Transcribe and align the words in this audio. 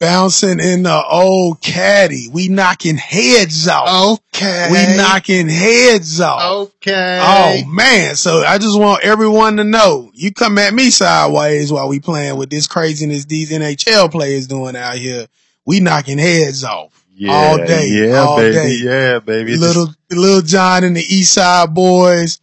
Bouncing 0.00 0.60
in 0.60 0.84
the 0.84 1.04
old 1.10 1.60
caddy. 1.60 2.28
We 2.32 2.46
knocking 2.48 2.96
heads 2.96 3.66
off. 3.66 4.20
Okay. 4.32 4.68
We 4.70 4.96
knocking 4.96 5.48
heads 5.48 6.20
off. 6.20 6.68
Okay. 6.68 7.18
Oh 7.20 7.64
man. 7.68 8.14
So 8.14 8.44
I 8.44 8.58
just 8.58 8.78
want 8.78 9.02
everyone 9.02 9.56
to 9.56 9.64
know 9.64 10.12
you 10.14 10.32
come 10.32 10.56
at 10.58 10.72
me 10.72 10.90
sideways 10.90 11.72
while 11.72 11.88
we 11.88 11.98
playing 11.98 12.36
with 12.36 12.48
this 12.48 12.68
craziness 12.68 13.24
these 13.24 13.50
NHL 13.50 14.08
players 14.12 14.46
doing 14.46 14.76
out 14.76 14.94
here. 14.94 15.26
We 15.66 15.80
knocking 15.80 16.18
heads 16.18 16.62
off. 16.62 17.04
yeah, 17.16 17.32
all 17.32 17.56
day, 17.58 17.88
Yeah, 17.88 18.18
all 18.20 18.36
baby. 18.36 18.54
day. 18.54 18.74
Yeah, 18.84 19.18
baby. 19.18 19.56
Little 19.56 19.88
little 20.12 20.42
John 20.42 20.84
and 20.84 20.96
the 20.96 21.02
East 21.02 21.32
Side 21.34 21.74
Boys 21.74 22.38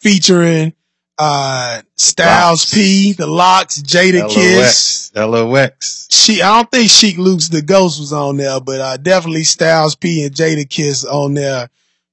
featuring 0.00 0.74
uh 1.18 1.82
Styles 1.96 2.60
Locks. 2.62 2.74
P, 2.74 3.12
the 3.12 3.26
Locks, 3.26 3.82
Jada 3.82 4.22
just 4.22 4.34
Kiss. 4.34 5.12
LOX. 5.14 5.30
LOX. 5.30 6.08
She 6.10 6.42
I 6.42 6.56
don't 6.56 6.70
think 6.70 6.90
Sheek 6.90 7.16
Louch 7.18 7.48
the 7.48 7.62
Ghost 7.62 7.98
was 7.98 8.12
on 8.12 8.36
there, 8.36 8.60
but 8.60 8.80
uh 8.80 8.96
definitely 8.96 9.44
Styles 9.44 9.96
P 9.96 10.24
and 10.24 10.34
Jadakiss 10.34 11.04
on 11.04 11.34
there. 11.34 11.68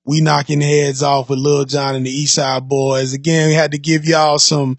We 0.08 0.22
knocking 0.22 0.62
heads 0.62 1.02
off 1.02 1.30
with 1.30 1.40
Lil 1.40 1.66
Jon 1.66 1.96
and 1.96 2.05
the 2.05 2.12
East 2.12 2.36
Side 2.36 2.68
Boys. 2.68 3.13
Again, 3.13 3.48
we 3.48 3.54
had 3.54 3.72
to 3.72 3.80
give 3.80 4.05
y'all 4.05 4.38
some 4.40 4.77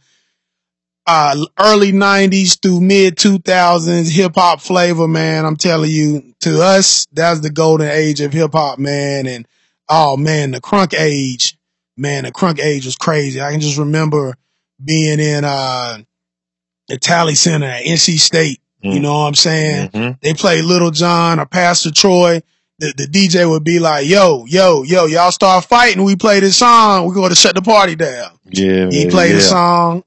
uh 1.06 1.36
early 1.58 1.92
nineties 1.92 2.56
through 2.56 2.80
mid 2.80 3.16
two 3.16 3.38
thousands 3.38 4.10
hip 4.10 4.32
hop 4.34 4.60
flavor, 4.60 5.06
man. 5.06 5.44
I'm 5.44 5.56
telling 5.56 5.90
you, 5.90 6.34
to 6.40 6.60
us, 6.62 7.06
that's 7.12 7.40
the 7.40 7.50
golden 7.50 7.88
age 7.88 8.20
of 8.20 8.32
hip 8.32 8.52
hop, 8.52 8.78
man. 8.78 9.26
And 9.26 9.46
oh 9.88 10.16
man, 10.16 10.50
the 10.50 10.60
crunk 10.60 10.94
age, 10.98 11.55
man, 11.96 12.24
the 12.24 12.32
crunk 12.32 12.60
age 12.60 12.84
was 12.86 12.96
crazy. 12.96 13.40
I 13.40 13.50
can 13.52 13.60
just 13.60 13.78
remember 13.78 14.36
being 14.82 15.20
in 15.20 15.44
uh 15.44 15.98
the 16.88 16.98
Talley 16.98 17.34
Center 17.34 17.66
at 17.66 17.82
NC 17.84 18.18
State. 18.18 18.60
You 18.82 18.92
Mm. 19.00 19.02
know 19.02 19.12
what 19.20 19.26
I'm 19.28 19.34
saying? 19.34 19.88
Mhm. 19.88 20.20
They 20.20 20.34
play 20.34 20.62
Little 20.62 20.90
John 20.92 21.40
or 21.40 21.46
Pastor 21.46 21.90
Troy. 21.90 22.42
The, 22.78 22.92
the 22.96 23.06
DJ 23.06 23.48
would 23.48 23.64
be 23.64 23.78
like, 23.78 24.06
yo, 24.06 24.44
yo, 24.46 24.82
yo, 24.82 25.06
y'all 25.06 25.32
start 25.32 25.64
fighting. 25.64 26.04
We 26.04 26.14
play 26.14 26.40
this 26.40 26.58
song. 26.58 27.06
We're 27.06 27.14
going 27.14 27.30
to 27.30 27.34
shut 27.34 27.54
the 27.54 27.62
party 27.62 27.96
down. 27.96 28.32
Yeah, 28.50 28.90
He 28.90 29.04
man, 29.04 29.10
play 29.10 29.28
yeah. 29.30 29.34
the 29.36 29.40
song. 29.40 30.04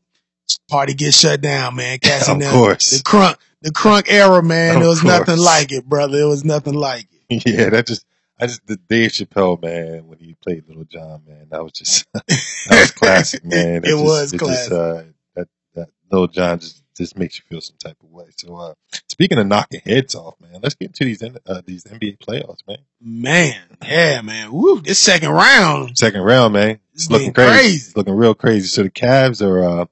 Party 0.70 0.94
gets 0.94 1.18
shut 1.20 1.42
down, 1.42 1.76
man. 1.76 1.98
Of 2.28 2.40
there. 2.40 2.52
course. 2.52 2.92
The 2.92 3.04
crunk, 3.04 3.36
the 3.64 3.72
crunk 3.72 4.06
era, 4.08 4.42
man. 4.44 4.76
Of 4.76 4.82
there 4.82 4.90
was 4.90 5.04
nothing 5.04 5.38
like 5.40 5.72
it, 5.72 5.90
brother. 5.90 6.18
There 6.18 6.28
was 6.28 6.46
nothing 6.46 6.76
like 6.76 7.08
it. 7.30 7.44
Yeah, 7.48 7.70
that 7.72 7.88
just 7.88 8.06
I 8.40 8.48
just 8.48 8.66
the 8.68 8.78
Dave 8.78 9.12
Chappelle 9.12 9.62
man 9.62 10.08
when 10.08 10.20
he 10.20 10.36
played 10.42 10.68
Little 10.68 10.86
John 10.86 11.24
man 11.28 11.48
that 11.52 11.64
was 11.64 11.74
just 11.74 12.06
that 12.14 12.24
was 12.70 12.92
classic 12.92 13.44
man. 13.46 13.78
It 13.78 13.86
just, 13.86 14.04
was 14.04 14.34
it 14.34 14.38
classic. 14.38 14.70
Just, 14.70 14.72
uh, 14.72 15.04
that 15.36 15.48
that 15.76 15.90
Little 16.12 16.28
John 16.28 16.60
just 16.60 16.84
just 16.96 17.18
makes 17.18 17.38
you 17.38 17.44
feel 17.50 17.62
some 17.62 17.78
type 17.78 17.98
of 18.04 18.10
way. 18.10 18.26
So 18.38 18.56
uh, 18.56 18.74
speaking 19.08 19.38
of 19.38 19.48
knocking 19.48 19.82
heads 19.86 20.16
off, 20.16 20.36
man, 20.42 20.60
let's 20.62 20.76
get 20.76 20.88
into 20.88 21.06
these 21.06 21.24
uh, 21.24 21.62
these 21.66 21.86
NBA 21.86 22.20
playoffs, 22.20 22.68
man. 22.68 22.80
Man, 23.02 23.62
yeah, 23.86 24.22
man. 24.22 24.52
Woo, 24.52 24.82
this 24.82 25.00
second 25.00 25.30
round. 25.32 25.98
Second 25.98 26.22
round, 26.22 26.54
man. 26.54 26.80
It's 26.94 27.04
It's 27.04 27.12
looking 27.12 27.34
crazy. 27.34 27.52
crazy. 27.52 27.76
It's 27.88 27.98
looking 27.98 28.16
real 28.16 28.36
crazy. 28.36 28.68
So 28.68 28.84
the 28.84 28.90
Cavs 28.90 29.42
are 29.42 29.64
uh, 29.64 29.86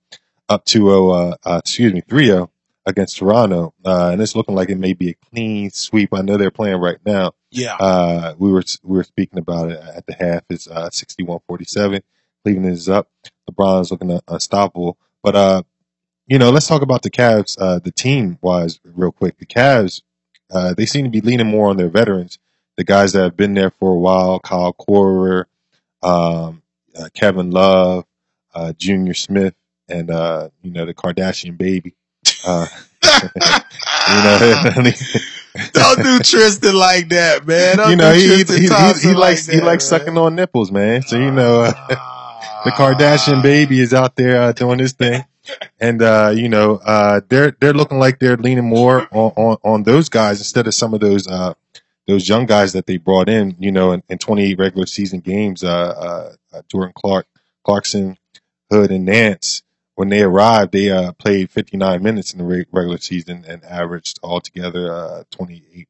up 0.50 0.66
2-0, 0.66 1.34
uh, 1.34 1.38
uh, 1.46 1.58
excuse 1.60 1.94
me, 1.94 2.02
3-0 2.02 2.50
against 2.86 3.18
Toronto, 3.18 3.74
uh, 3.86 4.10
and 4.12 4.22
it's 4.22 4.36
looking 4.36 4.56
like 4.56 4.70
it 4.70 4.78
may 4.78 4.94
be 4.94 5.10
a 5.10 5.14
clean 5.30 5.70
sweep. 5.72 6.14
I 6.14 6.22
know 6.22 6.38
they're 6.38 6.52
playing 6.52 6.80
right 6.80 6.98
now. 7.06 7.34
Yeah. 7.52 7.76
Uh, 7.80 8.36
we 8.38 8.52
were 8.52 8.64
we 8.84 8.98
were 8.98 9.04
speaking 9.04 9.40
about 9.40 9.72
it 9.72 9.80
at 9.80 10.06
the 10.06 10.14
half. 10.14 10.44
It's 10.50 10.68
uh, 10.68 10.90
61-47. 10.90 12.02
Cleveland 12.44 12.74
is 12.74 12.90
up. 12.90 13.10
LeBron's 13.50 13.92
looking 13.92 14.12
uh, 14.12 14.20
unstoppable. 14.28 14.98
But 15.24 15.36
uh, 15.36 15.64
you 16.28 16.38
know, 16.38 16.50
let's 16.50 16.68
talk 16.68 16.82
about 16.82 17.04
the 17.04 17.10
Cavs. 17.12 17.58
Uh, 17.60 17.80
the 17.80 17.92
team 17.92 18.38
wise, 18.42 18.80
real 18.84 19.12
quick. 19.12 19.38
The 19.38 19.46
Cavs, 19.46 20.02
uh, 20.52 20.74
they 20.74 20.86
seem 20.86 21.06
to 21.06 21.10
be 21.10 21.22
leaning 21.22 21.48
more 21.48 21.70
on 21.70 21.78
their 21.78 21.90
veterans, 21.90 22.38
the 22.76 22.84
guys 22.84 23.14
that 23.14 23.24
have 23.24 23.38
been 23.38 23.54
there 23.54 23.72
for 23.72 23.92
a 23.92 23.98
while. 23.98 24.40
Kyle 24.40 24.74
Korver, 24.74 25.46
um, 26.04 26.62
uh, 27.00 27.10
Kevin 27.14 27.52
Love, 27.52 28.06
uh, 28.54 28.74
Junior 28.74 29.14
Smith, 29.14 29.56
and 29.88 30.12
uh, 30.12 30.50
you 30.62 30.72
know 30.72 30.86
the 30.86 30.94
Kardashian 30.94 31.58
baby. 31.58 31.96
Uh, 32.46 32.68
you 33.04 34.24
know, 34.24 34.92
Don't 35.74 36.04
do 36.04 36.20
Tristan 36.20 36.76
like 36.76 37.10
that, 37.10 37.46
man. 37.48 37.78
Don't 37.78 37.92
you 37.92 37.96
know, 37.96 38.14
he, 38.14 38.44
he, 38.44 38.44
he, 38.44 38.58
he 38.62 38.70
likes 38.70 39.48
like 39.48 39.56
he 39.56 39.62
likes 39.62 39.92
man. 39.92 40.00
sucking 40.00 40.18
on 40.18 40.36
nipples, 40.36 40.72
man. 40.72 41.02
So 41.02 41.18
you 41.18 41.32
know, 41.32 41.62
uh, 41.62 41.72
the 42.66 42.72
Kardashian 42.72 43.42
baby 43.42 43.80
is 43.80 43.94
out 43.94 44.16
there 44.16 44.42
uh, 44.42 44.52
doing 44.52 44.80
his 44.80 44.94
thing, 44.94 45.24
and 45.80 46.02
uh, 46.02 46.34
you 46.36 46.50
know, 46.50 46.76
uh, 46.78 47.22
they're 47.30 47.52
they're 47.60 47.74
looking 47.74 48.00
like 48.00 48.20
they're 48.20 48.38
leaning 48.38 48.66
more 48.66 49.08
on, 49.12 49.32
on, 49.36 49.58
on 49.64 49.84
those 49.84 50.10
guys 50.10 50.40
instead 50.40 50.68
of 50.68 50.74
some 50.74 50.94
of 50.94 51.00
those 51.00 51.28
uh, 51.28 51.54
those 52.08 52.28
young 52.28 52.46
guys 52.46 52.74
that 52.74 52.86
they 52.86 52.98
brought 52.98 53.30
in. 53.30 53.56
You 53.60 53.72
know, 53.72 53.92
in, 53.92 54.04
in 54.10 54.18
28 54.18 54.58
regular 54.58 54.86
season 54.86 55.20
games, 55.20 55.64
uh, 55.64 55.70
uh, 55.70 56.36
uh, 56.54 56.62
Jordan 56.70 56.94
Clark, 56.96 57.28
Clarkson, 57.64 58.18
Hood, 58.72 58.92
and 58.92 59.06
Nance. 59.06 59.64
When 59.98 60.10
they 60.10 60.22
arrived, 60.22 60.74
they 60.74 60.92
uh, 60.92 61.14
played 61.14 61.50
59 61.50 62.04
minutes 62.04 62.32
in 62.32 62.38
the 62.38 62.46
re- 62.46 62.68
regular 62.72 63.00
season 63.00 63.44
and 63.48 63.66
averaged 63.66 64.20
altogether 64.22 64.94
uh, 64.94 65.24
28.3 65.32 65.88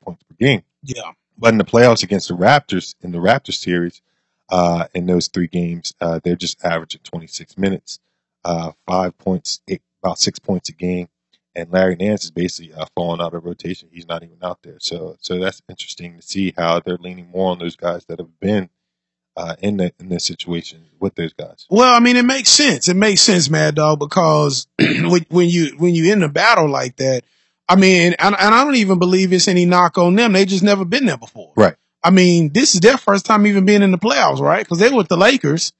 points 0.00 0.24
per 0.24 0.34
game. 0.36 0.64
Yeah. 0.82 1.12
But 1.38 1.52
in 1.52 1.58
the 1.58 1.64
playoffs 1.64 2.02
against 2.02 2.26
the 2.26 2.34
Raptors 2.34 2.96
in 3.00 3.12
the 3.12 3.18
Raptors 3.18 3.54
series, 3.54 4.02
uh, 4.50 4.88
in 4.92 5.06
those 5.06 5.28
three 5.28 5.46
games, 5.46 5.94
uh, 6.00 6.18
they're 6.24 6.34
just 6.34 6.64
averaging 6.64 7.02
26 7.04 7.56
minutes, 7.56 8.00
uh, 8.44 8.72
five 8.88 9.16
points, 9.18 9.60
eight, 9.68 9.82
about 10.02 10.18
six 10.18 10.40
points 10.40 10.68
a 10.70 10.72
game. 10.72 11.06
And 11.54 11.70
Larry 11.70 11.94
Nance 11.94 12.24
is 12.24 12.32
basically 12.32 12.74
uh, 12.74 12.86
falling 12.96 13.20
out 13.20 13.34
of 13.34 13.44
rotation. 13.44 13.88
He's 13.92 14.08
not 14.08 14.24
even 14.24 14.38
out 14.42 14.64
there. 14.64 14.78
So, 14.80 15.16
so 15.20 15.38
that's 15.38 15.62
interesting 15.68 16.16
to 16.16 16.22
see 16.22 16.52
how 16.56 16.80
they're 16.80 16.98
leaning 16.98 17.30
more 17.30 17.52
on 17.52 17.60
those 17.60 17.76
guys 17.76 18.04
that 18.06 18.18
have 18.18 18.40
been 18.40 18.68
uh, 19.36 19.56
in 19.60 19.76
the 19.76 19.92
in 19.98 20.08
this 20.08 20.24
situation 20.24 20.84
with 21.00 21.14
those 21.14 21.32
guys. 21.32 21.66
Well, 21.70 21.92
I 21.92 22.00
mean, 22.00 22.16
it 22.16 22.24
makes 22.24 22.50
sense. 22.50 22.88
It 22.88 22.96
makes 22.96 23.20
sense, 23.20 23.50
Mad 23.50 23.74
Dog, 23.74 23.98
because 23.98 24.66
when 24.78 25.26
when 25.28 25.48
you 25.48 25.74
when 25.78 25.94
you 25.94 26.12
in 26.12 26.22
a 26.22 26.28
battle 26.28 26.68
like 26.68 26.96
that, 26.96 27.24
I 27.68 27.76
mean, 27.76 28.14
and, 28.18 28.36
and 28.38 28.54
I 28.54 28.64
don't 28.64 28.76
even 28.76 28.98
believe 28.98 29.32
it's 29.32 29.48
any 29.48 29.64
knock 29.64 29.98
on 29.98 30.14
them. 30.14 30.32
They 30.32 30.44
just 30.44 30.62
never 30.62 30.84
been 30.84 31.06
there 31.06 31.16
before. 31.16 31.52
Right. 31.56 31.74
I 32.02 32.10
mean, 32.10 32.52
this 32.52 32.74
is 32.74 32.80
their 32.80 32.98
first 32.98 33.24
time 33.24 33.46
even 33.46 33.64
being 33.64 33.82
in 33.82 33.90
the 33.90 33.98
playoffs, 33.98 34.38
right? 34.38 34.62
Because 34.62 34.78
they 34.78 34.90
were 34.90 34.98
with 34.98 35.08
the 35.08 35.16
Lakers. 35.16 35.72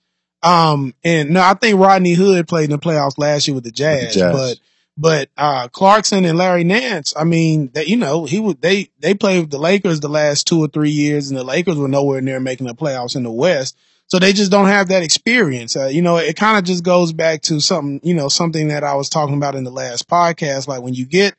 Um, 0.43 0.95
and 1.05 1.31
no, 1.31 1.41
I 1.41 1.55
think 1.55 1.79
Rodney 1.79 2.15
Hood 2.15 2.49
played 2.49 2.65
in 2.65 2.71
the 2.71 2.79
playoffs 2.79 3.19
last 3.19 3.47
year 3.47 3.55
with 3.55 3.65
the 3.65 3.71
Jazz, 3.71 4.15
Jazz. 4.15 4.33
but 4.33 4.59
but 4.97 5.29
uh 5.37 5.69
Clarkson 5.69 6.25
and 6.25 6.39
Larry 6.39 6.65
Nance, 6.65 7.15
I 7.17 7.25
mean, 7.25 7.71
that 7.75 7.89
you 7.89 7.97
know, 7.97 8.25
he 8.25 8.41
would 8.41 8.61
they 8.61 8.91
they 9.01 9.15
played 9.15 9.41
with 9.41 9.51
the 9.51 9.59
Lakers 9.59 10.01
the 10.01 10.09
last 10.09 10.47
two 10.47 10.63
or 10.63 10.69
three 10.69 10.91
years, 10.91 11.29
and 11.29 11.39
the 11.39 11.45
Lakers 11.45 11.77
were 11.77 11.89
nowhere 11.89 12.21
near 12.21 12.41
making 12.41 12.67
the 12.67 12.75
playoffs 12.75 13.17
in 13.17 13.23
the 13.23 13.31
West. 13.31 13.77
So 14.07 14.19
they 14.19 14.33
just 14.33 14.51
don't 14.51 14.67
have 14.67 14.89
that 14.89 15.03
experience. 15.03 15.77
Uh, 15.77 15.87
you 15.87 16.03
know, 16.03 16.19
it 16.19 16.37
kind 16.37 16.59
of 16.59 16.65
just 16.65 16.85
goes 16.85 17.13
back 17.13 17.43
to 17.43 17.59
something, 17.61 18.01
you 18.03 18.15
know, 18.15 18.29
something 18.29 18.69
that 18.69 18.85
I 18.85 18.95
was 18.95 19.09
talking 19.09 19.37
about 19.37 19.55
in 19.55 19.65
the 19.65 19.71
last 19.71 20.09
podcast. 20.09 20.69
Like 20.69 20.83
when 20.83 20.95
you 20.95 21.07
get 21.07 21.35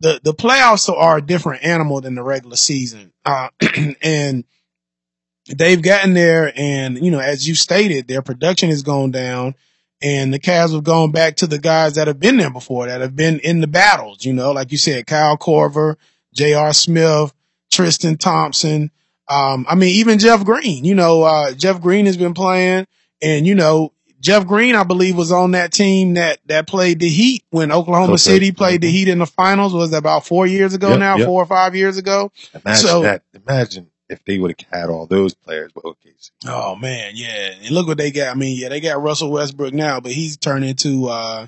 the 0.00 0.18
the 0.22 0.34
playoffs 0.34 0.88
are 0.88 1.18
a 1.18 1.22
different 1.22 1.64
animal 1.64 2.00
than 2.00 2.14
the 2.14 2.22
regular 2.22 2.56
season, 2.56 3.12
uh, 3.24 3.50
and 4.02 4.44
they've 5.48 5.82
gotten 5.82 6.14
there, 6.14 6.52
and 6.56 6.98
you 7.04 7.10
know, 7.10 7.20
as 7.20 7.46
you 7.46 7.54
stated, 7.54 8.08
their 8.08 8.22
production 8.22 8.70
has 8.70 8.82
gone 8.82 9.10
down, 9.10 9.54
and 10.02 10.32
the 10.32 10.38
Cavs 10.38 10.72
have 10.72 10.84
gone 10.84 11.10
back 11.12 11.36
to 11.36 11.46
the 11.46 11.58
guys 11.58 11.94
that 11.96 12.06
have 12.08 12.18
been 12.20 12.36
there 12.36 12.50
before, 12.50 12.86
that 12.86 13.00
have 13.00 13.14
been 13.16 13.38
in 13.40 13.60
the 13.60 13.66
battles. 13.66 14.24
You 14.24 14.32
know, 14.32 14.52
like 14.52 14.72
you 14.72 14.78
said, 14.78 15.06
Kyle 15.06 15.36
Korver, 15.36 15.96
J.R. 16.34 16.72
Smith, 16.72 17.32
Tristan 17.70 18.16
Thompson. 18.16 18.90
Um, 19.28 19.64
I 19.68 19.74
mean, 19.74 19.90
even 19.96 20.18
Jeff 20.18 20.44
Green. 20.44 20.84
You 20.84 20.94
know, 20.94 21.22
uh, 21.22 21.52
Jeff 21.52 21.80
Green 21.80 22.06
has 22.06 22.16
been 22.16 22.34
playing, 22.34 22.86
and 23.22 23.46
you 23.46 23.54
know, 23.54 23.92
Jeff 24.20 24.46
Green, 24.46 24.74
I 24.74 24.82
believe, 24.84 25.16
was 25.16 25.32
on 25.32 25.52
that 25.52 25.72
team 25.72 26.14
that 26.14 26.38
that 26.46 26.66
played 26.66 26.98
the 27.00 27.08
Heat 27.08 27.44
when 27.50 27.70
Oklahoma 27.72 28.14
Okay. 28.14 28.16
City 28.18 28.52
played 28.52 28.80
the 28.82 28.90
Heat 28.90 29.08
in 29.08 29.18
the 29.18 29.26
finals. 29.26 29.72
Was 29.72 29.92
that 29.92 29.98
about 29.98 30.26
four 30.26 30.46
years 30.46 30.74
ago 30.74 30.90
Yep, 30.90 30.98
now, 30.98 31.16
yep. 31.16 31.26
four 31.26 31.42
or 31.42 31.46
five 31.46 31.74
years 31.76 31.96
ago? 31.96 32.30
Imagine 32.54 32.86
So- 32.86 33.02
that. 33.02 33.22
Imagine 33.34 33.86
if 34.10 34.24
they 34.24 34.38
would 34.38 34.54
have 34.58 34.80
had 34.80 34.90
all 34.90 35.06
those 35.06 35.34
players 35.34 35.72
with 35.74 35.84
OKC. 35.84 36.30
Oh 36.46 36.76
man, 36.76 37.12
yeah. 37.14 37.52
And 37.62 37.70
look 37.70 37.86
what 37.86 37.98
they 37.98 38.10
got. 38.10 38.34
I 38.34 38.34
mean, 38.38 38.58
yeah, 38.58 38.68
they 38.68 38.80
got 38.80 39.02
Russell 39.02 39.30
Westbrook 39.30 39.72
now, 39.72 40.00
but 40.00 40.12
he's 40.12 40.36
turned 40.36 40.64
into 40.64 41.08
uh 41.08 41.46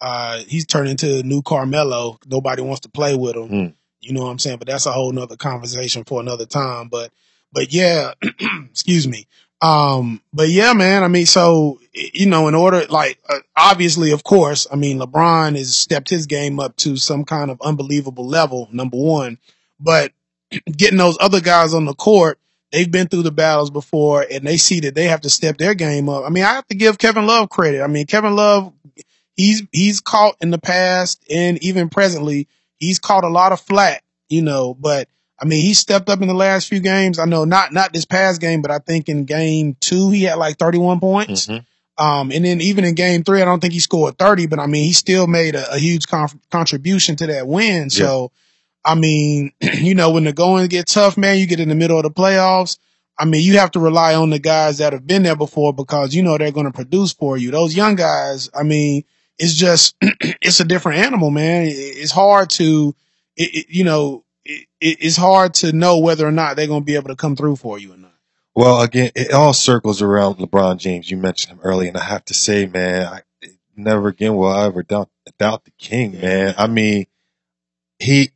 uh 0.00 0.38
he's 0.46 0.66
turned 0.66 0.88
into 0.88 1.20
a 1.20 1.22
new 1.22 1.42
Carmelo. 1.42 2.18
Nobody 2.26 2.62
wants 2.62 2.80
to 2.80 2.90
play 2.90 3.16
with 3.16 3.36
him. 3.36 3.48
Hmm. 3.48 3.66
You 4.00 4.12
know 4.12 4.22
what 4.22 4.30
I'm 4.30 4.38
saying? 4.38 4.58
But 4.58 4.68
that's 4.68 4.86
a 4.86 4.92
whole 4.92 5.12
nother 5.12 5.36
conversation 5.36 6.04
for 6.04 6.20
another 6.20 6.46
time. 6.46 6.88
But 6.88 7.10
but 7.52 7.72
yeah, 7.72 8.12
excuse 8.70 9.08
me. 9.08 9.26
Um, 9.62 10.20
but 10.32 10.48
yeah, 10.48 10.72
man. 10.72 11.04
I 11.04 11.08
mean, 11.08 11.26
so 11.26 11.80
you 11.92 12.26
know, 12.26 12.48
in 12.48 12.54
order, 12.54 12.84
like, 12.86 13.18
uh, 13.28 13.38
obviously, 13.56 14.10
of 14.10 14.24
course, 14.24 14.66
I 14.70 14.76
mean, 14.76 14.98
LeBron 14.98 15.56
has 15.56 15.74
stepped 15.74 16.10
his 16.10 16.26
game 16.26 16.58
up 16.58 16.76
to 16.78 16.96
some 16.96 17.24
kind 17.24 17.50
of 17.50 17.60
unbelievable 17.62 18.26
level. 18.26 18.68
Number 18.72 18.96
one, 18.96 19.38
but 19.78 20.12
getting 20.76 20.98
those 20.98 21.16
other 21.20 21.40
guys 21.40 21.74
on 21.74 21.84
the 21.84 21.94
court, 21.94 22.38
they've 22.70 22.90
been 22.90 23.08
through 23.08 23.22
the 23.22 23.32
battles 23.32 23.70
before, 23.70 24.24
and 24.30 24.46
they 24.46 24.56
see 24.56 24.80
that 24.80 24.94
they 24.94 25.08
have 25.08 25.22
to 25.22 25.30
step 25.30 25.58
their 25.58 25.74
game 25.74 26.08
up. 26.08 26.24
I 26.24 26.30
mean, 26.30 26.44
I 26.44 26.54
have 26.54 26.66
to 26.68 26.74
give 26.74 26.98
Kevin 26.98 27.26
Love 27.26 27.50
credit. 27.50 27.82
I 27.82 27.86
mean, 27.86 28.06
Kevin 28.06 28.34
Love, 28.36 28.72
he's 29.36 29.62
he's 29.72 30.00
caught 30.00 30.36
in 30.40 30.50
the 30.50 30.58
past 30.58 31.24
and 31.30 31.62
even 31.62 31.88
presently, 31.88 32.48
he's 32.78 32.98
caught 32.98 33.24
a 33.24 33.28
lot 33.28 33.52
of 33.52 33.60
flat, 33.60 34.02
you 34.28 34.42
know, 34.42 34.74
but 34.74 35.08
I 35.40 35.44
mean, 35.44 35.62
he 35.62 35.74
stepped 35.74 36.08
up 36.08 36.22
in 36.22 36.28
the 36.28 36.34
last 36.34 36.68
few 36.68 36.78
games. 36.78 37.18
I 37.18 37.24
know 37.24 37.44
not, 37.44 37.72
not 37.72 37.92
this 37.92 38.04
past 38.04 38.40
game, 38.40 38.62
but 38.62 38.70
I 38.70 38.78
think 38.78 39.08
in 39.08 39.24
game 39.24 39.76
two, 39.80 40.10
he 40.10 40.22
had 40.22 40.36
like 40.36 40.56
31 40.56 41.00
points. 41.00 41.46
Mhm. 41.48 41.64
Um, 41.98 42.30
and 42.30 42.44
then 42.44 42.60
even 42.60 42.84
in 42.84 42.94
game 42.94 43.24
three, 43.24 43.42
I 43.42 43.44
don't 43.44 43.60
think 43.60 43.72
he 43.72 43.80
scored 43.80 44.16
30, 44.18 44.46
but 44.46 44.58
I 44.60 44.66
mean, 44.66 44.84
he 44.84 44.92
still 44.92 45.26
made 45.26 45.54
a, 45.54 45.74
a 45.74 45.78
huge 45.78 46.06
conf- 46.06 46.36
contribution 46.50 47.16
to 47.16 47.26
that 47.26 47.46
win. 47.46 47.90
So, 47.90 48.30
I 48.84 48.94
mean, 48.94 49.52
you 49.60 49.94
know, 49.94 50.10
when 50.10 50.24
the 50.24 50.32
going 50.32 50.66
get 50.68 50.86
tough, 50.86 51.16
man, 51.16 51.38
you 51.38 51.46
get 51.46 51.60
in 51.60 51.68
the 51.68 51.74
middle 51.74 51.96
of 51.98 52.02
the 52.04 52.10
playoffs. 52.10 52.78
I 53.18 53.24
mean, 53.26 53.42
you 53.44 53.58
have 53.58 53.70
to 53.72 53.80
rely 53.80 54.14
on 54.14 54.30
the 54.30 54.38
guys 54.38 54.78
that 54.78 54.92
have 54.94 55.06
been 55.06 55.22
there 55.22 55.36
before 55.36 55.72
because 55.72 56.14
you 56.14 56.22
know 56.22 56.38
they're 56.38 56.50
going 56.50 56.66
to 56.66 56.72
produce 56.72 57.12
for 57.12 57.36
you. 57.36 57.50
Those 57.50 57.76
young 57.76 57.94
guys, 57.94 58.48
I 58.58 58.62
mean, 58.62 59.04
it's 59.38 59.54
just, 59.54 59.94
it's 60.00 60.60
a 60.60 60.64
different 60.64 60.98
animal, 60.98 61.30
man. 61.30 61.66
It's 61.68 62.10
hard 62.10 62.50
to, 62.50 62.94
it, 63.36 63.54
it, 63.54 63.66
you 63.68 63.84
know, 63.84 64.24
it, 64.44 64.66
it- 64.80 64.98
it's 65.00 65.16
hard 65.16 65.54
to 65.54 65.72
know 65.72 65.98
whether 65.98 66.26
or 66.26 66.32
not 66.32 66.56
they're 66.56 66.66
going 66.66 66.80
to 66.82 66.86
be 66.86 66.96
able 66.96 67.08
to 67.08 67.16
come 67.16 67.36
through 67.36 67.56
for 67.56 67.78
you 67.78 67.92
or 67.92 67.96
not. 67.98 68.12
Well, 68.54 68.80
again, 68.82 69.10
it 69.14 69.32
all 69.32 69.52
circles 69.52 70.02
around 70.02 70.36
LeBron 70.36 70.78
James. 70.78 71.10
You 71.10 71.16
mentioned 71.16 71.52
him 71.52 71.60
earlier, 71.64 71.88
and 71.88 71.96
I 71.98 72.04
have 72.04 72.24
to 72.26 72.34
say, 72.34 72.66
man, 72.66 73.06
I, 73.06 73.20
never 73.76 74.08
again 74.08 74.36
will 74.36 74.48
I 74.50 74.66
ever 74.66 74.82
doubt, 74.82 75.10
doubt 75.38 75.64
the 75.64 75.70
king, 75.78 76.20
man. 76.20 76.54
I 76.58 76.66
mean, 76.66 77.06
he, 77.98 78.30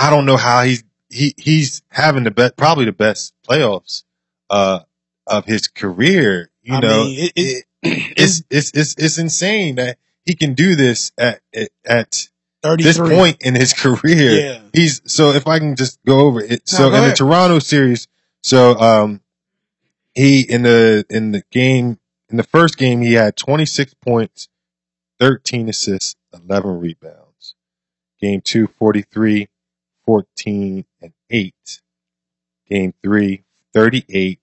I 0.00 0.10
don't 0.10 0.26
know 0.26 0.36
how 0.36 0.62
he's 0.62 0.82
he 1.10 1.34
he's 1.36 1.82
having 1.90 2.24
the 2.24 2.30
best, 2.30 2.56
probably 2.56 2.86
the 2.86 2.92
best 2.92 3.34
playoffs 3.48 4.04
uh 4.48 4.80
of 5.26 5.44
his 5.44 5.68
career. 5.68 6.50
You 6.62 6.74
I 6.76 6.80
know, 6.80 7.04
mean, 7.04 7.18
it, 7.24 7.32
it, 7.36 7.64
it's 8.16 8.42
it's 8.50 8.70
it's 8.74 8.94
it's 8.98 9.18
insane 9.18 9.76
that 9.76 9.98
he 10.24 10.34
can 10.34 10.54
do 10.54 10.74
this 10.76 11.12
at 11.18 11.40
at, 11.54 11.68
at 11.84 12.28
33. 12.62 12.82
this 12.84 12.98
point 12.98 13.42
in 13.42 13.54
his 13.54 13.72
career. 13.84 14.30
Yeah. 14.30 14.60
He's 14.72 15.02
so 15.06 15.30
if 15.32 15.46
I 15.46 15.58
can 15.58 15.76
just 15.76 15.98
go 16.04 16.20
over 16.20 16.40
it. 16.40 16.50
No, 16.50 16.58
So 16.64 16.86
in 16.94 17.08
the. 17.08 17.14
Toronto 17.14 17.58
series, 17.58 18.08
so 18.42 18.78
um 18.78 19.20
he 20.14 20.40
in 20.42 20.62
the 20.62 21.04
in 21.10 21.32
the 21.32 21.42
game 21.50 21.98
in 22.30 22.36
the 22.36 22.42
first 22.42 22.76
game 22.78 23.00
he 23.02 23.14
had 23.14 23.36
26 23.36 23.94
points, 23.94 24.48
13 25.18 25.68
assists, 25.68 26.16
11 26.32 26.78
rebounds. 26.80 27.54
Game 28.20 28.40
2 28.42 28.66
43, 28.66 29.48
14 30.06 30.84
and 31.02 31.12
8. 31.30 31.54
Game 32.68 32.94
3 33.02 33.42
38, 33.72 34.40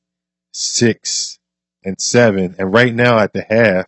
6 0.51 1.39
and 1.83 1.99
7. 2.01 2.55
And 2.57 2.73
right 2.73 2.93
now 2.93 3.19
at 3.19 3.33
the 3.33 3.41
half 3.47 3.85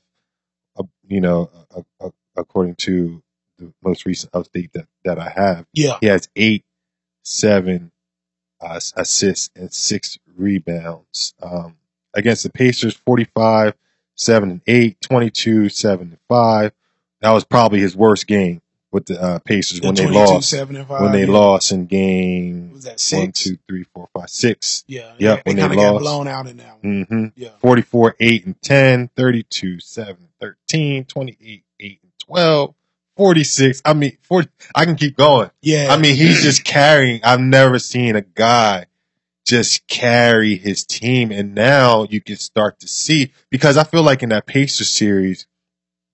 uh, 0.77 0.83
you 1.07 1.21
know, 1.21 1.49
uh, 1.75 1.81
uh, 2.01 2.09
according 2.35 2.75
to 2.75 3.21
the 3.57 3.73
most 3.83 4.05
recent 4.05 4.31
update 4.33 4.71
that, 4.73 4.87
that 5.03 5.19
I 5.19 5.29
have, 5.29 5.65
Yeah. 5.73 5.97
he 5.99 6.07
has 6.07 6.29
eight, 6.35 6.63
seven 7.23 7.91
uh, 8.61 8.79
assists 8.95 9.49
and 9.55 9.73
six 9.73 10.17
rebounds. 10.35 11.33
Um, 11.41 11.77
against 12.13 12.43
the 12.43 12.49
Pacers, 12.49 12.95
45, 12.95 13.73
7 14.15 14.49
and 14.51 14.61
8, 14.67 14.99
22, 15.01 15.69
7 15.69 16.07
and 16.09 16.17
5. 16.27 16.71
That 17.21 17.31
was 17.31 17.43
probably 17.43 17.79
his 17.79 17.95
worst 17.95 18.27
game 18.27 18.61
with 18.91 19.05
the 19.05 19.21
uh, 19.21 19.39
Pacers 19.39 19.81
when 19.81 19.93
they 19.95 20.07
lost. 20.07 20.49
seven, 20.49 20.75
and 20.75 20.87
five, 20.87 21.01
When 21.01 21.11
they 21.11 21.25
yeah. 21.25 21.31
lost 21.31 21.71
in 21.71 21.85
game 21.85 22.71
Was 22.73 22.85
that 22.85 22.99
six? 22.99 23.43
two, 23.43 23.57
three, 23.67 23.83
four, 23.93 24.09
five, 24.13 24.29
six. 24.29 24.83
Yeah. 24.87 25.13
Yep, 25.19 25.43
They 25.43 25.49
when 25.53 25.69
they 25.69 25.75
got 25.75 25.93
lost. 25.93 26.01
blown 26.03 26.27
out 26.27 26.47
in 26.47 26.57
that 26.57 26.83
one. 26.83 27.05
Mm-hmm. 27.05 27.25
Yeah. 27.35 27.49
44, 27.59 28.15
8 28.19 28.45
and 28.47 28.61
10, 28.61 29.09
32, 29.15 29.79
7 29.79 30.17
13, 30.39 31.05
28, 31.05 31.63
8 31.79 31.99
and 32.01 32.11
12, 32.25 32.75
46. 33.17 33.81
I 33.85 33.93
mean, 33.93 34.17
40, 34.23 34.49
I 34.73 34.85
can 34.85 34.95
keep 34.95 35.15
going. 35.17 35.51
Yeah. 35.61 35.87
I 35.93 35.97
mean, 35.97 36.15
he's 36.15 36.41
just 36.41 36.63
carrying. 36.63 37.21
I've 37.23 37.41
never 37.41 37.77
seen 37.79 38.15
a 38.15 38.21
guy 38.21 38.85
just 39.45 39.85
carry 39.87 40.55
his 40.55 40.85
team. 40.85 41.31
And 41.31 41.53
now 41.53 42.03
you 42.09 42.21
can 42.21 42.37
start 42.37 42.79
to 42.79 42.87
see, 42.87 43.33
because 43.49 43.77
I 43.77 43.83
feel 43.83 44.03
like 44.03 44.23
in 44.23 44.29
that 44.29 44.45
Pacers 44.45 44.89
series, 44.89 45.45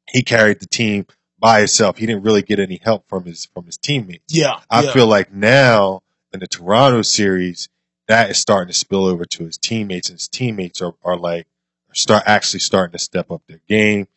he 0.10 0.24
carried 0.24 0.60
the 0.60 0.66
team 0.68 1.06
by 1.46 1.60
himself. 1.60 1.98
He 1.98 2.08
didn't 2.08 2.24
really 2.24 2.42
get 2.42 2.60
any 2.60 2.82
help 2.84 3.08
from 3.08 3.26
his, 3.26 3.46
from 3.54 3.68
his 3.68 3.78
teammates. 3.78 4.34
yeah. 4.34 4.62
I 4.68 4.82
yeah. 4.82 4.92
feel 4.94 5.06
like 5.06 5.32
now 5.32 6.02
in 6.34 6.40
the 6.40 6.48
Toronto 6.48 7.04
series, 7.04 7.70
that 8.08 8.32
is 8.32 8.40
starting 8.40 8.74
to 8.74 8.74
spill 8.74 9.06
over 9.06 9.26
to 9.26 9.46
his 9.46 9.60
teammates, 9.60 10.10
and 10.10 10.18
his 10.18 10.28
teammates 10.28 10.82
are, 10.82 10.96
are 11.04 11.16
like 11.16 11.46
start 11.94 12.24
actually 12.26 12.62
starting 12.62 12.94
to 12.94 12.98
step 12.98 13.30
up 13.30 13.44
their 13.48 13.62
game. 13.70 14.08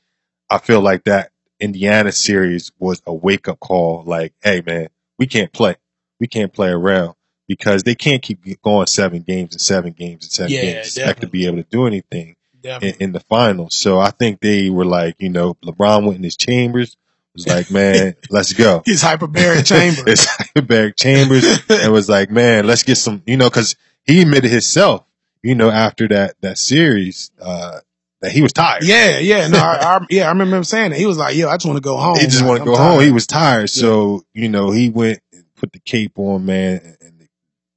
I 0.48 0.56
feel 0.56 0.80
like 0.80 1.04
that 1.04 1.32
Indiana 1.60 2.12
series 2.12 2.72
was 2.78 3.02
a 3.06 3.12
wake 3.12 3.46
up 3.46 3.60
call. 3.60 4.04
Like, 4.06 4.32
hey 4.42 4.62
man, 4.64 4.88
we 5.18 5.26
can't 5.26 5.52
play, 5.52 5.76
we 6.18 6.28
can't 6.28 6.52
play 6.52 6.70
around 6.70 7.14
because 7.46 7.82
they 7.82 7.94
can't 7.94 8.22
keep 8.22 8.40
going 8.62 8.86
seven 8.86 9.20
games 9.20 9.52
and 9.52 9.60
seven 9.60 9.92
games 9.92 10.24
and 10.24 10.32
seven 10.32 10.52
Yeah, 10.52 10.62
games 10.62 10.96
expect 10.96 11.20
to 11.20 11.28
be 11.28 11.46
able 11.46 11.58
to 11.58 11.68
do 11.68 11.86
anything 11.86 12.36
in, 12.62 12.94
in 13.00 13.12
the 13.12 13.20
finals. 13.20 13.74
So 13.74 13.98
I 13.98 14.12
think 14.12 14.40
they 14.40 14.70
were 14.70 14.86
like, 14.86 15.16
you 15.18 15.28
know, 15.28 15.54
LeBron 15.62 16.04
went 16.04 16.16
in 16.16 16.24
his 16.24 16.36
chambers, 16.36 16.96
was 17.38 17.46
like, 17.46 17.70
man, 17.70 18.14
let's 18.30 18.52
go. 18.52 18.82
His 18.86 19.02
hyperbaric 19.02 19.66
chamber. 19.66 20.02
it's 20.10 20.26
hyperbaric 20.26 20.96
chambers 20.96 21.44
and 21.70 21.92
was 21.92 22.08
like, 22.08 22.30
man, 22.30 22.66
let's 22.66 22.82
get 22.82 22.96
some, 22.96 23.22
you 23.26 23.36
know, 23.36 23.48
cause 23.50 23.76
he 24.04 24.20
admitted 24.22 24.50
himself, 24.50 25.04
you 25.42 25.54
know, 25.54 25.70
after 25.70 26.08
that, 26.08 26.34
that 26.40 26.58
series, 26.58 27.30
uh, 27.40 27.80
that 28.20 28.32
he 28.32 28.42
was 28.42 28.52
tired. 28.52 28.82
yeah. 28.82 29.18
Yeah. 29.18 29.46
No, 29.46 29.58
I, 29.58 29.76
I, 29.96 30.06
yeah. 30.10 30.24
I 30.24 30.28
remember 30.30 30.56
him 30.56 30.64
saying 30.64 30.90
that. 30.90 30.98
He 30.98 31.06
was 31.06 31.18
like, 31.18 31.36
yo, 31.36 31.48
I 31.48 31.54
just 31.56 31.66
want 31.66 31.76
to 31.76 31.80
go 31.82 31.96
home. 31.96 32.16
He 32.18 32.26
just 32.26 32.40
Like, 32.40 32.48
wanted 32.48 32.64
to 32.64 32.70
go 32.72 32.76
home. 32.76 33.00
He 33.00 33.12
was 33.12 33.26
tired. 33.28 33.70
So, 33.70 34.24
you 34.32 34.48
know, 34.48 34.70
he 34.72 34.90
went 34.90 35.20
and 35.32 35.44
put 35.54 35.72
the 35.72 35.78
cape 35.78 36.18
on, 36.18 36.44
man, 36.44 36.80
and, 36.82 36.96
and 37.00 37.20
the 37.20 37.28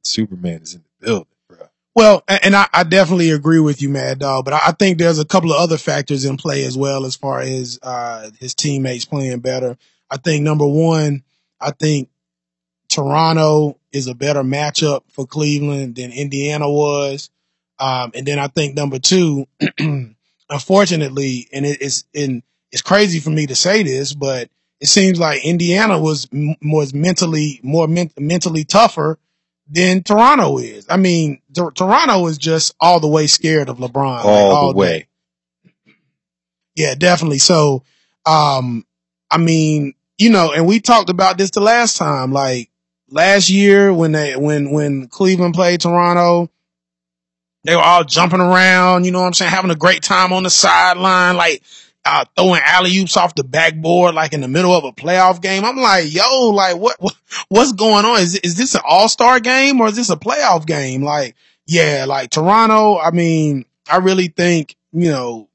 Superman 0.04 0.62
is 0.64 0.74
in 0.74 0.82
the 1.00 1.06
building. 1.06 1.28
Well, 1.94 2.24
and 2.28 2.56
I, 2.56 2.68
I 2.74 2.84
definitely 2.84 3.32
agree 3.32 3.60
with 3.60 3.82
you, 3.82 3.90
Mad 3.90 4.20
Dog, 4.20 4.46
but 4.46 4.54
I 4.54 4.72
think 4.72 4.98
there's 4.98 5.20
a 5.20 5.26
couple 5.26 5.52
of 5.52 5.60
other 5.60 5.78
factors 5.78 6.24
in 6.24 6.38
play 6.38 6.64
as 6.64 6.78
well 6.78 7.06
as 7.06 7.16
far 7.16 7.42
as 7.42 7.80
uh, 7.84 8.30
his 8.40 8.56
teammates 8.56 9.04
playing 9.04 9.40
better. 9.40 9.78
I 10.10 10.18
think 10.18 10.44
number 10.44 10.66
one, 10.66 11.24
I 11.60 11.72
think 11.72 12.10
Toronto 12.88 13.78
is 13.92 14.08
a 14.08 14.16
better 14.16 14.42
matchup 14.42 15.02
for 15.10 15.26
Cleveland 15.26 15.96
than 15.96 16.12
Indiana 16.12 16.70
was. 16.70 17.30
Um, 17.80 18.12
and 18.14 18.26
then 18.26 18.40
I 18.40 18.48
think 18.48 18.76
number 18.76 19.00
two, 19.00 19.48
unfortunately, 20.50 21.48
and 21.52 21.66
it, 21.66 21.82
it's 21.82 22.06
in 22.14 22.44
it's 22.72 22.82
crazy 22.82 23.20
for 23.20 23.32
me 23.32 23.48
to 23.48 23.56
say 23.56 23.84
this, 23.84 24.14
but 24.14 24.50
it 24.80 24.88
seems 24.88 25.20
like 25.20 25.44
Indiana 25.44 26.00
was 26.00 26.28
was 26.62 26.94
mentally 26.94 27.60
more 27.64 27.88
men- 27.88 28.12
mentally 28.18 28.64
tougher 28.64 29.18
than 29.72 30.04
Toronto 30.04 30.58
is. 30.58 30.86
I 30.90 30.98
mean, 30.98 31.42
Tor- 31.56 31.72
Toronto 31.72 32.28
is 32.28 32.38
just 32.38 32.76
all 32.80 33.00
the 33.00 33.08
way 33.08 33.26
scared 33.28 33.70
of 33.70 33.78
LeBron, 33.78 34.18
like, 34.18 34.26
All 34.26 34.68
the 34.68 34.74
day. 34.74 34.78
way. 34.78 35.08
Yeah, 36.76 36.96
definitely. 36.96 37.40
So, 37.40 37.84
um, 38.26 38.86
I 39.30 39.38
mean, 39.38 39.94
you 40.18 40.30
know, 40.30 40.52
and 40.52 40.68
we 40.68 40.80
talked 40.80 41.10
about 41.10 41.38
this 41.38 41.52
the 41.52 41.62
last 41.62 41.98
time, 41.98 42.32
like 42.32 42.70
last 43.10 43.50
year 43.50 43.94
when 43.94 44.12
they, 44.12 44.36
when, 44.36 44.72
when 44.72 45.08
Cleveland 45.08 45.54
played 45.54 45.82
Toronto, 45.82 46.50
they 47.64 47.76
were 47.76 47.82
all 47.82 48.04
jumping 48.04 48.42
around, 48.42 49.06
you 49.06 49.12
know 49.12 49.22
what 49.22 49.28
I'm 49.28 49.34
saying? 49.34 49.52
Having 49.52 49.72
a 49.72 49.76
great 49.76 50.04
time 50.04 50.34
on 50.34 50.44
the 50.44 50.50
sideline, 50.50 51.38
like, 51.38 51.64
uh, 52.04 52.26
throwing 52.36 52.62
alley 52.64 52.98
oops 52.98 53.18
off 53.18 53.36
the 53.36 53.44
backboard, 53.44 54.16
like 54.16 54.34
in 54.34 54.42
the 54.42 54.48
middle 54.48 54.74
of 54.74 54.84
a 54.84 54.92
playoff 54.92 55.42
game. 55.42 55.64
I'm 55.64 55.78
like, 55.78 56.14
yo, 56.14 56.50
like 56.50 56.78
what, 56.78 56.98
what 57.00 57.16
what's 57.50 57.74
going 57.74 58.06
on? 58.06 58.20
Is, 58.20 58.36
is 58.36 58.56
this 58.56 58.76
an 58.76 58.82
all 58.86 59.08
star 59.10 59.40
game 59.40 59.80
or 59.80 59.88
is 59.88 59.96
this 59.96 60.10
a 60.10 60.16
playoff 60.16 60.66
game? 60.66 61.04
Like, 61.04 61.36
yeah, 61.66 62.06
like 62.08 62.32
Toronto, 62.32 62.98
I 62.98 63.12
mean, 63.12 63.66
I 63.90 63.98
really 63.98 64.28
think, 64.28 64.76
you 64.92 65.12
know, 65.12 65.48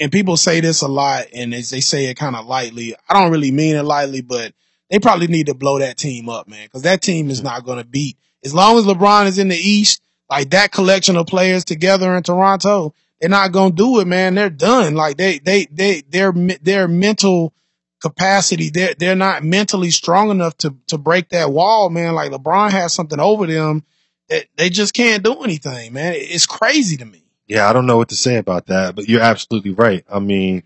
and 0.00 0.12
people 0.12 0.36
say 0.36 0.60
this 0.60 0.82
a 0.82 0.88
lot 0.88 1.26
and 1.34 1.52
as 1.52 1.70
they 1.70 1.80
say 1.80 2.06
it 2.06 2.16
kind 2.16 2.36
of 2.36 2.46
lightly. 2.46 2.94
I 3.08 3.14
don't 3.14 3.32
really 3.32 3.50
mean 3.50 3.74
it 3.74 3.82
lightly, 3.82 4.20
but 4.20 4.52
they 4.90 4.98
probably 5.00 5.26
need 5.26 5.46
to 5.46 5.54
blow 5.54 5.80
that 5.80 5.96
team 5.96 6.28
up, 6.28 6.48
man, 6.48 6.66
because 6.66 6.82
that 6.82 7.02
team 7.02 7.30
is 7.30 7.42
not 7.42 7.64
going 7.64 7.78
to 7.78 7.84
beat. 7.84 8.16
As 8.44 8.54
long 8.54 8.78
as 8.78 8.84
LeBron 8.84 9.26
is 9.26 9.38
in 9.38 9.48
the 9.48 9.56
East, 9.56 10.00
like 10.30 10.50
that 10.50 10.70
collection 10.70 11.16
of 11.16 11.26
players 11.26 11.64
together 11.64 12.14
in 12.14 12.22
Toronto, 12.22 12.94
they're 13.20 13.30
not 13.30 13.52
going 13.52 13.70
to 13.72 13.76
do 13.76 14.00
it, 14.00 14.06
man. 14.06 14.34
They're 14.34 14.50
done. 14.50 14.94
Like 14.94 15.16
they, 15.16 15.38
they, 15.38 15.66
they, 15.70 16.02
their, 16.08 16.32
their 16.32 16.88
mental 16.88 17.52
capacity, 18.00 18.70
they're, 18.70 18.94
they're 18.94 19.16
not 19.16 19.42
mentally 19.42 19.90
strong 19.90 20.30
enough 20.30 20.56
to, 20.58 20.76
to 20.88 20.98
break 20.98 21.30
that 21.30 21.50
wall, 21.50 21.90
man. 21.90 22.14
Like 22.14 22.30
LeBron 22.30 22.70
has 22.70 22.92
something 22.92 23.18
over 23.20 23.46
them 23.46 23.84
that 24.28 24.46
they 24.56 24.70
just 24.70 24.94
can't 24.94 25.22
do 25.24 25.42
anything, 25.42 25.92
man. 25.92 26.12
It's 26.16 26.46
crazy 26.46 26.96
to 26.98 27.04
me. 27.04 27.24
Yeah, 27.46 27.68
I 27.68 27.72
don't 27.72 27.86
know 27.86 27.96
what 27.96 28.10
to 28.10 28.14
say 28.14 28.36
about 28.36 28.66
that, 28.66 28.94
but 28.94 29.08
you're 29.08 29.22
absolutely 29.22 29.72
right. 29.72 30.04
I 30.12 30.18
mean, 30.18 30.62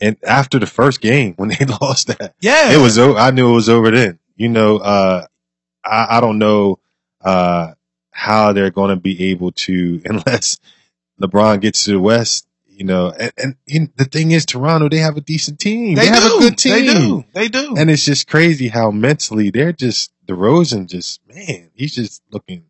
and 0.00 0.16
after 0.24 0.58
the 0.58 0.66
first 0.66 1.00
game 1.00 1.34
when 1.36 1.50
they 1.50 1.64
lost 1.80 2.06
that, 2.08 2.34
Yeah. 2.40 2.72
it 2.72 2.78
was. 2.80 2.98
I 2.98 3.30
knew 3.30 3.50
it 3.50 3.54
was 3.54 3.68
over 3.68 3.90
then. 3.90 4.18
You 4.36 4.48
know, 4.48 4.78
uh, 4.78 5.26
I, 5.84 6.16
I 6.16 6.20
don't 6.20 6.38
know 6.38 6.78
uh, 7.20 7.72
how 8.10 8.52
they're 8.52 8.70
going 8.70 8.90
to 8.90 8.96
be 9.00 9.30
able 9.30 9.52
to, 9.52 10.00
unless 10.06 10.58
LeBron 11.20 11.60
gets 11.60 11.84
to 11.84 11.92
the 11.92 12.00
West, 12.00 12.46
you 12.68 12.84
know, 12.84 13.10
and, 13.10 13.32
and, 13.36 13.56
and 13.68 13.90
the 13.96 14.04
thing 14.04 14.30
is, 14.30 14.46
Toronto, 14.46 14.88
they 14.88 14.98
have 14.98 15.16
a 15.16 15.20
decent 15.20 15.58
team. 15.58 15.94
They, 15.94 16.02
They, 16.02 16.08
have 16.08 16.24
a 16.24 16.38
good 16.38 16.56
team. 16.58 16.72
They 16.72 16.92
do. 16.94 17.24
They 17.32 17.48
do. 17.48 17.74
And 17.76 17.90
it's 17.90 18.04
just 18.04 18.28
crazy 18.28 18.68
how 18.68 18.90
mentally 18.90 19.50
they're 19.50 19.72
just 19.72 20.12
DeRozan 20.26 20.86
just 20.88 21.20
man, 21.26 21.70
he's 21.74 21.94
just 21.94 22.22
looking 22.30 22.64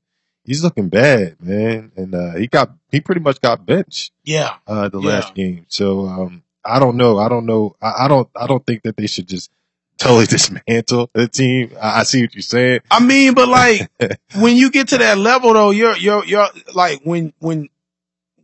he's 0.44 0.62
looking 0.62 0.88
bad, 0.88 1.36
man. 1.40 1.90
And 1.96 2.14
uh 2.14 2.34
he 2.36 2.46
got 2.46 2.70
he 2.90 3.00
pretty 3.00 3.20
much 3.20 3.40
got 3.40 3.66
benched 3.66 4.12
yeah. 4.24 4.54
uh 4.66 4.88
the 4.88 5.00
Yeah. 5.00 5.08
last 5.08 5.34
game. 5.34 5.66
So 5.68 6.06
um 6.06 6.42
I 6.64 6.78
don't 6.78 6.96
know. 6.96 7.18
I 7.18 7.28
don't 7.28 7.46
know. 7.46 7.74
I, 7.82 8.04
I 8.04 8.08
don't 8.08 8.28
I 8.36 8.46
don't 8.46 8.64
think 8.64 8.82
that 8.84 8.96
they 8.96 9.08
should 9.08 9.26
just 9.26 9.50
totally 9.98 10.26
dismantle 10.36 11.10
the 11.12 11.26
team. 11.26 11.72
I, 11.82 12.00
I 12.00 12.02
see 12.04 12.22
what 12.22 12.34
you're 12.34 12.42
saying. 12.42 12.80
I 12.90 13.00
mean, 13.00 13.34
but 13.34 13.48
like 13.48 13.90
when 14.36 14.56
you 14.56 14.70
get 14.70 14.88
to 14.88 14.98
that 14.98 15.18
level 15.18 15.52
though, 15.52 15.70
you're 15.70 15.96
you're 15.96 16.24
you're 16.24 16.46
like 16.74 17.00
when 17.02 17.32
when 17.40 17.68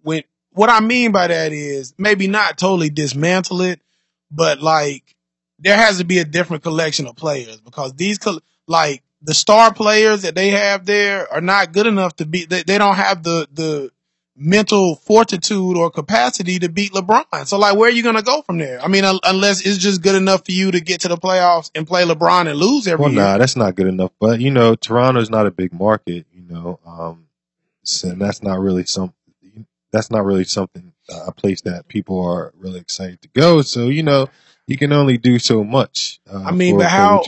when 0.04 0.22
what 0.52 0.70
I 0.70 0.78
mean 0.78 1.10
by 1.10 1.26
that 1.26 1.52
is 1.52 1.92
maybe 1.98 2.28
not 2.28 2.56
totally 2.58 2.90
dismantle 2.90 3.60
it, 3.62 3.80
but 4.30 4.62
like 4.62 5.16
there 5.58 5.76
has 5.76 5.98
to 5.98 6.04
be 6.04 6.18
a 6.20 6.24
different 6.24 6.62
collection 6.62 7.06
of 7.08 7.16
players 7.16 7.60
because 7.60 7.92
these 7.94 8.18
like 8.68 9.02
the 9.22 9.34
star 9.34 9.72
players 9.74 10.22
that 10.22 10.34
they 10.36 10.50
have 10.50 10.84
there 10.86 11.32
are 11.32 11.40
not 11.40 11.72
good 11.72 11.86
enough 11.88 12.14
to 12.16 12.26
be 12.26 12.44
they, 12.44 12.62
they 12.62 12.78
don't 12.78 12.94
have 12.96 13.22
the 13.24 13.48
the 13.52 13.90
mental 14.36 14.96
fortitude 14.96 15.76
or 15.76 15.90
capacity 15.90 16.58
to 16.58 16.68
beat 16.68 16.90
LeBron. 16.92 17.46
So 17.46 17.56
like 17.58 17.76
where 17.76 17.88
are 17.88 17.92
you 17.92 18.02
going 18.02 18.16
to 18.16 18.22
go 18.22 18.42
from 18.42 18.58
there? 18.58 18.80
I 18.82 18.88
mean 18.88 19.04
un- 19.04 19.20
unless 19.24 19.64
it's 19.64 19.78
just 19.78 20.02
good 20.02 20.16
enough 20.16 20.44
for 20.44 20.50
you 20.52 20.70
to 20.72 20.80
get 20.80 21.02
to 21.02 21.08
the 21.08 21.16
playoffs 21.16 21.70
and 21.74 21.86
play 21.86 22.04
LeBron 22.04 22.48
and 22.48 22.58
lose 22.58 22.86
every 22.88 23.02
Well, 23.04 23.12
year. 23.12 23.22
nah, 23.22 23.38
that's 23.38 23.56
not 23.56 23.76
good 23.76 23.86
enough. 23.86 24.10
But 24.20 24.40
you 24.40 24.50
know, 24.50 24.74
Toronto's 24.74 25.30
not 25.30 25.46
a 25.46 25.50
big 25.52 25.72
market. 25.72 26.26
You 26.32 26.42
know, 26.48 26.80
um, 26.84 27.26
so 27.84 28.10
that's 28.10 28.42
not 28.42 28.58
really 28.60 28.84
some. 28.84 29.14
That's 29.94 30.10
not 30.10 30.24
really 30.24 30.44
something 30.44 30.92
uh, 31.08 31.26
a 31.28 31.32
place 31.32 31.62
that 31.62 31.88
people 31.88 32.20
are 32.24 32.52
really 32.58 32.80
excited 32.80 33.22
to 33.22 33.28
go. 33.28 33.62
So 33.62 33.88
you 33.88 34.02
know, 34.02 34.28
you 34.66 34.76
can 34.76 34.92
only 34.92 35.16
do 35.18 35.38
so 35.38 35.62
much. 35.64 36.20
Uh, 36.30 36.42
I 36.46 36.50
mean, 36.52 36.74
for- 36.74 36.78
but 36.80 36.90
how- 36.90 37.18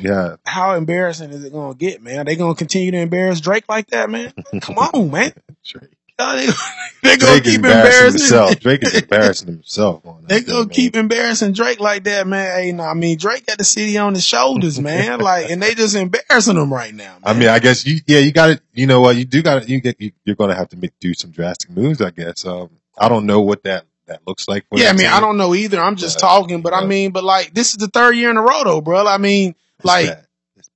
how 0.44 0.74
embarrassing 0.74 1.30
is 1.30 1.44
it 1.44 1.52
going 1.52 1.72
to 1.72 1.78
get, 1.78 2.02
man? 2.02 2.18
Are 2.20 2.24
they 2.24 2.36
going 2.36 2.54
to 2.54 2.58
continue 2.58 2.90
to 2.90 2.98
embarrass 2.98 3.40
Drake 3.40 3.64
like 3.68 3.88
that, 3.88 4.10
man? 4.10 4.32
Come 4.60 4.78
on, 4.78 5.10
man. 5.10 5.32
Drake, 5.64 5.90
They're 6.18 7.18
going 7.18 7.42
to 7.42 7.42
Drake 7.42 7.46
is 7.46 7.52
keep 7.52 7.64
embarrassing 7.64 8.20
himself. 8.20 8.60
Drake 8.60 8.82
is 8.82 8.94
embarrassing 8.94 9.48
himself. 9.48 10.02
They 10.26 10.40
thing, 10.40 10.46
gonna 10.46 10.60
man. 10.60 10.68
keep 10.70 10.96
embarrassing 10.96 11.52
Drake 11.52 11.78
like 11.78 12.04
that, 12.04 12.26
man. 12.26 12.58
Hey, 12.58 12.72
no, 12.72 12.84
I 12.84 12.94
mean 12.94 13.18
Drake 13.18 13.46
got 13.46 13.58
the 13.58 13.64
city 13.64 13.98
on 13.98 14.14
his 14.14 14.24
shoulders, 14.24 14.80
man. 14.80 15.20
Like, 15.26 15.50
and 15.50 15.62
they 15.62 15.74
just 15.74 15.94
embarrassing 15.96 16.56
him 16.56 16.72
right 16.72 16.94
now. 16.94 17.12
Man. 17.14 17.20
I 17.24 17.32
mean, 17.34 17.48
I 17.48 17.58
guess 17.58 17.86
you, 17.86 18.00
yeah, 18.06 18.18
you 18.20 18.32
got 18.32 18.46
to, 18.46 18.60
you 18.74 18.86
know 18.86 19.00
what, 19.00 19.16
you 19.16 19.24
do 19.24 19.42
got 19.42 19.62
to, 19.62 19.68
you 19.68 19.80
get, 19.80 20.00
you, 20.00 20.12
you're 20.24 20.36
going 20.36 20.50
to 20.50 20.56
have 20.56 20.68
to 20.70 20.76
make, 20.76 20.98
do 21.00 21.14
some 21.14 21.30
drastic 21.30 21.70
moves, 21.70 22.00
I 22.00 22.10
guess. 22.10 22.44
Um, 22.44 22.70
I 22.96 23.08
don't 23.08 23.26
know 23.26 23.40
what 23.40 23.64
that, 23.64 23.84
that 24.06 24.20
looks 24.26 24.46
like. 24.48 24.66
For 24.68 24.78
yeah, 24.78 24.90
I 24.90 24.92
mean, 24.92 25.00
team. 25.00 25.10
I 25.12 25.20
don't 25.20 25.36
know 25.36 25.54
either. 25.54 25.80
I'm 25.80 25.96
just 25.96 26.18
Yeah, 26.18 26.28
talking, 26.28 26.62
but 26.62 26.74
I 26.74 26.84
mean, 26.84 27.10
but 27.12 27.24
like, 27.24 27.54
this 27.54 27.70
is 27.70 27.76
the 27.76 27.88
third 27.88 28.14
year 28.16 28.30
in 28.30 28.36
a 28.36 28.42
row, 28.42 28.62
though, 28.64 28.80
bro. 28.80 29.06
I 29.06 29.18
mean, 29.18 29.54
It's 29.78 29.84
like, 29.84 30.06
bad. 30.08 30.25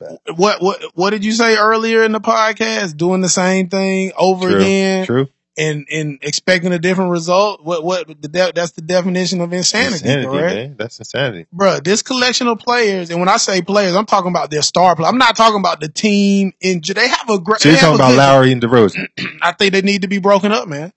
Bad. 0.00 0.18
what, 0.36 0.62
what, 0.62 0.82
what 0.94 1.10
did 1.10 1.24
you 1.24 1.32
say 1.32 1.56
earlier 1.56 2.02
in 2.04 2.12
the 2.12 2.20
podcast? 2.20 2.96
Doing 2.96 3.20
the 3.20 3.28
same 3.28 3.68
thing 3.68 4.12
over 4.16 4.48
True. 4.50 4.58
again 4.58 5.06
True. 5.06 5.28
and 5.58 5.86
and 5.92 6.18
expecting 6.22 6.72
a 6.72 6.78
different 6.78 7.10
result. 7.10 7.62
What, 7.62 7.84
what? 7.84 8.06
The 8.08 8.28
de- 8.28 8.52
that's 8.54 8.72
the 8.72 8.80
definition 8.82 9.40
of 9.42 9.52
insanity, 9.52 9.94
Insanity, 9.96 10.26
correct? 10.26 10.54
man. 10.56 10.76
That's 10.78 10.98
insanity. 10.98 11.46
Bruh, 11.54 11.84
this 11.84 12.02
collection 12.02 12.48
of 12.48 12.58
players, 12.58 13.10
and 13.10 13.20
when 13.20 13.28
I 13.28 13.36
say 13.36 13.60
players, 13.60 13.94
I'm 13.94 14.06
talking 14.06 14.30
about 14.30 14.50
their 14.50 14.62
star 14.62 14.96
players. 14.96 15.10
I'm 15.12 15.18
not 15.18 15.36
talking 15.36 15.60
about 15.60 15.80
the 15.80 15.88
team. 15.88 16.52
In 16.60 16.80
they 16.94 17.08
have 17.08 17.28
a 17.28 17.38
great. 17.38 17.60
So 17.60 17.68
you're 17.68 17.78
talking 17.78 17.96
about 17.96 18.14
Lowry 18.14 18.52
and 18.52 18.62
DeRozan. 18.62 19.06
I 19.42 19.52
think 19.52 19.72
they 19.72 19.82
need 19.82 20.02
to 20.02 20.08
be 20.08 20.18
broken 20.18 20.50
up, 20.50 20.66
man. 20.66 20.92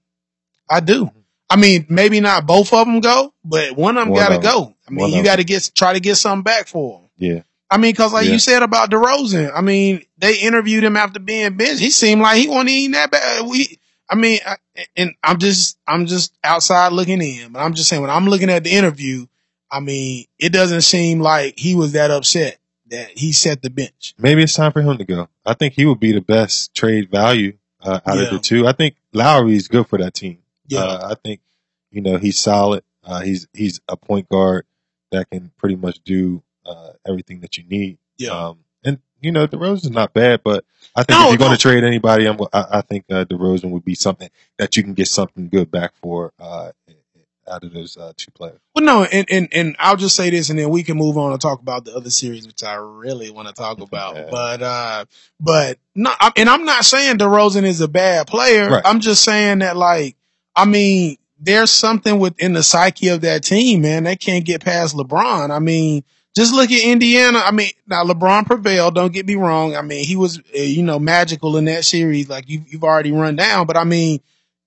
I 0.69 0.79
do. 0.79 1.05
Mm-hmm. 1.05 1.19
I 1.49 1.55
mean, 1.55 1.85
maybe 1.89 2.19
not 2.19 2.47
both 2.47 2.73
of 2.73 2.87
them 2.87 2.99
go, 2.99 3.31
but 3.43 3.75
one 3.75 3.97
of 3.97 4.05
them 4.07 4.15
got 4.15 4.29
to 4.29 4.39
go. 4.39 4.73
I 4.87 4.91
mean, 4.91 5.01
One 5.01 5.11
you 5.11 5.23
got 5.23 5.35
to 5.35 5.43
get 5.43 5.69
try 5.75 5.93
to 5.93 5.99
get 5.99 6.15
something 6.15 6.41
back 6.41 6.67
for 6.67 6.99
them. 6.99 7.09
Yeah. 7.17 7.41
I 7.69 7.77
mean, 7.77 7.95
cause 7.95 8.13
like 8.13 8.25
Yeah. 8.27 8.33
you 8.33 8.39
said 8.39 8.61
about 8.63 8.91
DeRozan, 8.91 9.51
I 9.55 9.61
mean, 9.61 10.03
they 10.17 10.37
interviewed 10.39 10.83
him 10.83 10.95
after 10.97 11.19
being 11.19 11.57
benched. 11.57 11.79
He 11.81 11.89
seemed 11.89 12.21
like 12.21 12.37
he 12.37 12.47
wasn't 12.47 12.69
eating 12.69 12.91
that 12.91 13.09
bad. 13.11 13.47
We, 13.47 13.79
I 14.09 14.15
mean, 14.15 14.39
I, 14.45 14.57
and 14.95 15.15
I'm 15.23 15.39
just, 15.39 15.77
I'm 15.87 16.05
just 16.05 16.33
outside 16.43 16.91
looking 16.93 17.21
in, 17.21 17.51
but 17.51 17.59
I'm 17.59 17.73
just 17.73 17.89
saying 17.89 18.01
when 18.01 18.11
I'm 18.11 18.25
looking 18.27 18.49
at 18.49 18.63
the 18.63 18.71
interview, 18.71 19.25
I 19.71 19.79
mean, 19.79 20.25
it 20.37 20.49
doesn't 20.49 20.81
seem 20.81 21.19
like 21.19 21.57
he 21.57 21.73
was 21.75 21.93
that 21.93 22.11
upset 22.11 22.57
that 22.89 23.09
he 23.09 23.31
set 23.31 23.63
the 23.63 23.71
bench. 23.71 24.13
Maybe 24.19 24.43
it's 24.43 24.53
time 24.53 24.71
for 24.71 24.81
him 24.83 24.97
to 24.99 25.05
go. 25.05 25.27
I 25.45 25.55
think 25.55 25.73
he 25.73 25.85
would 25.85 25.99
be 25.99 26.11
the 26.11 26.21
best 26.21 26.75
trade 26.75 27.09
value 27.09 27.57
uh, 27.81 27.99
out 28.05 28.17
Yeah. 28.17 28.23
of 28.25 28.29
the 28.31 28.39
two. 28.39 28.67
I 28.67 28.73
think 28.73 28.95
Lowry 29.13 29.55
is 29.55 29.67
good 29.67 29.87
for 29.87 29.97
that 29.97 30.13
team. 30.13 30.37
Yeah. 30.67 30.81
Uh, 30.81 31.09
I 31.11 31.15
think, 31.15 31.39
you 31.89 32.01
know, 32.01 32.17
he's 32.17 32.37
solid. 32.39 32.83
Uh, 33.03 33.21
he's, 33.21 33.47
he's 33.53 33.79
a 33.89 33.97
point 33.97 34.29
guard 34.29 34.65
that 35.11 35.29
can 35.31 35.51
pretty 35.57 35.75
much 35.75 35.99
do, 36.03 36.43
uh, 36.65 36.91
everything 37.07 37.41
that 37.41 37.57
you 37.57 37.63
need. 37.67 37.97
yeah. 38.17 38.29
Um, 38.29 38.59
and 38.85 38.99
you 39.21 39.31
know, 39.31 39.47
DeRozan's 39.47 39.91
not 39.91 40.13
bad, 40.13 40.41
but 40.43 40.65
I 40.95 41.03
think 41.03 41.17
No, 41.17 41.25
if 41.25 41.29
you're 41.31 41.37
going 41.37 41.51
to 41.51 41.57
trade 41.57 41.83
anybody, 41.83 42.25
I'm, 42.25 42.39
I, 42.51 42.65
I 42.71 42.81
think 42.81 43.05
uh, 43.09 43.23
DeRozan 43.25 43.71
would 43.71 43.85
be 43.85 43.95
something 43.95 44.29
that 44.57 44.75
you 44.75 44.83
can 44.83 44.93
get 44.93 45.07
something 45.07 45.47
good 45.47 45.71
back 45.71 45.93
for 46.01 46.33
uh, 46.39 46.71
out 47.49 47.63
of 47.63 47.73
those 47.73 47.97
uh, 47.97 48.13
two 48.15 48.31
players. 48.31 48.59
Well, 48.75 48.85
no, 48.85 49.03
and, 49.03 49.27
and, 49.29 49.47
and 49.51 49.75
I'll 49.79 49.95
just 49.97 50.15
say 50.15 50.29
this 50.29 50.49
and 50.49 50.57
then 50.57 50.69
we 50.69 50.83
can 50.83 50.97
move 50.97 51.17
on 51.17 51.31
and 51.31 51.41
talk 51.41 51.61
about 51.61 51.85
the 51.85 51.95
other 51.95 52.09
series, 52.09 52.47
which 52.47 52.63
I 52.63 52.75
really 52.75 53.31
want 53.31 53.47
to 53.47 53.53
talk 53.53 53.79
about. 53.81 54.15
Yeah. 54.15 54.27
But, 54.29 54.61
uh, 54.61 55.05
but 55.39 55.77
no, 55.95 56.11
and 56.35 56.49
I'm 56.49 56.65
not 56.65 56.85
saying 56.85 57.17
DeRozan 57.17 57.63
is 57.63 57.81
a 57.81 57.87
bad 57.87 58.27
player. 58.27 58.69
Right. 58.69 58.81
I'm 58.85 58.99
just 58.99 59.23
saying 59.23 59.59
that 59.59 59.77
like, 59.77 60.15
I 60.55 60.65
mean, 60.65 61.17
there's 61.39 61.71
something 61.71 62.19
within 62.19 62.53
the 62.53 62.63
psyche 62.63 63.09
of 63.09 63.21
that 63.21 63.43
team, 63.43 63.81
man. 63.81 64.03
They 64.03 64.15
can't 64.15 64.45
get 64.45 64.63
past 64.63 64.95
LeBron. 64.95 65.49
I 65.49 65.59
mean, 65.59 66.03
just 66.35 66.53
look 66.53 66.71
at 66.71 66.83
Indiana. 66.83 67.39
I 67.39 67.51
mean, 67.51 67.69
now 67.87 68.03
LeBron 68.03 68.45
prevailed. 68.45 68.95
Don't 68.95 69.13
get 69.13 69.25
me 69.27 69.35
wrong. 69.35 69.75
I 69.75 69.81
mean, 69.81 70.03
he 70.05 70.15
was, 70.15 70.39
uh, 70.39 70.59
you 70.59 70.83
know, 70.83 70.99
magical 70.99 71.57
in 71.57 71.65
that 71.65 71.85
series, 71.85 72.29
like 72.29 72.49
you, 72.49 72.63
you've 72.67 72.83
already 72.83 73.11
run 73.11 73.35
down. 73.35 73.67
But 73.67 73.77
I 73.77 73.83
mean, 73.83 74.19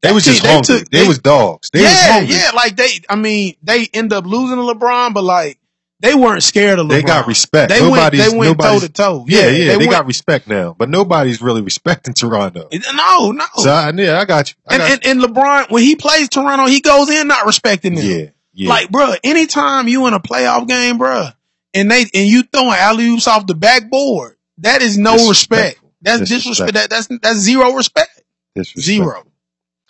They 0.03 0.13
was 0.13 0.25
just 0.25 0.43
team- 0.43 0.51
hungry. 0.53 0.79
took- 0.81 0.91
they, 0.91 1.07
was 1.09 1.19
dogs. 1.19 1.71
They 1.71 1.83
was 1.83 1.91
yeah, 1.93 2.21
yeah. 2.21 2.51
Like 2.55 2.77
they, 2.77 2.89
I 3.09 3.17
mean, 3.17 3.57
they 3.63 3.89
end 3.93 4.13
up 4.13 4.25
losing 4.27 4.57
to 4.57 4.63
LeBron, 4.63 5.13
but 5.15 5.25
like 5.25 5.59
they 5.99 6.15
weren't 6.15 6.43
scared 6.43 6.79
of 6.79 6.87
LeBron. 6.87 6.91
They 6.91 7.03
got 7.03 7.27
respect. 7.27 7.71
They 7.71 7.81
went, 7.81 7.95
Nobody's- 7.95 8.31
they 8.31 8.37
went 8.39 8.61
toe 8.61 8.79
to 8.81 8.89
toe. 8.91 9.25
Yeah, 9.27 9.49
yeah, 9.49 9.73
they, 9.73 9.77
went- 9.79 9.91
got 9.91 10.07
respect 10.07 10.47
now, 10.47 10.75
but 10.79 10.89
nobody's 10.91 11.41
really 11.43 11.63
respecting 11.71 12.13
Toronto. 12.15 12.69
no, 12.95 13.33
no. 13.33 13.45
So 13.57 13.71
I, 13.71 13.91
yeah, 13.93 14.21
I 14.21 14.25
got 14.27 14.51
you. 14.51 14.55
I 14.69 14.75
and, 14.75 14.81
got 14.83 14.91
and 15.07 15.25
and 15.25 15.35
LeBron 15.35 15.71
when 15.71 15.83
he 15.83 15.97
plays 15.97 16.29
Toronto, 16.29 16.67
he 16.67 16.81
goes 16.81 17.09
in 17.11 17.27
not 17.29 17.47
respecting 17.47 17.95
them. 17.97 18.05
Yeah, 18.05 18.27
yeah. 18.53 18.69
Like, 18.69 18.89
bruh, 18.91 19.17
anytime 19.25 19.89
you 19.89 20.07
in 20.07 20.13
a 20.15 20.21
playoff 20.21 20.69
game, 20.69 20.99
bruh, 20.99 21.35
and 21.77 21.91
they 21.91 22.03
and 22.03 22.29
you 22.29 22.43
throwing 22.43 22.77
alley 22.77 23.07
oops 23.09 23.27
off 23.27 23.47
the 23.47 23.55
backboard, 23.55 24.37
that 24.59 24.83
is 24.83 24.99
no 24.99 25.29
respect. 25.29 25.81
That's 26.03 26.29
Disrespect. 26.29 26.75
That, 26.75 26.91
that's 26.91 27.09
that's 27.21 27.39
zero 27.39 27.73
respect. 27.73 28.23
Zero. 28.79 29.25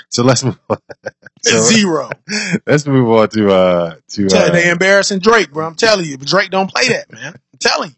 So 0.08 0.22
let's 0.22 0.44
move 0.44 0.58
on. 0.68 0.78
So, 1.42 1.60
Zero. 1.60 2.10
let's 2.66 2.86
move 2.88 3.08
on 3.08 3.28
to 3.28 3.52
uh 3.52 3.96
to 4.08 4.26
uh, 4.26 4.50
they 4.50 4.68
embarrassing 4.68 5.20
Drake, 5.20 5.52
bro. 5.52 5.64
I'm 5.64 5.76
telling 5.76 6.04
you, 6.04 6.16
Drake 6.16 6.50
don't 6.50 6.68
play 6.68 6.88
that, 6.88 7.12
man. 7.12 7.34
I'm 7.34 7.58
telling 7.60 7.90
you. 7.90 7.96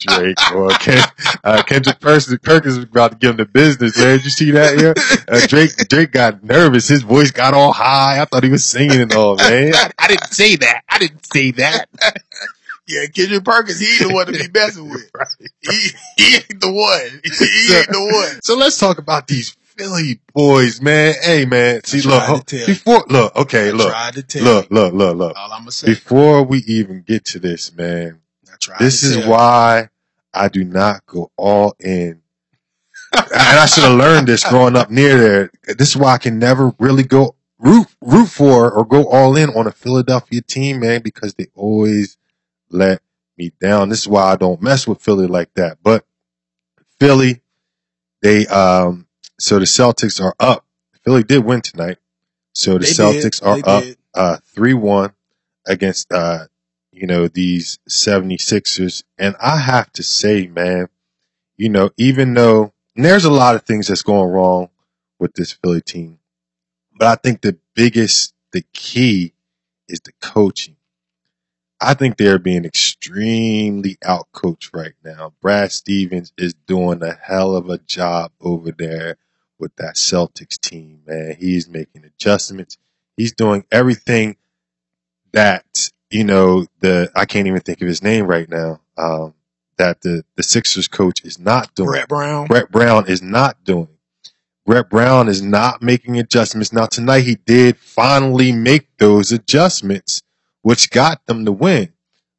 Drake 0.00 0.36
or 0.54 0.68
Ken, 0.70 1.02
uh, 1.42 1.62
Kendrick 1.62 2.00
Perkins, 2.00 2.38
Perkins 2.42 2.76
was 2.76 2.84
about 2.84 3.12
to 3.12 3.16
give 3.16 3.30
him 3.30 3.36
the 3.38 3.44
business, 3.46 3.98
man. 3.98 4.16
Did 4.16 4.24
you 4.24 4.30
see 4.30 4.50
that 4.52 4.78
here? 4.78 4.94
Uh, 5.28 5.46
Drake, 5.46 5.76
Drake 5.88 6.12
got 6.12 6.42
nervous. 6.44 6.88
His 6.88 7.02
voice 7.02 7.30
got 7.30 7.54
all 7.54 7.72
high. 7.72 8.20
I 8.20 8.24
thought 8.24 8.44
he 8.44 8.50
was 8.50 8.64
singing 8.64 9.00
and 9.00 9.12
all, 9.12 9.36
man. 9.36 9.74
I, 9.74 9.90
I 9.98 10.08
didn't 10.08 10.32
say 10.32 10.56
that. 10.56 10.82
I 10.88 10.98
didn't 10.98 11.24
say 11.26 11.52
that. 11.52 11.88
Yeah, 12.86 13.06
Kendrick 13.06 13.44
Perkins, 13.44 13.80
he 13.80 13.92
ain't 13.92 14.02
the 14.02 14.12
one 14.12 14.26
to 14.26 14.32
be 14.32 14.48
messing 14.54 14.88
with. 14.90 15.10
He, 15.60 15.88
he 16.16 16.34
ain't 16.36 16.60
the 16.60 16.72
one. 16.72 17.20
He 17.24 17.74
ain't 17.74 17.88
the 17.88 18.28
one. 18.32 18.42
So 18.42 18.56
let's 18.56 18.78
talk 18.78 18.98
about 18.98 19.26
these 19.26 19.56
Philly 19.76 20.20
boys, 20.34 20.80
man. 20.80 21.14
Hey, 21.20 21.46
man. 21.46 21.82
See, 21.84 22.06
I 22.06 22.12
look, 22.12 22.24
tried 22.24 22.26
to 22.26 22.32
ho- 22.32 22.42
tell 22.46 22.60
you. 22.60 22.66
before, 22.66 23.04
look, 23.08 23.36
okay, 23.36 23.68
I 23.68 23.72
look, 23.72 23.90
tried 23.90 24.14
to 24.14 24.22
tell 24.22 24.44
look, 24.44 24.70
you. 24.70 24.76
look, 24.76 24.94
look, 24.94 25.16
look. 25.16 25.36
All 25.36 25.52
I'm 25.52 25.62
gonna 25.62 25.72
say. 25.72 25.86
Before 25.88 26.42
we 26.44 26.58
even 26.66 27.02
get 27.02 27.24
to 27.26 27.38
this, 27.38 27.74
man, 27.74 28.20
This 28.78 29.02
is 29.02 29.16
tell 29.18 29.30
why 29.30 29.88
I 30.32 30.48
do 30.48 30.64
not 30.64 31.06
go 31.06 31.30
all 31.36 31.74
in. 31.80 32.22
and 33.14 33.24
I 33.34 33.66
should 33.66 33.84
have 33.84 33.98
learned 33.98 34.28
this 34.28 34.44
growing 34.44 34.76
up 34.76 34.90
near 34.90 35.18
there. 35.18 35.50
This 35.76 35.90
is 35.90 35.96
why 35.96 36.14
I 36.14 36.18
can 36.18 36.38
never 36.38 36.74
really 36.78 37.04
go 37.04 37.36
root 37.58 37.86
root 38.00 38.26
for 38.28 38.70
or 38.72 38.84
go 38.84 39.06
all 39.08 39.36
in 39.36 39.50
on 39.50 39.66
a 39.66 39.72
Philadelphia 39.72 40.40
team, 40.42 40.80
man, 40.80 41.02
because 41.02 41.34
they 41.34 41.46
always 41.54 42.16
let 42.70 43.00
me 43.38 43.52
down. 43.60 43.88
This 43.88 44.00
is 44.02 44.08
why 44.08 44.32
I 44.32 44.36
don't 44.36 44.62
mess 44.62 44.86
with 44.86 45.00
Philly 45.00 45.26
like 45.26 45.52
that. 45.54 45.78
But 45.82 46.04
Philly, 47.00 47.42
they 48.22 48.46
um 48.46 49.06
so 49.38 49.58
the 49.58 49.64
Celtics 49.66 50.22
are 50.22 50.34
up. 50.40 50.64
Philly 51.04 51.22
did 51.24 51.44
win 51.44 51.60
tonight. 51.60 51.98
So 52.54 52.74
the 52.74 52.80
They 52.80 52.94
did. 52.94 52.96
Celtics 52.96 53.44
are 53.44 53.56
They 53.56 53.62
up 53.62 53.82
did. 53.82 53.98
uh, 54.14 54.36
3-1 54.56 55.12
against, 55.66 56.12
uh, 56.12 56.46
you 56.94 57.06
know, 57.06 57.28
these 57.28 57.78
76ers. 57.88 59.02
And 59.18 59.36
I 59.40 59.58
have 59.58 59.92
to 59.94 60.02
say, 60.02 60.46
man, 60.46 60.88
you 61.56 61.68
know, 61.68 61.90
even 61.96 62.34
though 62.34 62.72
there's 62.96 63.24
a 63.24 63.30
lot 63.30 63.56
of 63.56 63.64
things 63.64 63.88
that's 63.88 64.02
going 64.02 64.30
wrong 64.30 64.68
with 65.18 65.34
this 65.34 65.52
Philly 65.52 65.80
team, 65.80 66.18
but 66.96 67.08
I 67.08 67.16
think 67.16 67.40
the 67.40 67.58
biggest 67.74 68.32
the 68.52 68.64
key 68.72 69.32
is 69.88 70.00
the 70.00 70.12
coaching. 70.20 70.76
I 71.80 71.94
think 71.94 72.16
they're 72.16 72.38
being 72.38 72.64
extremely 72.64 73.96
outcoached 73.96 74.70
right 74.72 74.94
now. 75.04 75.34
Brad 75.42 75.72
Stevens 75.72 76.32
is 76.38 76.54
doing 76.66 77.02
a 77.02 77.12
hell 77.12 77.56
of 77.56 77.68
a 77.68 77.78
job 77.78 78.32
over 78.40 78.70
there 78.70 79.16
with 79.58 79.74
that 79.76 79.96
Celtics 79.96 80.58
team, 80.58 81.02
man. 81.06 81.36
He's 81.38 81.68
making 81.68 82.04
adjustments. 82.04 82.78
He's 83.16 83.32
doing 83.32 83.64
everything 83.70 84.36
that, 85.32 85.90
you 86.14 86.22
know, 86.22 86.64
the, 86.78 87.10
I 87.16 87.24
can't 87.24 87.48
even 87.48 87.60
think 87.60 87.82
of 87.82 87.88
his 87.88 88.00
name 88.00 88.26
right 88.26 88.48
now, 88.48 88.80
um, 88.96 89.34
that 89.78 90.00
the, 90.02 90.24
the 90.36 90.44
Sixers 90.44 90.86
coach 90.86 91.24
is 91.24 91.40
not 91.40 91.74
doing. 91.74 91.88
Brett 91.88 92.08
Brown. 92.08 92.46
Brett 92.46 92.70
Brown 92.70 93.08
is 93.08 93.20
not 93.20 93.64
doing. 93.64 93.88
Brett 94.64 94.88
Brown 94.88 95.28
is 95.28 95.42
not 95.42 95.82
making 95.82 96.18
adjustments. 96.20 96.72
Now 96.72 96.86
tonight 96.86 97.22
he 97.22 97.34
did 97.34 97.76
finally 97.78 98.52
make 98.52 98.96
those 98.98 99.32
adjustments, 99.32 100.22
which 100.62 100.90
got 100.90 101.26
them 101.26 101.44
the 101.44 101.52
win. 101.52 101.92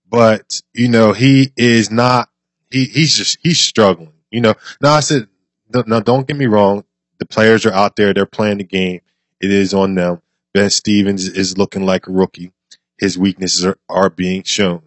But, 0.10 0.62
you 0.74 0.88
know, 0.88 1.12
he 1.12 1.52
is 1.58 1.92
not, 1.92 2.30
he, 2.72 2.86
he's 2.86 3.18
just, 3.18 3.40
he's 3.42 3.60
struggling. 3.60 4.14
You 4.32 4.40
know, 4.40 4.54
now 4.82 4.94
I 4.94 5.02
said, 5.02 5.28
no, 5.74 5.84
no, 5.86 6.00
don't 6.00 6.26
get 6.26 6.38
me 6.38 6.46
wrong. 6.46 6.86
The 7.18 7.26
players 7.26 7.66
are 7.66 7.74
out 7.74 7.98
there. 7.98 8.14
They're 8.14 8.26
playing 8.26 8.60
the 8.60 8.64
game. 8.64 9.02
It 9.42 9.52
is 9.52 9.74
on 9.74 9.96
them. 9.96 10.22
Ben 10.54 10.70
Stevens 10.70 11.28
is 11.28 11.58
looking 11.58 11.86
like 11.86 12.08
a 12.08 12.12
rookie. 12.12 12.54
His 12.98 13.18
weaknesses 13.18 13.66
are, 13.66 13.78
are 13.90 14.10
being 14.10 14.44
shown. 14.44 14.84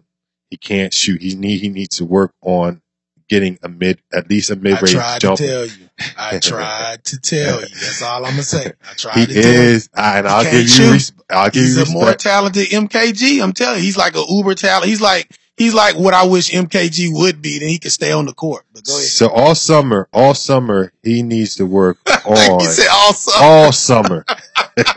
He 0.49 0.57
can't 0.57 0.93
shoot. 0.93 1.21
He 1.21 1.35
need, 1.35 1.61
he 1.61 1.69
needs 1.69 1.97
to 1.97 2.05
work 2.05 2.33
on 2.41 2.81
getting 3.29 3.59
a 3.61 3.69
mid, 3.69 4.01
at 4.11 4.27
least 4.29 4.49
a 4.49 4.55
mid-range 4.55 4.95
I 4.95 5.19
tried 5.19 5.21
jumper. 5.21 5.37
to 5.43 5.47
tell 5.47 5.65
you. 5.67 5.89
I 6.17 6.39
tried 6.39 7.03
to 7.05 7.19
tell 7.19 7.61
you. 7.61 7.67
That's 7.67 8.01
all 8.01 8.25
I'm 8.25 8.31
gonna 8.31 8.41
say. 8.43 8.65
I 8.89 8.93
tried 8.95 9.15
He 9.17 9.25
to 9.27 9.33
tell 9.41 9.53
you. 9.53 9.59
is, 9.59 9.89
and 9.95 10.27
I'll 10.27 10.43
give 10.43 10.67
you, 10.67 10.91
res- 10.91 11.13
I'll 11.29 11.49
give 11.51 11.61
He's 11.63 11.77
you 11.77 11.83
a 11.83 11.89
more 11.91 12.13
talented 12.15 12.67
MKG. 12.69 13.43
I'm 13.43 13.53
telling 13.53 13.77
you, 13.77 13.83
he's 13.83 13.97
like 13.97 14.15
a 14.15 14.23
uber 14.27 14.55
talent. 14.55 14.87
He's 14.87 15.01
like 15.01 15.29
he's 15.59 15.73
like 15.75 15.95
what 15.95 16.15
I 16.15 16.25
wish 16.25 16.49
MKG 16.49 17.09
would 17.11 17.43
be. 17.43 17.59
Then 17.59 17.69
he 17.69 17.77
could 17.77 17.91
stay 17.91 18.11
on 18.11 18.25
the 18.25 18.33
court. 18.33 18.65
But 18.73 18.85
go 18.85 18.93
ahead. 18.93 19.05
So 19.05 19.29
all 19.29 19.53
summer, 19.53 20.09
all 20.11 20.33
summer, 20.33 20.91
he 21.03 21.21
needs 21.21 21.57
to 21.57 21.67
work 21.67 21.99
on 22.25 22.59
you 22.61 22.65
said 22.65 22.87
also. 22.89 23.31
all 23.35 23.71
summer. 23.71 24.25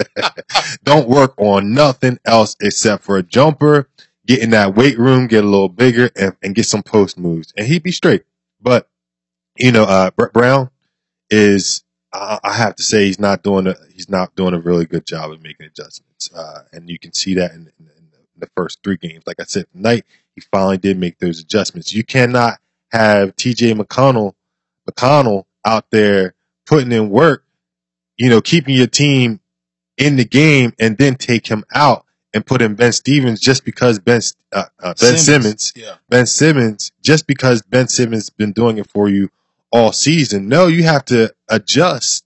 Don't 0.85 1.09
work 1.09 1.35
on 1.37 1.75
nothing 1.75 2.19
else 2.25 2.57
except 2.63 3.05
for 3.05 3.19
a 3.19 3.23
jumper, 3.23 3.89
get 4.27 4.41
in 4.41 4.51
that 4.51 4.75
weight 4.75 4.99
room, 4.99 5.27
get 5.27 5.45
a 5.45 5.49
little 5.49 5.69
bigger, 5.69 6.11
and, 6.17 6.35
and 6.43 6.55
get 6.55 6.65
some 6.65 6.83
post 6.83 7.19
moves, 7.19 7.53
and 7.57 7.67
he'd 7.67 7.83
be 7.83 7.93
straight. 7.93 8.25
But 8.61 8.89
you 9.59 9.73
know, 9.73 9.85
uh, 9.85 10.11
Brett 10.13 10.33
Brown 10.33 10.71
is, 11.29 11.85
I, 12.13 12.39
I 12.43 12.55
have 12.55 12.77
to 12.77 12.83
say, 12.83 13.07
he's 13.07 13.19
not 13.19 13.43
doing 13.43 13.67
a 13.67 13.75
he's 13.93 14.09
not 14.09 14.35
doing 14.37 14.55
a 14.55 14.61
really 14.61 14.87
good 14.87 15.05
job 15.05 15.33
of 15.33 15.43
making 15.43 15.67
adjustments, 15.67 16.31
uh, 16.33 16.63
and 16.73 16.89
you 16.89 16.99
can 16.99 17.13
see 17.13 17.35
that 17.35 17.51
in, 17.51 17.73
in, 17.79 17.91
in 17.97 18.09
the 18.39 18.49
first 18.57 18.79
three 18.85 18.97
games. 18.97 19.25
Like 19.27 19.41
I 19.41 19.45
said, 19.45 19.67
tonight 19.73 20.05
he 20.35 20.41
finally 20.41 20.79
did 20.79 20.99
make 20.99 21.19
those 21.19 21.41
adjustments. 21.41 21.93
You 21.93 22.05
cannot 22.05 22.59
have 22.91 23.37
T.J. 23.37 23.75
McConnell 23.75 24.35
McConnell 24.89 25.45
out 25.65 25.91
there 25.91 26.35
putting 26.67 26.93
in 26.93 27.11
work, 27.11 27.45
you 28.17 28.29
know, 28.29 28.41
keeping 28.41 28.75
your 28.75 28.87
team 28.87 29.41
in 29.97 30.17
the 30.17 30.25
game 30.25 30.73
and 30.79 30.97
then 30.97 31.17
take 31.17 31.47
him 31.47 31.65
out 31.75 32.05
and 32.35 32.45
put 32.45 32.63
in 32.63 32.75
Ben 32.75 32.93
Stevens 32.93 33.41
just 33.41 33.65
because 33.65 33.99
Ben 33.99 34.21
uh, 34.53 34.65
uh, 34.81 34.95
Ben 35.01 35.19
Simmons. 35.19 35.73
Yeah. 35.77 35.97
Ben 36.09 36.27
Simmons 36.27 36.93
just 37.03 37.27
because 37.27 37.63
Ben 37.63 37.89
Simmons 37.89 38.31
been 38.31 38.53
doing 38.53 38.79
it 38.79 38.89
for 38.89 39.09
you 39.09 39.31
all 39.71 39.93
season. 39.93 40.49
No, 40.49 40.67
you 40.67 40.85
have 40.85 41.05
to 41.07 41.33
adjust. 41.49 42.25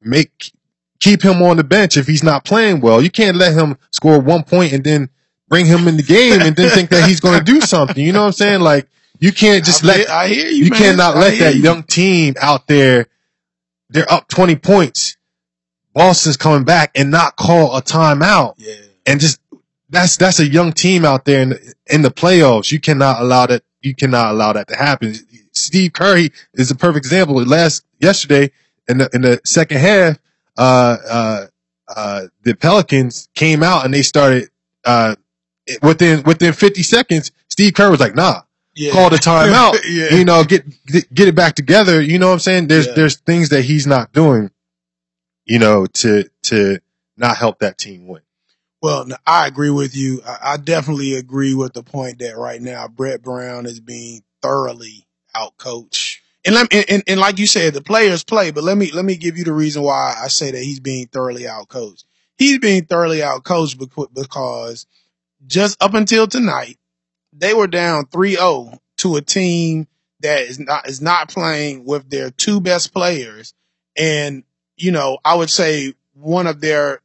Make 0.00 0.52
keep 1.00 1.22
him 1.22 1.42
on 1.42 1.56
the 1.56 1.64
bench 1.64 1.96
if 1.96 2.06
he's 2.06 2.22
not 2.22 2.44
playing 2.44 2.80
well. 2.80 3.02
You 3.02 3.10
can't 3.10 3.36
let 3.36 3.52
him 3.54 3.76
score 3.90 4.18
one 4.18 4.44
point 4.44 4.72
and 4.72 4.84
then 4.84 5.10
bring 5.54 5.66
him 5.66 5.86
in 5.86 5.96
the 5.96 6.02
game 6.02 6.40
and 6.40 6.56
then 6.56 6.68
think 6.70 6.90
that 6.90 7.08
he's 7.08 7.20
going 7.20 7.38
to 7.38 7.44
do 7.44 7.60
something. 7.60 8.04
You 8.04 8.12
know 8.12 8.22
what 8.22 8.26
I'm 8.26 8.32
saying? 8.32 8.60
Like 8.60 8.88
you 9.20 9.32
can't 9.32 9.64
just 9.64 9.84
I, 9.84 9.86
let 9.86 10.08
I 10.10 10.26
hear 10.26 10.48
you. 10.48 10.64
you 10.64 10.70
man. 10.70 10.80
cannot 10.80 11.14
I 11.16 11.20
let 11.20 11.38
that 11.38 11.54
you. 11.54 11.62
young 11.62 11.84
team 11.84 12.34
out 12.40 12.66
there, 12.66 13.06
they're 13.88 14.10
up 14.12 14.26
20 14.26 14.56
points. 14.56 15.16
Boston's 15.94 16.36
coming 16.36 16.64
back 16.64 16.90
and 16.96 17.12
not 17.12 17.36
call 17.36 17.76
a 17.76 17.82
timeout 17.82 18.54
Yeah. 18.58 18.74
and 19.06 19.20
just, 19.20 19.38
that's, 19.90 20.16
that's 20.16 20.40
a 20.40 20.44
young 20.46 20.72
team 20.72 21.04
out 21.04 21.24
there 21.24 21.42
in 21.42 21.50
the, 21.50 21.74
in 21.86 22.02
the 22.02 22.10
playoffs. 22.10 22.72
You 22.72 22.80
cannot 22.80 23.22
allow 23.22 23.46
that, 23.46 23.62
you 23.80 23.94
cannot 23.94 24.32
allow 24.32 24.54
that 24.54 24.66
to 24.68 24.76
happen. 24.76 25.14
Steve 25.52 25.92
Curry 25.92 26.32
is 26.54 26.72
a 26.72 26.74
perfect 26.74 27.06
example. 27.06 27.36
Last, 27.36 27.84
yesterday 28.00 28.50
in 28.88 28.98
the, 28.98 29.08
in 29.12 29.20
the 29.22 29.40
second 29.44 29.78
half, 29.78 30.18
uh, 30.58 30.96
uh, 31.08 31.46
uh, 31.94 32.22
the 32.42 32.54
Pelicans 32.56 33.28
came 33.36 33.62
out 33.62 33.84
and 33.84 33.94
they 33.94 34.02
started, 34.02 34.48
uh, 34.84 35.14
within, 35.82 36.22
within 36.24 36.52
50 36.52 36.82
seconds, 36.82 37.30
Steve 37.48 37.74
Kerr 37.74 37.90
was 37.90 38.00
like, 38.00 38.14
nah, 38.14 38.42
Yeah. 38.74 38.92
call 38.92 39.10
the 39.10 39.16
timeout 39.16 39.78
yeah. 39.88 40.14
you 40.14 40.24
know, 40.24 40.44
get 40.44 40.64
get 41.14 41.28
it 41.28 41.34
back 41.34 41.54
together. 41.54 42.00
You 42.00 42.18
know 42.18 42.28
what 42.28 42.34
I'm 42.34 42.38
saying? 42.40 42.66
There's 42.68 42.86
Yeah. 42.86 42.94
there's 42.94 43.16
things 43.16 43.50
that 43.50 43.62
he's 43.62 43.86
not 43.86 44.12
doing, 44.12 44.50
you 45.44 45.58
know, 45.58 45.86
to 45.86 46.28
to 46.44 46.78
not 47.16 47.36
help 47.36 47.60
that 47.60 47.78
team 47.78 48.06
win. 48.06 48.22
Well, 48.82 49.06
no, 49.06 49.16
I 49.26 49.46
agree 49.46 49.70
with 49.70 49.96
you. 49.96 50.20
I, 50.26 50.38
I 50.42 50.56
definitely 50.58 51.14
agree 51.14 51.54
with 51.54 51.72
the 51.72 51.82
point 51.82 52.18
that 52.18 52.36
right 52.36 52.60
now 52.60 52.86
Brett 52.88 53.22
Brown 53.22 53.64
is 53.66 53.80
being 53.80 54.22
thoroughly 54.42 55.06
outcoached. 55.34 56.18
And, 56.46 56.54
let, 56.54 56.70
and, 56.74 56.84
and 56.90 57.02
and 57.06 57.20
like 57.20 57.38
you 57.38 57.46
said, 57.46 57.72
the 57.72 57.80
players 57.80 58.22
play, 58.24 58.50
but 58.50 58.64
let 58.64 58.76
me 58.76 58.90
let 58.90 59.04
me 59.06 59.16
give 59.16 59.38
you 59.38 59.44
the 59.44 59.54
reason 59.54 59.82
why 59.82 60.14
I 60.22 60.28
say 60.28 60.50
that 60.50 60.62
he's 60.62 60.80
being 60.80 61.06
thoroughly 61.06 61.44
outcoached. 61.44 62.04
He's 62.36 62.58
being 62.58 62.84
thoroughly 62.84 63.18
outcoached 63.20 63.76
becau- 63.76 64.12
because 64.12 64.86
just 65.46 65.82
up 65.82 65.94
until 65.94 66.26
tonight, 66.26 66.78
they 67.32 67.54
were 67.54 67.66
down 67.66 68.06
3-0 68.06 68.78
to 68.98 69.16
a 69.16 69.20
team 69.20 69.86
that 70.20 70.42
is 70.42 70.58
not 70.58 70.88
is 70.88 71.00
not 71.02 71.28
playing 71.28 71.84
with 71.84 72.08
their 72.08 72.30
two 72.30 72.60
best 72.60 72.92
players, 72.92 73.52
and 73.96 74.44
you 74.76 74.90
know 74.90 75.18
I 75.24 75.34
would 75.34 75.50
say 75.50 75.94
one 76.14 76.46
of 76.46 76.60
their 76.60 77.00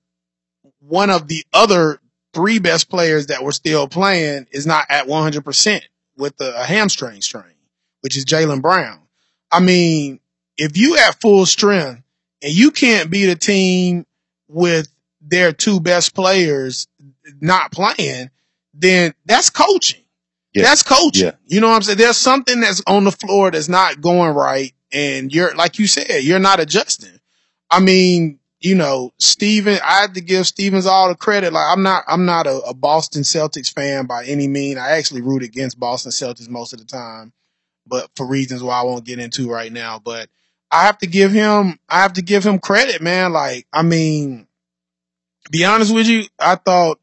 one 0.80 1.10
of 1.10 1.28
the 1.28 1.44
other 1.52 2.00
three 2.34 2.60
best 2.60 2.90
players 2.90 3.28
that 3.28 3.44
were 3.44 3.52
still 3.52 3.88
playing 3.88 4.48
is 4.52 4.66
not 4.66 4.86
at 4.90 5.08
100% 5.08 5.82
with 6.16 6.40
a, 6.40 6.62
a 6.62 6.64
hamstring 6.64 7.22
strain, 7.22 7.56
which 8.02 8.16
is 8.16 8.26
Jaylen 8.26 8.62
Brown. 8.62 9.00
I 9.52 9.60
mean, 9.60 10.20
if 10.58 10.78
you 10.78 10.94
have 10.96 11.16
full 11.16 11.46
strength 11.46 12.04
and 12.42 12.54
you 12.54 12.72
can't 12.72 13.10
beat 13.10 13.30
a 13.30 13.36
team 13.36 14.06
with 14.48 14.88
their 15.22 15.52
two 15.52 15.80
best 15.80 16.14
players 16.14 16.88
not 17.42 17.72
playing, 17.72 18.30
then 18.74 19.14
that's 19.26 19.50
coaching. 19.50 20.04
Yeah. 20.54 20.64
That's 20.64 20.84
coaching. 20.84 21.28
Yeah. 21.28 21.36
You 21.46 21.62
know 21.62 21.70
what 21.70 21.76
I'm 21.76 21.82
saying? 21.84 21.98
There's 21.98 22.18
something 22.18 22.60
that's 22.60 22.82
on 22.88 23.04
the 23.04 23.12
floor 23.12 23.52
that's 23.52 23.70
not 23.70 24.02
going 24.02 24.34
right. 24.34 24.74
And 24.92 25.34
you're, 25.34 25.56
like 25.56 25.78
you 25.78 25.88
said, 25.88 26.24
you're 26.24 26.40
not 26.40 26.60
adjusting. 26.60 27.20
I 27.70 27.80
mean, 27.80 28.40
you 28.60 28.76
know, 28.76 29.12
Steven, 29.20 29.80
I 29.84 30.02
had 30.02 30.16
to 30.16 30.22
give 30.22 30.48
Stevens 30.48 30.88
all 30.88 31.08
the 31.08 31.16
credit. 31.16 31.54
Like 31.54 31.68
I'm 31.72 31.84
not, 31.84 32.04
I'm 32.08 32.26
not 32.26 32.48
a, 32.48 32.58
a 32.62 32.74
Boston 32.74 33.22
Celtics 33.22 33.72
fan 33.72 34.06
by 34.06 34.26
any 34.26 34.48
mean. 34.48 34.78
I 34.78 34.92
actually 34.92 35.22
root 35.22 35.44
against 35.44 35.80
Boston 35.80 36.12
Celtics 36.12 36.50
most 36.50 36.74
of 36.74 36.80
the 36.80 36.86
time, 36.86 37.32
but 37.86 38.10
for 38.16 38.26
reasons 38.26 38.64
why 38.64 38.80
I 38.80 38.84
won't 38.84 39.06
get 39.06 39.20
into 39.20 39.50
right 39.50 39.72
now. 39.72 40.00
But 40.00 40.30
I 40.72 40.86
have 40.86 40.98
to 41.00 41.08
give 41.08 41.32
him, 41.32 41.80
I 41.88 42.02
have 42.02 42.14
to 42.14 42.22
give 42.22 42.44
him 42.44 42.60
credit, 42.60 43.02
man. 43.02 43.32
Like, 43.32 43.68
I 43.72 43.84
mean, 43.84 44.48
be 45.52 45.66
honest 45.66 45.94
with 45.94 46.08
you, 46.08 46.26
I 46.40 46.56
thought 46.56 47.00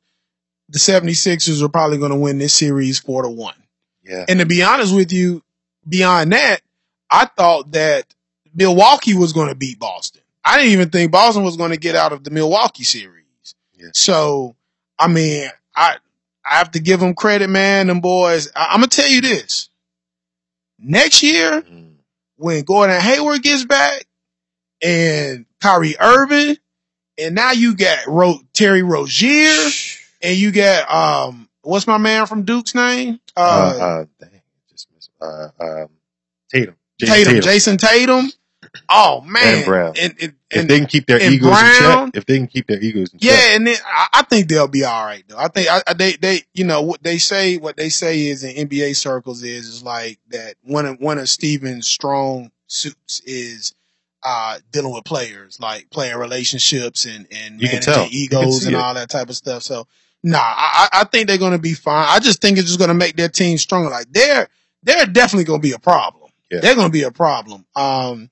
the 0.68 0.78
76ers 0.78 1.62
are 1.62 1.68
probably 1.68 1.98
going 1.98 2.10
to 2.10 2.16
win 2.18 2.38
this 2.38 2.54
series 2.54 2.98
four 2.98 3.22
to 3.22 3.28
one. 3.28 3.54
Yeah. 4.04 4.24
And 4.28 4.40
to 4.40 4.46
be 4.46 4.62
honest 4.62 4.94
with 4.94 5.12
you, 5.12 5.42
beyond 5.88 6.32
that, 6.32 6.60
I 7.10 7.26
thought 7.26 7.72
that 7.72 8.04
Milwaukee 8.54 9.14
was 9.14 9.32
going 9.32 9.48
to 9.48 9.54
beat 9.54 9.78
Boston. 9.78 10.22
I 10.44 10.58
didn't 10.58 10.72
even 10.72 10.90
think 10.90 11.12
Boston 11.12 11.44
was 11.44 11.56
going 11.56 11.70
to 11.72 11.76
get 11.76 11.94
out 11.96 12.12
of 12.12 12.24
the 12.24 12.30
Milwaukee 12.30 12.84
series. 12.84 13.24
Yeah. 13.78 13.88
So, 13.92 14.54
I 14.98 15.08
mean, 15.08 15.48
I 15.74 15.96
I 16.44 16.54
have 16.58 16.70
to 16.72 16.80
give 16.80 17.00
them 17.00 17.14
credit, 17.14 17.48
man. 17.50 17.88
Them 17.88 18.00
boys. 18.00 18.50
I, 18.54 18.66
I'm 18.70 18.76
gonna 18.78 18.86
tell 18.86 19.08
you 19.08 19.20
this. 19.20 19.68
Next 20.78 21.22
year, 21.22 21.62
Mm. 21.62 21.94
when 22.36 22.62
Gordon 22.64 23.00
Hayward 23.00 23.42
gets 23.42 23.64
back 23.64 24.04
and 24.82 25.46
Kyrie 25.60 25.96
Irving, 25.98 26.56
and 27.18 27.34
now 27.34 27.52
you 27.52 27.74
got 27.76 28.06
Ro- 28.06 28.40
Terry 28.52 28.82
Rozier, 28.82 29.70
and 30.26 30.36
you 30.36 30.50
got 30.52 30.90
um, 30.90 31.48
what's 31.62 31.86
my 31.86 31.98
man 31.98 32.26
from 32.26 32.42
Duke's 32.44 32.74
name? 32.74 33.20
Uh, 33.36 33.40
Uh, 33.40 33.84
uh, 33.84 34.04
dang, 34.20 34.42
just 34.70 34.88
missed, 34.94 35.10
uh, 35.20 35.48
um, 35.60 35.88
Tatum. 36.52 36.76
Jayson 37.00 37.24
Tatum, 37.24 37.40
Jayson 37.40 37.76
Tatum. 37.78 38.32
Oh 38.90 39.20
man, 39.22 39.56
And 39.56 39.64
Brown. 39.64 39.94
and, 39.98 40.14
and, 40.20 40.34
If 40.50 40.68
they 40.68 40.78
can 40.78 40.86
keep 40.86 41.06
their 41.06 41.20
and 41.20 41.34
egos 41.34 41.50
in 41.50 41.66
check, 41.78 42.10
if 42.14 42.26
they 42.26 42.36
can 42.38 42.46
keep 42.46 42.66
their 42.66 42.80
egos 42.82 43.12
in 43.12 43.18
check, 43.18 43.30
yeah, 43.30 43.56
and 43.56 43.66
then 43.66 43.76
I, 43.86 44.06
I 44.14 44.22
think 44.22 44.48
they'll 44.48 44.68
be 44.68 44.84
all 44.84 45.04
right 45.04 45.24
though. 45.28 45.38
I 45.38 45.48
think 45.48 45.68
I, 45.70 45.92
they 45.94 46.12
they 46.12 46.42
you 46.52 46.64
know 46.64 46.82
what 46.82 47.02
they 47.02 47.16
say 47.18 47.56
what 47.56 47.76
they 47.76 47.88
say 47.88 48.26
is 48.26 48.44
in 48.44 48.68
NBA 48.68 48.96
circles 48.96 49.42
is 49.42 49.66
is 49.66 49.82
like 49.82 50.18
that 50.28 50.56
one 50.62 50.84
of 50.86 51.00
one 51.00 51.18
of 51.18 51.28
Steven's 51.28 51.86
strong 51.88 52.50
suits 52.66 53.20
is 53.24 53.74
uh, 54.22 54.58
dealing 54.72 54.92
with 54.92 55.04
players, 55.04 55.58
like 55.60 55.88
player 55.90 56.18
relationships 56.18 57.04
and, 57.06 57.26
and 57.30 57.60
You 57.60 57.68
managing. 57.68 58.08
Egos 58.10 58.64
and 58.66 58.74
it. 58.74 58.78
all 58.78 58.94
that 58.94 59.08
type 59.08 59.28
of 59.30 59.36
stuff. 59.36 59.62
So, 59.62 59.86
nah, 60.26 60.38
I, 60.42 60.88
I 60.92 61.04
think 61.04 61.28
they're 61.28 61.38
going 61.38 61.52
to 61.52 61.58
be 61.58 61.74
fine. 61.74 62.06
I 62.08 62.18
just 62.18 62.40
think 62.42 62.58
it's 62.58 62.66
just 62.66 62.78
going 62.78 62.88
to 62.88 62.94
make 62.94 63.16
their 63.16 63.28
team 63.28 63.56
stronger. 63.58 63.88
Like 63.90 64.06
they're, 64.12 64.48
they're 64.82 65.06
definitely 65.06 65.44
going 65.44 65.60
to 65.60 65.66
be 65.68 65.72
a 65.72 65.78
problem. 65.78 66.30
Yeah. 66.50 66.60
They're 66.60 66.74
going 66.74 66.88
to 66.88 66.92
be 66.92 67.02
a 67.04 67.10
problem. 67.10 67.64
Um, 67.74 68.30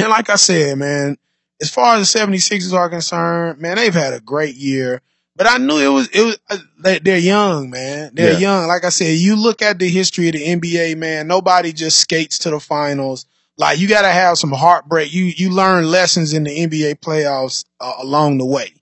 and 0.00 0.08
like 0.08 0.28
I 0.30 0.36
said, 0.36 0.76
man, 0.78 1.16
as 1.62 1.70
far 1.70 1.96
as 1.96 2.12
the 2.12 2.18
76ers 2.18 2.72
are 2.72 2.88
concerned, 2.88 3.60
man, 3.60 3.76
they've 3.76 3.94
had 3.94 4.12
a 4.12 4.20
great 4.20 4.56
year. 4.56 5.00
But 5.36 5.48
I 5.50 5.58
knew 5.58 5.78
it 5.78 5.88
was 5.88 6.08
it 6.10 6.22
was 6.22 6.38
uh, 6.48 6.58
they, 6.78 7.00
they're 7.00 7.18
young, 7.18 7.68
man. 7.68 8.12
They're 8.14 8.32
Yeah. 8.34 8.38
young. 8.38 8.68
Like 8.68 8.84
I 8.84 8.90
said, 8.90 9.16
you 9.18 9.34
look 9.34 9.62
at 9.62 9.78
the 9.80 9.88
history 9.88 10.28
of 10.28 10.34
the 10.34 10.44
NBA, 10.46 10.96
man. 10.96 11.26
Nobody 11.26 11.72
just 11.72 11.98
skates 11.98 12.38
to 12.40 12.50
the 12.50 12.60
finals. 12.60 13.26
Like 13.56 13.78
you 13.80 13.88
got 13.88 14.02
to 14.02 14.10
have 14.12 14.38
some 14.38 14.52
heartbreak. 14.52 15.12
You 15.12 15.24
you 15.24 15.50
learn 15.50 15.90
lessons 15.90 16.32
in 16.34 16.44
the 16.44 16.50
NBA 16.56 17.00
playoffs 17.00 17.64
uh, 17.80 17.94
along 17.98 18.38
the 18.38 18.44
way. 18.44 18.74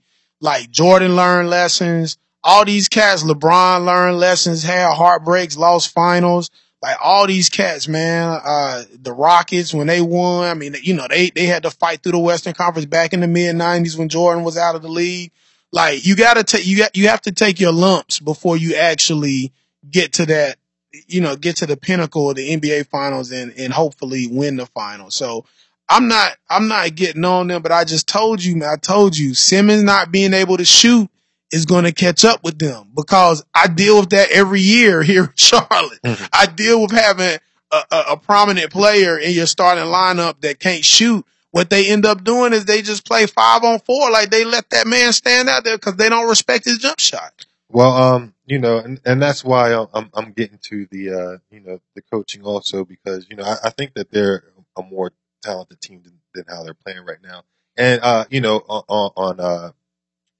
Like 0.42 0.70
Jordan 0.72 1.14
learned 1.14 1.48
lessons. 1.50 2.18
All 2.42 2.64
these 2.64 2.88
cats, 2.88 3.22
LeBron 3.22 3.86
learned 3.86 4.18
lessons, 4.18 4.64
had 4.64 4.92
heartbreaks, 4.92 5.56
lost 5.56 5.92
finals. 5.92 6.50
Like 6.82 6.96
all 7.00 7.28
these 7.28 7.48
cats, 7.48 7.86
man. 7.86 8.40
Uh, 8.44 8.82
the 9.00 9.12
Rockets 9.12 9.72
when 9.72 9.86
they 9.86 10.00
won, 10.00 10.48
I 10.48 10.54
mean, 10.54 10.74
you 10.82 10.94
know, 10.94 11.06
they 11.08 11.30
they 11.30 11.46
had 11.46 11.62
to 11.62 11.70
fight 11.70 12.02
through 12.02 12.12
the 12.12 12.18
Western 12.18 12.54
Conference 12.54 12.86
back 12.86 13.12
in 13.12 13.20
the 13.20 13.28
mid 13.28 13.54
'90s 13.54 13.96
when 13.96 14.08
Jordan 14.08 14.42
was 14.42 14.58
out 14.58 14.74
of 14.74 14.82
the 14.82 14.88
league. 14.88 15.30
Like 15.70 16.04
you 16.04 16.16
got 16.16 16.34
to 16.34 16.42
take 16.42 16.66
you 16.66 16.76
got 16.76 16.96
you 16.96 17.06
have 17.06 17.22
to 17.22 17.32
take 17.32 17.60
your 17.60 17.72
lumps 17.72 18.18
before 18.18 18.56
you 18.56 18.74
actually 18.74 19.52
get 19.88 20.14
to 20.14 20.26
that, 20.26 20.58
you 21.06 21.20
know, 21.20 21.36
get 21.36 21.56
to 21.58 21.66
the 21.66 21.76
pinnacle 21.76 22.30
of 22.30 22.34
the 22.34 22.56
NBA 22.56 22.88
finals 22.88 23.30
and 23.30 23.54
and 23.56 23.72
hopefully 23.72 24.26
win 24.26 24.56
the 24.56 24.66
finals. 24.66 25.14
So 25.14 25.44
I'm 25.92 26.08
not 26.08 26.36
I'm 26.48 26.68
not 26.68 26.94
getting 26.94 27.24
on 27.24 27.48
them, 27.48 27.60
but 27.62 27.70
I 27.72 27.84
just 27.84 28.08
told 28.08 28.42
you, 28.42 28.56
man, 28.56 28.70
I 28.70 28.76
told 28.76 29.16
you 29.16 29.34
Simmons 29.34 29.82
not 29.82 30.10
being 30.10 30.32
able 30.32 30.56
to 30.56 30.64
shoot 30.64 31.08
is 31.50 31.66
going 31.66 31.84
to 31.84 31.92
catch 31.92 32.24
up 32.24 32.42
with 32.42 32.58
them 32.58 32.90
because 32.96 33.44
I 33.54 33.68
deal 33.68 34.00
with 34.00 34.10
that 34.10 34.30
every 34.30 34.60
year 34.62 35.02
here 35.10 35.24
in 35.24 35.32
Charlotte. 35.36 36.00
Mhm. 36.02 36.28
I 36.32 36.46
deal 36.46 36.80
with 36.80 36.92
having 36.92 37.38
a, 37.70 37.82
a, 37.90 38.04
a 38.12 38.16
prominent 38.16 38.70
player 38.70 39.18
in 39.18 39.32
your 39.32 39.46
starting 39.46 39.84
lineup 39.84 40.40
that 40.40 40.58
can't 40.58 40.84
shoot. 40.84 41.26
What 41.50 41.68
they 41.68 41.90
end 41.90 42.06
up 42.06 42.24
doing 42.24 42.54
is 42.54 42.64
they 42.64 42.80
just 42.80 43.06
play 43.06 43.26
five 43.26 43.62
on 43.62 43.78
four, 43.80 44.10
like 44.10 44.30
they 44.30 44.44
let 44.46 44.70
that 44.70 44.86
man 44.86 45.12
stand 45.12 45.50
out 45.50 45.64
there 45.64 45.76
because 45.76 45.96
they 45.96 46.08
don't 46.08 46.26
respect 46.26 46.64
his 46.64 46.78
jump 46.78 46.98
shot. 46.98 47.44
Well, 47.68 47.94
um, 47.94 48.34
you 48.46 48.58
know, 48.58 48.78
and, 48.78 48.98
and 49.04 49.20
that's 49.20 49.44
why 49.44 49.72
I'm- 49.72 49.88
I'm 49.92 50.10
I'm 50.14 50.32
getting 50.32 50.58
to 50.68 50.86
the 50.90 51.10
uh, 51.10 51.38
you 51.50 51.60
know, 51.60 51.80
the 51.94 52.00
coaching 52.00 52.42
also 52.42 52.86
because 52.86 53.26
you 53.28 53.36
know 53.36 53.44
I, 53.44 53.56
I 53.64 53.70
think 53.70 53.92
that 53.94 54.10
they're 54.10 54.44
a 54.78 54.82
more 54.82 55.12
talented 55.42 55.80
team 55.80 56.02
than, 56.02 56.18
than 56.34 56.44
how 56.48 56.62
they're 56.62 56.74
playing 56.74 57.04
right 57.04 57.22
now. 57.22 57.42
And 57.76 58.00
uh, 58.02 58.24
you 58.30 58.40
know, 58.40 58.56
on, 58.68 58.82
on 58.88 59.10
on, 59.16 59.40
uh, 59.40 59.72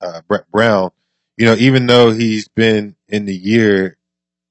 uh, 0.01 0.21
Brett 0.29 0.51
Brown, 0.51 0.91
you 1.37 1.47
know, 1.47 1.55
even 1.55 1.87
though 1.87 2.13
he's 2.13 2.49
been 2.49 2.97
in 3.09 3.25
the 3.25 3.35
year 3.35 3.97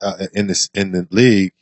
uh, 0.02 0.28
in 0.34 0.48
this 0.48 0.70
in 0.74 0.92
the 0.92 1.08
league 1.12 1.54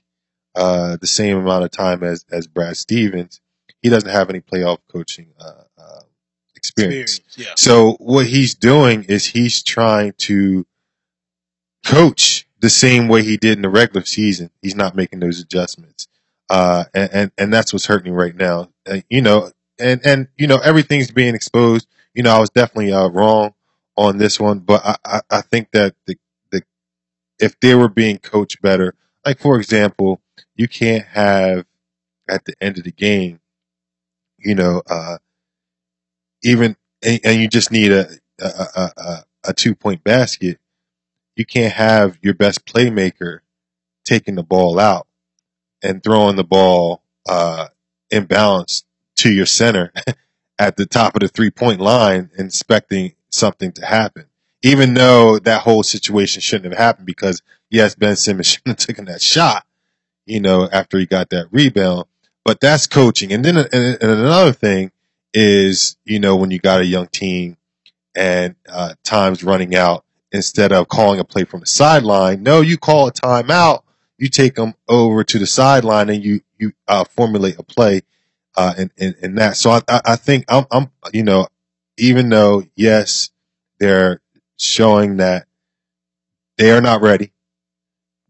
uh, 0.55 0.97
the 0.97 1.07
same 1.07 1.37
amount 1.37 1.63
of 1.63 1.71
time 1.71 2.03
as 2.03 2.25
as 2.31 2.47
Brad 2.47 2.77
Stevens, 2.77 3.41
he 3.81 3.89
doesn't 3.89 4.09
have 4.09 4.29
any 4.29 4.41
playoff 4.41 4.79
coaching 4.91 5.27
uh, 5.39 5.63
uh, 5.77 6.01
experience. 6.55 7.21
Yeah. 7.37 7.53
So 7.55 7.93
what 7.99 8.25
he's 8.25 8.55
doing 8.55 9.03
is 9.05 9.25
he's 9.25 9.63
trying 9.63 10.13
to 10.19 10.65
coach 11.85 12.47
the 12.59 12.69
same 12.69 13.07
way 13.07 13.23
he 13.23 13.37
did 13.37 13.57
in 13.57 13.61
the 13.61 13.69
regular 13.69 14.05
season. 14.05 14.49
He's 14.61 14.75
not 14.75 14.95
making 14.95 15.19
those 15.19 15.39
adjustments. 15.39 16.07
Uh, 16.49 16.85
and, 16.93 17.09
and, 17.13 17.31
and 17.37 17.53
that's 17.53 17.73
what's 17.73 17.85
hurting 17.85 18.13
right 18.13 18.35
now. 18.35 18.69
Uh, 18.87 19.01
you 19.09 19.21
know, 19.21 19.51
and, 19.79 20.01
and, 20.05 20.27
you 20.37 20.47
know, 20.47 20.57
everything's 20.57 21.11
being 21.11 21.35
exposed. 21.35 21.87
You 22.13 22.23
know, 22.23 22.35
I 22.35 22.39
was 22.39 22.49
definitely, 22.49 22.91
uh, 22.91 23.07
wrong 23.09 23.53
on 23.95 24.17
this 24.17 24.39
one, 24.39 24.59
but 24.59 24.83
I, 24.83 24.95
I, 25.05 25.21
I 25.29 25.41
think 25.41 25.71
that 25.73 25.95
the, 26.05 26.17
the, 26.51 26.63
if 27.39 27.59
they 27.59 27.75
were 27.75 27.89
being 27.89 28.17
coached 28.17 28.61
better, 28.61 28.95
like 29.25 29.39
for 29.39 29.57
example, 29.57 30.21
you 30.55 30.67
can't 30.67 31.05
have 31.05 31.65
at 32.27 32.45
the 32.45 32.53
end 32.61 32.77
of 32.77 32.83
the 32.83 32.91
game, 32.91 33.39
you 34.37 34.55
know, 34.55 34.81
uh, 34.89 35.17
even, 36.43 36.75
and, 37.03 37.19
and 37.23 37.41
you 37.41 37.47
just 37.47 37.71
need 37.71 37.91
a, 37.91 38.09
a, 38.39 38.45
a, 38.45 38.91
a, 38.97 39.23
a 39.49 39.53
two 39.53 39.75
point 39.75 40.03
basket 40.03 40.59
you 41.39 41.45
can't 41.45 41.73
have 41.73 42.19
your 42.21 42.33
best 42.33 42.65
playmaker 42.65 43.39
taking 44.03 44.35
the 44.35 44.43
ball 44.43 44.77
out 44.77 45.07
and 45.81 46.03
throwing 46.03 46.35
the 46.35 46.43
ball 46.43 47.01
uh, 47.27 47.67
inbounds 48.11 48.83
to 49.17 49.31
your 49.31 49.45
center 49.45 49.91
at 50.59 50.75
the 50.77 50.85
top 50.85 51.15
of 51.15 51.21
the 51.21 51.27
three 51.27 51.51
point 51.51 51.79
line 51.79 52.29
expecting 52.37 53.13
something 53.29 53.71
to 53.73 53.85
happen. 53.85 54.25
Even 54.61 54.93
though 54.93 55.39
that 55.39 55.61
whole 55.61 55.83
situation 55.83 56.41
shouldn't 56.41 56.73
have 56.73 56.77
happened 56.79 57.05
because 57.05 57.41
yes, 57.69 57.95
Ben 57.95 58.15
Simmons 58.15 58.47
shouldn't 58.51 58.79
have 58.79 58.87
taken 58.87 59.05
that 59.05 59.21
shot, 59.21 59.65
you 60.25 60.39
know, 60.39 60.67
after 60.71 60.97
he 60.97 61.05
got 61.05 61.29
that 61.29 61.47
rebound. 61.51 62.05
But 62.43 62.59
that's 62.59 62.87
coaching. 62.87 63.31
And 63.31 63.43
then 63.43 63.57
and, 63.57 63.69
and 63.73 64.01
another 64.01 64.53
thing 64.53 64.91
is, 65.33 65.97
you 66.05 66.19
know, 66.19 66.35
when 66.35 66.51
you 66.51 66.59
got 66.59 66.81
a 66.81 66.85
young 66.85 67.07
team 67.07 67.57
and 68.15 68.55
uh, 68.67 68.93
time's 69.03 69.43
running 69.43 69.75
out, 69.75 70.03
instead 70.31 70.71
of 70.71 70.87
calling 70.87 71.19
a 71.19 71.23
play 71.23 71.43
from 71.43 71.59
the 71.59 71.65
sideline, 71.65 72.43
no, 72.43 72.61
you 72.61 72.77
call 72.77 73.07
a 73.07 73.11
timeout. 73.11 73.83
You 74.19 74.29
take 74.29 74.55
them 74.55 74.75
over 74.89 75.25
to 75.25 75.39
the 75.39 75.47
sideline 75.47 76.09
and 76.11 76.23
you 76.23 76.41
you 76.59 76.73
uh, 76.89 77.05
formulate 77.05 77.59
a 77.59 77.63
play 77.63 78.03
uh, 78.57 78.75
in, 78.77 78.91
in 78.97 79.15
in 79.23 79.35
that. 79.37 79.57
So 79.57 79.71
I 79.71 79.81
I 79.89 80.01
think 80.17 80.45
I'm 80.49 80.65
I'm 80.71 80.91
you 81.13 81.23
know 81.23 81.47
even 81.97 82.29
though 82.29 82.63
yes 82.75 83.31
they're 83.79 84.21
showing 84.57 85.17
that 85.19 85.47
they 86.57 86.71
are 86.71 86.81
not 86.81 87.01
ready. 87.01 87.33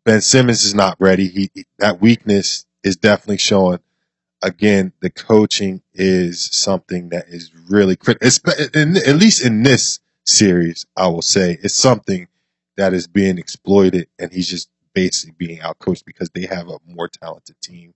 Ben 0.05 0.21
Simmons 0.21 0.65
is 0.65 0.75
not 0.75 0.97
ready. 0.99 1.27
He 1.29 1.51
he- 1.53 1.65
that 1.79 2.01
weakness 2.01 2.65
is 2.83 2.97
definitely 2.97 3.37
showing. 3.39 3.79
Again, 4.41 4.93
the 5.01 5.11
coaching 5.11 5.83
is 5.93 6.41
something 6.41 7.09
that 7.09 7.27
is 7.29 7.51
really 7.69 7.97
critical. 7.97 8.27
At 8.53 9.17
least 9.17 9.45
in 9.45 9.63
this 9.63 9.99
series, 10.25 10.87
I 10.97 11.09
will 11.09 11.23
say 11.23 11.57
it's 11.61 11.75
something 11.75 12.29
that 12.77 12.93
is 12.93 13.07
being 13.07 13.37
exploited, 13.39 14.07
and 14.19 14.31
he's 14.33 14.49
just 14.49 14.69
basically 14.93 15.35
being 15.37 15.59
outcoached 15.59 16.05
because 16.05 16.29
they 16.31 16.45
have 16.45 16.67
a 16.69 16.77
more 16.85 17.07
talented 17.07 17.55
team 17.61 17.93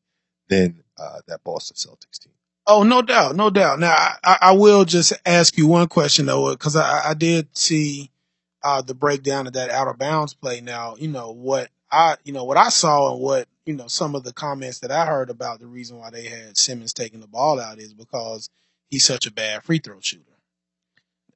than 0.50 0.84
uh, 1.00 1.20
that 1.28 1.44
Boston 1.44 1.76
Celtics 1.76 2.20
team. 2.20 2.34
Oh, 2.66 2.84
no 2.84 3.02
doubt, 3.02 3.36
no 3.36 3.50
doubt. 3.50 3.80
Now, 3.80 3.94
I, 4.24 4.38
I- 4.42 4.52
will 4.54 4.86
just 4.86 5.14
ask 5.26 5.58
you 5.58 5.68
one 5.68 5.88
question 5.88 6.26
though, 6.26 6.52
because 6.52 6.76
I, 6.76 7.10
I 7.10 7.14
did 7.14 7.56
see 7.58 8.10
uh, 8.64 8.82
the 8.82 8.94
breakdown 8.94 9.48
of 9.48 9.54
that 9.54 9.70
out 9.70 9.88
of 9.90 9.98
bounds 9.98 10.34
play. 10.34 10.62
Now, 10.62 10.96
you 10.98 11.10
know 11.10 11.32
what 11.32 11.70
I, 11.92 12.16
you 12.24 12.32
know 12.32 12.46
what 12.46 12.56
I 12.58 12.70
saw, 12.70 13.12
and 13.14 13.22
what 13.22 13.48
you 13.66 13.74
know 13.74 13.88
some 13.88 14.16
of 14.16 14.24
the 14.24 14.32
comments 14.32 14.80
that 14.80 14.92
I 14.92 15.06
heard 15.06 15.30
about 15.30 15.60
the 15.60 15.68
reason 15.68 15.98
why 15.98 16.10
they 16.10 16.24
had 16.24 16.58
Simmons 16.58 16.94
taking 16.94 17.20
the 17.20 17.28
ball 17.28 17.60
out 17.60 17.80
is 17.80 17.94
because 17.94 18.50
he's 18.90 19.04
such 19.04 19.28
a 19.28 19.32
bad 19.34 19.64
free 19.64 19.80
throw 19.80 20.00
shooter. 20.00 20.24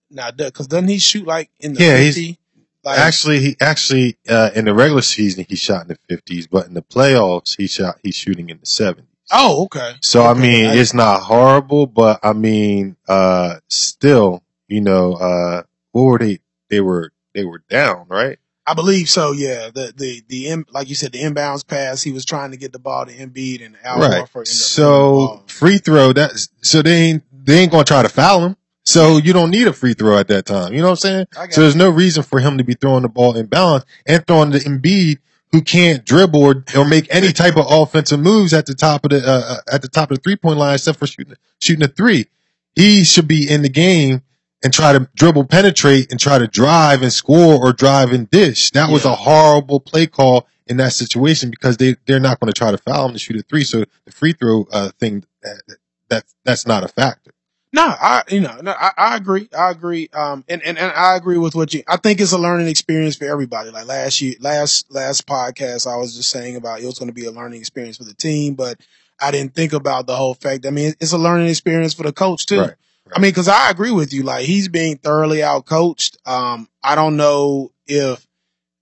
Now, 0.10 0.32
because 0.32 0.68
doesn't 0.68 0.88
he 0.88 1.00
shoot 1.00 1.28
like 1.28 1.50
in 1.60 1.74
the 1.74 1.82
Yeah, 1.84 1.98
he's- 1.98 2.16
fifty? 2.16 2.40
Like, 2.88 3.00
Actually, 3.00 3.40
he 3.42 3.58
actually 3.60 4.18
uh, 4.30 4.52
in 4.56 4.64
the 4.64 4.74
regular 4.74 5.02
season 5.02 5.46
he 5.50 5.58
shot 5.58 5.82
in 5.82 5.88
the 5.90 5.98
fifties, 6.08 6.48
but 6.48 6.68
in 6.68 6.74
the 6.74 6.82
playoffs 6.82 7.58
he 7.58 7.68
shot 7.68 7.98
he's 8.02 8.16
shooting 8.16 8.50
in 8.50 8.60
the 8.60 8.66
seventies. 8.66 9.12
oh, 9.34 9.66
okay. 9.66 9.96
So 10.02 10.24
I 10.24 10.34
mean, 10.34 10.68
I- 10.68 10.76
it's 10.76 10.94
not 10.94 11.20
horrible, 11.24 11.86
but 11.86 12.22
I 12.24 12.32
mean, 12.32 12.96
uh, 13.10 13.56
still, 13.70 14.42
you 14.70 14.80
know, 14.80 15.16
uh, 15.16 15.64
what 15.92 16.04
were 16.04 16.18
they? 16.20 16.40
They 16.70 16.80
were 16.80 17.12
they 17.36 17.44
were 17.44 17.62
down, 17.70 18.06
right? 18.08 18.40
I 18.66 18.74
believe 18.74 19.10
so. 19.10 19.34
Yeah, 19.34 19.70
the 19.70 19.94
the 19.94 20.24
the 20.30 20.48
in, 20.48 20.64
like 20.72 20.88
you 20.88 20.96
said, 20.96 21.12
the 21.12 21.20
inbounds 21.20 21.68
pass. 21.68 22.02
He 22.02 22.14
was 22.14 22.24
trying 22.24 22.52
to 22.52 22.58
get 22.58 22.72
the 22.72 22.80
ball 22.80 23.06
to 23.06 23.12
Embiid, 23.12 23.66
and 23.66 23.76
Al 23.84 24.00
right. 24.00 24.24
Horford 24.24 24.48
ended 24.48 24.64
up 24.64 24.72
throwing 24.72 25.40
the 25.40 25.44
So 25.44 25.44
free 25.48 25.78
throw. 25.80 26.14
That's 26.14 26.48
so 26.62 26.82
they 26.82 26.96
ain't 27.04 27.24
they 27.46 27.60
ain't 27.60 27.72
gonna 27.72 27.84
try 27.84 28.02
to 28.02 28.10
foul 28.10 28.46
him. 28.46 28.56
So 28.88 29.18
you 29.18 29.34
don't 29.34 29.50
need 29.52 29.68
a 29.68 29.74
free 29.74 29.94
throw 29.94 30.18
at 30.18 30.30
that 30.30 30.46
time. 30.46 30.72
You 30.74 30.80
know 30.80 30.86
what 30.86 30.92
I'm 30.92 30.96
saying? 30.96 31.26
So 31.52 31.60
there's 31.62 31.76
no 31.76 31.90
reason 31.90 32.24
for 32.24 32.40
him 32.40 32.58
to 32.58 32.64
be 32.64 32.74
throwing 32.74 33.02
the 33.02 33.10
ball 33.10 33.36
in 33.36 33.46
balance 33.48 33.84
and 34.06 34.26
throwing 34.26 34.52
the 34.52 34.60
Embiid 34.60 35.18
who 35.52 35.62
can't 35.62 36.06
dribble 36.06 36.42
or, 36.42 36.64
or 36.74 36.86
make 36.86 37.14
any 37.14 37.34
type 37.34 37.58
of 37.58 37.66
offensive 37.70 38.20
moves 38.22 38.54
at 38.54 38.66
the 38.66 38.74
top 38.74 39.04
of 39.04 39.12
the 39.12 39.18
uh, 39.18 39.56
uh, 39.56 39.76
at 39.76 39.82
the 39.82 39.90
top 39.90 40.10
of 40.10 40.18
the 40.18 40.22
three 40.22 40.38
point 40.38 40.58
line 40.58 40.76
except 40.76 41.00
for 41.00 41.06
shooting 41.06 41.36
shooting 41.60 41.84
a 41.84 41.90
three. 41.90 42.28
He 42.76 43.04
should 43.04 43.28
be 43.28 43.50
in 43.50 43.62
the 43.62 43.70
game 43.70 44.22
and 44.64 44.74
try 44.74 44.94
to 44.94 45.10
dribble, 45.16 45.46
penetrate, 45.48 46.10
and 46.10 46.20
try 46.20 46.38
to 46.40 46.48
drive 46.48 47.02
and 47.02 47.12
score 47.12 47.56
or 47.56 47.74
drive 47.74 48.14
and 48.14 48.30
dish. 48.30 48.72
That 48.72 48.90
was 48.90 49.04
Yeah. 49.04 49.12
a 49.12 49.16
horrible 49.16 49.82
play 49.82 50.08
call 50.08 50.48
in 50.66 50.78
that 50.78 50.94
situation 50.94 51.50
because 51.50 51.76
they 51.76 51.98
they're 52.06 52.22
not 52.22 52.40
going 52.40 52.52
to 52.54 52.58
try 52.58 52.72
to 52.72 52.78
foul 52.78 53.08
him 53.08 53.14
to 53.14 53.20
shoot 53.20 53.36
a 53.36 53.42
three. 53.44 53.66
So 53.66 53.84
the 54.06 54.12
free 54.14 54.32
throw 54.32 54.66
uh, 54.72 54.92
thing 54.98 55.26
uh, 55.46 55.74
that 56.10 56.24
that's 56.46 56.66
not 56.66 56.86
a 56.86 56.88
factor. 56.88 57.32
No, 57.74 57.84
I 57.84 58.24
you 58.30 58.40
know, 58.40 58.60
no, 58.62 58.72
I, 58.72 58.92
I 58.98 59.16
agree. 59.18 59.50
I 59.58 59.72
agree. 59.72 60.10
Um, 60.14 60.46
and, 60.48 60.62
and 60.64 60.78
and 60.78 60.92
I 60.92 61.16
agree 61.18 61.38
with 61.38 61.54
what 61.54 61.74
you. 61.74 61.84
I 61.88 61.98
think 61.98 62.22
it's 62.22 62.32
a 62.32 62.38
learning 62.38 62.68
experience 62.68 63.18
for 63.18 63.26
everybody. 63.26 63.72
Like 63.72 63.88
last 63.88 64.22
year, 64.22 64.36
last 64.40 64.92
last 64.92 65.28
podcast, 65.28 65.86
I 65.86 65.98
was 65.98 66.16
just 66.16 66.30
saying 66.30 66.56
about 66.56 66.80
it 66.80 66.86
was 66.86 66.98
going 66.98 67.10
to 67.10 67.14
be 67.14 67.26
a 67.26 67.32
learning 67.32 67.60
experience 67.60 67.98
for 67.98 68.06
the 68.06 68.14
team, 68.14 68.56
but 68.56 68.80
I 69.20 69.32
didn't 69.32 69.54
think 69.54 69.74
about 69.74 70.08
the 70.08 70.16
whole 70.16 70.34
fact. 70.34 70.66
I 70.66 70.70
mean, 70.70 70.94
it's 71.02 71.12
a 71.12 71.18
learning 71.18 71.48
experience 71.48 71.94
for 71.94 72.04
the 72.04 72.14
coach 72.14 72.46
too. 72.46 72.62
Right, 72.62 72.74
I 73.14 73.20
mean, 73.20 73.34
cause 73.34 73.50
I 73.50 73.70
agree 73.70 73.92
with 73.92 74.14
you. 74.14 74.24
Like 74.24 74.46
he's 74.46 74.70
being 74.70 74.98
thoroughly 74.98 75.44
out 75.44 75.66
coached. 75.66 76.18
Um, 76.26 76.70
I 76.82 76.96
don't 76.96 77.18
know 77.18 77.72
if, 77.86 78.26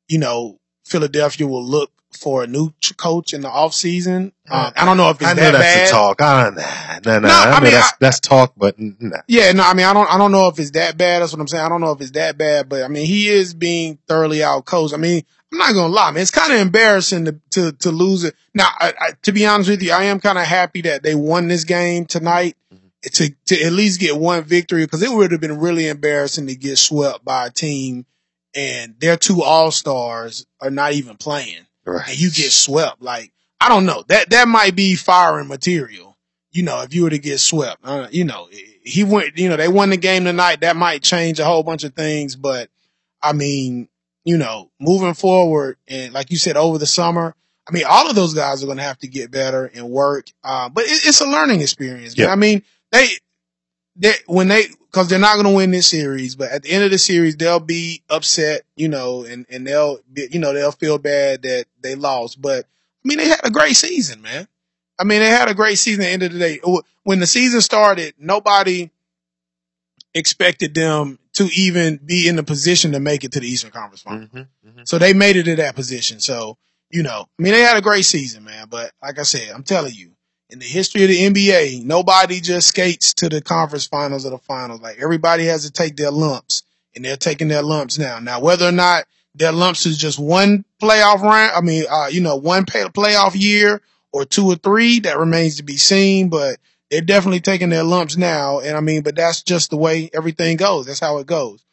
you 0.08 0.20
know, 0.20 0.60
Philadelphia 0.86 1.48
will 1.48 1.66
look 1.66 1.92
for 2.16 2.44
a 2.44 2.48
new 2.48 2.72
ch- 2.82 2.96
coach 2.98 3.34
in 3.34 3.42
the 3.42 3.50
off 3.50 3.74
season. 3.74 4.34
Um, 4.50 4.72
I 4.76 4.86
don't 4.86 4.98
know 4.98 5.10
if 5.10 5.22
it's 5.22 5.30
I 5.30 5.34
know 5.34 5.42
that 5.44 5.52
that's 5.54 5.76
bad. 5.76 5.88
the 5.88 5.92
talk. 5.92 6.22
I 6.22 6.50
nah, 6.50 7.00
nah, 7.06 7.20
nah. 7.20 7.28
No, 7.28 7.34
I, 7.34 7.52
I 7.52 7.60
mean, 7.62 7.72
that's 7.72 7.94
I- 7.94 7.96
that's 8.00 8.20
talk, 8.20 8.54
but 8.58 8.76
nah. 8.78 9.18
Yeah, 9.28 9.52
no, 9.52 9.64
I 9.64 9.74
mean, 9.74 9.86
I 9.86 9.94
don't, 9.94 10.10
I 10.14 10.18
don't 10.18 10.32
know 10.32 10.48
if 10.48 10.60
it's 10.60 10.72
that 10.72 10.98
bad. 10.98 11.22
That's 11.22 11.32
what 11.34 11.42
I'm 11.42 11.48
saying. 11.48 11.64
I 11.64 11.70
don't 11.70 11.82
know 11.82 11.92
if 11.92 12.02
it's 12.02 12.12
that 12.12 12.38
bad, 12.38 12.70
but 12.70 12.84
I 12.84 12.88
mean, 12.88 13.06
he 13.06 13.28
is 13.30 13.54
being 13.54 14.00
thoroughly 14.08 14.44
out 14.44 14.66
coached. 14.66 14.94
I 14.94 14.98
mean, 14.98 15.24
I'm 15.52 15.58
not 15.60 15.74
gonna 15.74 15.94
lie, 15.94 16.12
man. 16.12 16.22
It's 16.22 16.32
kind 16.32 16.54
of 16.54 16.60
embarrassing 16.60 17.26
to, 17.26 17.40
to, 17.52 17.72
to 17.72 17.92
lose 17.92 18.24
it. 18.24 18.36
Now, 18.54 18.68
I, 18.80 18.94
I, 19.00 19.12
to 19.24 19.32
be 19.32 19.46
honest 19.46 19.70
with 19.70 19.82
you, 19.82 19.92
I 19.92 20.06
am 20.06 20.20
kind 20.20 20.38
of 20.38 20.46
happy 20.46 20.82
that 20.82 21.04
they 21.04 21.16
won 21.16 21.48
this 21.48 21.64
game 21.64 22.06
tonight 22.06 22.58
to, 23.04 23.34
to 23.46 23.62
at 23.62 23.72
least 23.72 24.00
get 24.00 24.18
one 24.18 24.44
victory 24.44 24.84
because 24.86 25.02
it 25.02 25.12
would 25.12 25.32
have 25.32 25.42
been 25.42 25.60
really 25.60 25.88
embarrassing 25.88 26.48
to 26.48 26.56
get 26.56 26.78
swept 26.78 27.24
by 27.24 27.48
a 27.48 27.52
team 27.52 28.06
and 28.56 28.96
their 29.00 29.18
two 29.18 29.44
all 29.44 29.70
stars 29.70 30.46
are 30.62 30.70
not 30.72 30.94
even 30.94 31.16
playing 31.18 31.66
Right. 31.86 32.10
and 32.10 32.20
you 32.20 32.32
get 32.32 32.52
swept. 32.52 33.02
Like, 33.02 33.32
I 33.60 33.70
don't 33.70 33.86
know. 33.86 34.04
That 34.08 34.30
that 34.32 34.48
might 34.48 34.76
be 34.76 34.96
firing 34.96 35.48
material. 35.48 36.18
You 36.52 36.64
know, 36.64 36.82
if 36.82 36.94
you 36.94 37.04
were 37.04 37.10
to 37.10 37.20
get 37.20 37.40
swept, 37.40 37.82
uh, 37.84 38.08
you 38.12 38.24
know, 38.24 38.48
he 38.84 39.04
went. 39.04 39.38
You 39.38 39.50
know, 39.50 39.58
they 39.58 39.68
won 39.68 39.90
the 39.90 39.98
game 39.98 40.24
tonight. 40.24 40.62
That 40.62 40.76
might 40.76 41.04
change 41.04 41.40
a 41.40 41.46
whole 41.46 41.64
bunch 41.64 41.84
of 41.84 41.94
things. 41.94 42.36
But 42.36 42.70
I 43.22 43.34
mean, 43.34 43.90
you 44.24 44.38
know, 44.38 44.72
moving 44.80 45.14
forward 45.14 45.78
and 45.88 46.14
like 46.14 46.32
you 46.32 46.38
said, 46.38 46.58
over 46.58 46.78
the 46.78 46.86
summer. 46.86 47.36
I 47.68 47.72
mean, 47.72 47.86
all 47.88 48.08
of 48.08 48.16
those 48.16 48.36
guys 48.36 48.62
are 48.62 48.68
going 48.68 48.78
to 48.78 48.84
have 48.84 49.00
to 49.00 49.08
get 49.08 49.32
better 49.32 49.66
and 49.74 49.90
work. 49.90 50.28
Uh, 50.44 50.70
but 50.70 50.84
it, 50.84 51.02
it's 51.04 51.22
a 51.22 51.26
learning 51.26 51.62
experience. 51.62 52.16
Yeah. 52.16 52.28
I 52.32 52.36
mean, 52.36 52.62
they, 52.92 53.08
they 53.96 54.14
when 54.28 54.48
they 54.50 54.66
because 54.96 55.10
they're 55.10 55.20
not 55.20 55.34
going 55.34 55.46
to 55.46 55.52
win 55.52 55.72
this 55.72 55.88
series, 55.88 56.38
but 56.38 56.50
at 56.52 56.64
the 56.64 56.70
end 56.70 56.86
of 56.86 56.90
the 56.90 56.98
series 56.98 57.36
they'll 57.36 57.60
be 57.60 58.02
upset, 58.10 58.62
you 58.78 58.88
know, 58.88 59.26
and 59.26 59.46
and 59.50 59.68
they'll 59.68 60.00
be, 60.12 60.30
you 60.32 60.40
know 60.40 60.54
they'll 60.54 60.72
feel 60.72 60.98
bad 60.98 61.42
that 61.42 61.66
they 61.82 61.96
lost. 61.96 62.42
But 62.42 62.64
I 62.64 63.04
mean, 63.04 63.18
they 63.18 63.28
had 63.28 63.42
a 63.44 63.50
great 63.50 63.76
season, 63.76 64.22
man. 64.22 64.48
I 64.98 65.04
mean, 65.04 65.20
they 65.20 65.28
had 65.28 65.50
a 65.50 65.54
great 65.54 65.78
season. 65.78 66.02
At 66.04 66.06
the 66.06 66.12
end 66.14 66.24
of 66.24 66.32
the 66.32 66.40
day, 66.40 66.60
when 67.04 67.20
the 67.20 67.28
season 67.28 67.60
started, 67.60 68.14
nobody 68.18 68.90
expected 70.14 70.74
them 70.74 71.20
to 71.34 71.50
even 71.54 71.98
be 71.98 72.30
in 72.30 72.38
the 72.38 72.44
position 72.44 72.94
to 72.94 73.02
make 73.02 73.26
it 73.26 73.34
to 73.34 73.42
the 73.42 73.48
Eastern 73.48 73.72
Conference 73.72 74.02
Final. 74.02 74.28
hmm 74.28 74.42
hmm 74.66 74.82
So 74.86 74.98
they 74.98 75.12
made 75.14 75.36
it 75.36 75.44
to 75.44 75.58
that 75.58 75.76
position. 75.76 76.22
So, 76.22 76.58
you 76.90 77.04
know, 77.04 77.28
I 77.38 77.44
mean, 77.44 77.52
they 77.52 77.60
had 77.60 77.76
a 77.76 77.82
great 77.82 78.06
season, 78.06 78.46
man. 78.46 78.68
But 78.70 78.94
like 79.04 79.20
I 79.20 79.24
said, 79.24 79.50
I'm 79.54 79.64
telling 79.64 79.94
you, 79.94 80.15
in 80.50 80.60
the 80.60 80.66
history 80.66 81.04
of 81.04 81.10
the 81.10 81.20
NBA, 81.20 81.84
nobody 81.84 82.40
just 82.40 82.68
skates 82.68 83.14
to 83.16 83.30
the 83.30 83.42
conference 83.42 83.88
finals 83.88 84.26
or 84.26 84.30
the 84.30 84.38
finals. 84.38 84.82
Like 84.82 85.00
everybody 85.00 85.46
has 85.46 85.66
to 85.66 85.72
take 85.72 85.96
their 85.96 86.12
lumps 86.12 86.64
and 86.96 87.04
they're 87.04 87.18
taking 87.18 87.48
their 87.48 87.64
lumps 87.64 87.98
now. 87.98 88.20
Now, 88.20 88.40
whether 88.40 88.68
or 88.68 88.72
not 88.72 89.06
their 89.34 89.52
lumps 89.52 89.86
is 89.86 89.98
just 89.98 90.20
one 90.20 90.64
playoff 90.82 91.22
round, 91.22 91.52
I 91.56 91.62
mean, 91.62 91.86
uh, 91.90 92.08
you 92.12 92.22
know, 92.22 92.36
one 92.36 92.66
pay- 92.66 92.86
playoff 92.86 93.40
year 93.40 93.82
or 94.14 94.24
two 94.24 94.46
or 94.46 94.56
three, 94.56 95.00
that 95.02 95.18
remains 95.18 95.58
to 95.58 95.64
be 95.64 95.78
seen, 95.78 96.30
but 96.30 96.58
they're 96.90 97.02
definitely 97.02 97.42
taking 97.42 97.70
their 97.70 97.84
lumps 97.84 98.16
now. 98.16 98.60
And 98.60 98.78
I 98.78 98.82
mean, 98.82 99.02
but 99.02 99.16
that's 99.16 99.42
just 99.42 99.72
the 99.72 99.78
way 99.78 100.10
everything 100.14 100.58
goes. 100.58 100.86
That's 100.86 101.00
how 101.00 101.18
it 101.18 101.28
goes. 101.28 101.65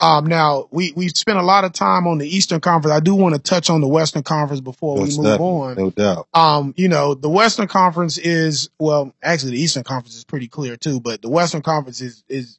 Um, 0.00 0.26
now 0.26 0.66
we, 0.70 0.92
we 0.96 1.08
spent 1.08 1.38
a 1.38 1.42
lot 1.42 1.64
of 1.64 1.72
time 1.72 2.06
on 2.06 2.18
the 2.18 2.28
Eastern 2.28 2.60
Conference. 2.60 2.94
I 2.94 3.00
do 3.00 3.14
want 3.14 3.34
to 3.36 3.40
touch 3.40 3.70
on 3.70 3.80
the 3.80 3.86
Western 3.88 4.22
Conference 4.24 4.60
before 4.60 4.94
we 4.96 5.00
Most 5.02 5.16
move 5.18 5.26
definitely, 5.26 5.46
on. 5.46 5.76
no 5.76 5.90
doubt. 5.90 6.28
Um, 6.34 6.74
you 6.76 6.88
know, 6.88 7.14
the 7.14 7.30
Western 7.30 7.68
Conference 7.68 8.18
is, 8.18 8.70
well, 8.78 9.14
actually 9.22 9.52
the 9.52 9.60
Eastern 9.60 9.84
Conference 9.84 10.16
is 10.16 10.24
pretty 10.24 10.48
clear 10.48 10.76
too, 10.76 11.00
but 11.00 11.22
the 11.22 11.30
Western 11.30 11.62
Conference 11.62 12.00
is, 12.00 12.24
is 12.28 12.58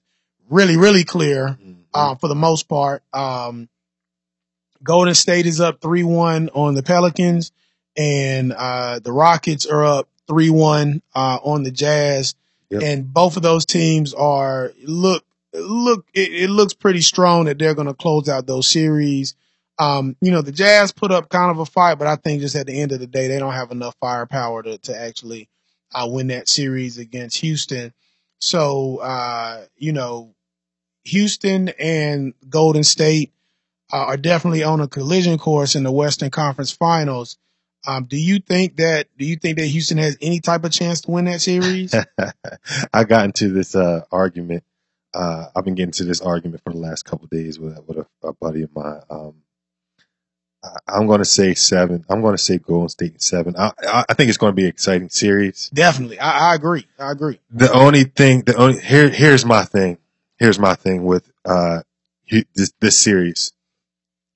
really, 0.49 0.77
really 0.77 1.03
clear, 1.03 1.57
Mhm. 1.61 1.75
um, 1.93 2.17
for 2.17 2.29
the 2.29 2.35
most 2.35 2.69
part. 2.69 3.03
Um, 3.13 3.67
Golden 4.81 5.13
State 5.13 5.45
is 5.45 5.59
up 5.59 5.81
3-1 5.81 6.49
on 6.53 6.73
the 6.73 6.83
Pelicans 6.83 7.51
and, 7.97 8.53
uh, 8.53 8.99
the 8.99 9.11
Rockets 9.11 9.65
are 9.65 9.83
up 9.83 10.07
3-1, 10.27 11.01
uh, 11.13 11.39
on 11.43 11.63
the 11.63 11.71
Jazz. 11.71 12.33
Yep. 12.69 12.81
And 12.81 13.13
both 13.13 13.35
of 13.37 13.43
those 13.43 13.65
teams 13.65 14.13
are, 14.13 14.71
look, 14.83 15.23
look, 15.59 16.07
it, 16.13 16.33
it 16.33 16.49
looks 16.49 16.73
pretty 16.73 17.01
strong 17.01 17.45
that 17.45 17.59
they're 17.59 17.75
going 17.75 17.87
to 17.87 17.93
close 17.93 18.29
out 18.29 18.47
those 18.47 18.67
series. 18.67 19.35
Um, 19.77 20.15
you 20.21 20.31
know, 20.31 20.41
the 20.41 20.51
Jazz 20.51 20.91
put 20.91 21.11
up 21.11 21.29
kind 21.29 21.51
of 21.51 21.59
a 21.59 21.65
fight, 21.65 21.95
but 21.95 22.07
I 22.07 22.15
think 22.15 22.41
just 22.41 22.55
at 22.55 22.67
the 22.67 22.79
end 22.79 22.91
of 22.91 22.99
the 22.99 23.07
day, 23.07 23.27
they 23.27 23.39
don't 23.39 23.53
have 23.53 23.71
enough 23.71 23.95
firepower 23.99 24.63
to, 24.63 24.77
to 24.77 24.97
actually, 24.97 25.49
uh, 25.93 26.07
win 26.09 26.27
that 26.27 26.49
series 26.49 26.97
against 26.97 27.37
Houston. 27.37 27.93
So, 28.39 28.97
uh, 28.97 29.65
you 29.77 29.93
know, 29.93 30.35
Houston 31.05 31.69
and 31.79 32.33
Golden 32.49 32.83
State 32.83 33.31
uh, 33.91 33.97
are 33.97 34.17
definitely 34.17 34.63
on 34.63 34.81
a 34.81 34.87
collision 34.87 35.37
course 35.37 35.75
in 35.75 35.83
the 35.83 35.91
Western 35.91 36.31
Conference 36.31 36.71
Finals. 36.71 37.37
Um, 37.87 38.05
do 38.05 38.17
you 38.17 38.39
think 38.39 38.77
that 38.77 39.07
do 39.17 39.25
you 39.25 39.35
think 39.35 39.59
that 39.59 39.67
Houston 39.67 39.99
has 39.99 40.17
any 40.19 40.39
type 40.39 40.63
of 40.63 40.71
chance 40.71 41.01
to 41.01 41.11
win 41.11 41.25
that 41.25 41.41
series? 41.41 41.93
I 42.93 43.03
got 43.03 43.25
into 43.25 43.49
this 43.49 43.75
uh, 43.75 44.01
argument. 44.11 44.63
Uh, 45.15 45.47
I've 45.55 45.63
been 45.63 45.75
getting 45.75 45.93
to 45.93 46.03
this 46.03 46.19
argument 46.19 46.61
for 46.63 46.73
the 46.73 46.79
last 46.79 47.03
couple 47.03 47.27
days 47.27 47.57
with 47.57 47.79
with 47.87 47.99
a, 47.99 48.27
a 48.27 48.33
buddy 48.33 48.63
of 48.63 48.75
mine. 48.75 49.01
Um, 49.09 49.35
I, 50.61 50.69
I'm 50.89 51.07
going 51.07 51.19
to 51.19 51.25
say 51.25 51.53
seven. 51.53 52.05
I'm 52.09 52.21
going 52.21 52.35
to 52.35 52.43
say 52.43 52.57
Golden 52.57 52.89
State 52.89 53.13
in 53.13 53.19
seven. 53.19 53.55
I, 53.55 53.71
I, 53.87 54.05
I 54.09 54.13
think 54.13 54.27
it's 54.27 54.37
going 54.37 54.51
to 54.51 54.55
be 54.55 54.63
an 54.63 54.69
exciting 54.69 55.09
series. 55.09 55.69
Definitely, 55.73 56.19
I, 56.19 56.51
I 56.51 56.55
agree. 56.55 56.85
I 56.99 57.11
agree. 57.11 57.39
The 57.49 57.71
only 57.71 58.03
thing, 58.03 58.41
the 58.41 58.55
only 58.57 58.79
here, 58.81 59.09
here's 59.09 59.45
my 59.45 59.63
thing. 59.63 59.99
Here's 60.37 60.59
my 60.59 60.75
thing 60.75 61.05
with 61.05 61.31
uh 61.45 61.83
this 62.29 62.73
this 62.81 62.99
series. 62.99 63.53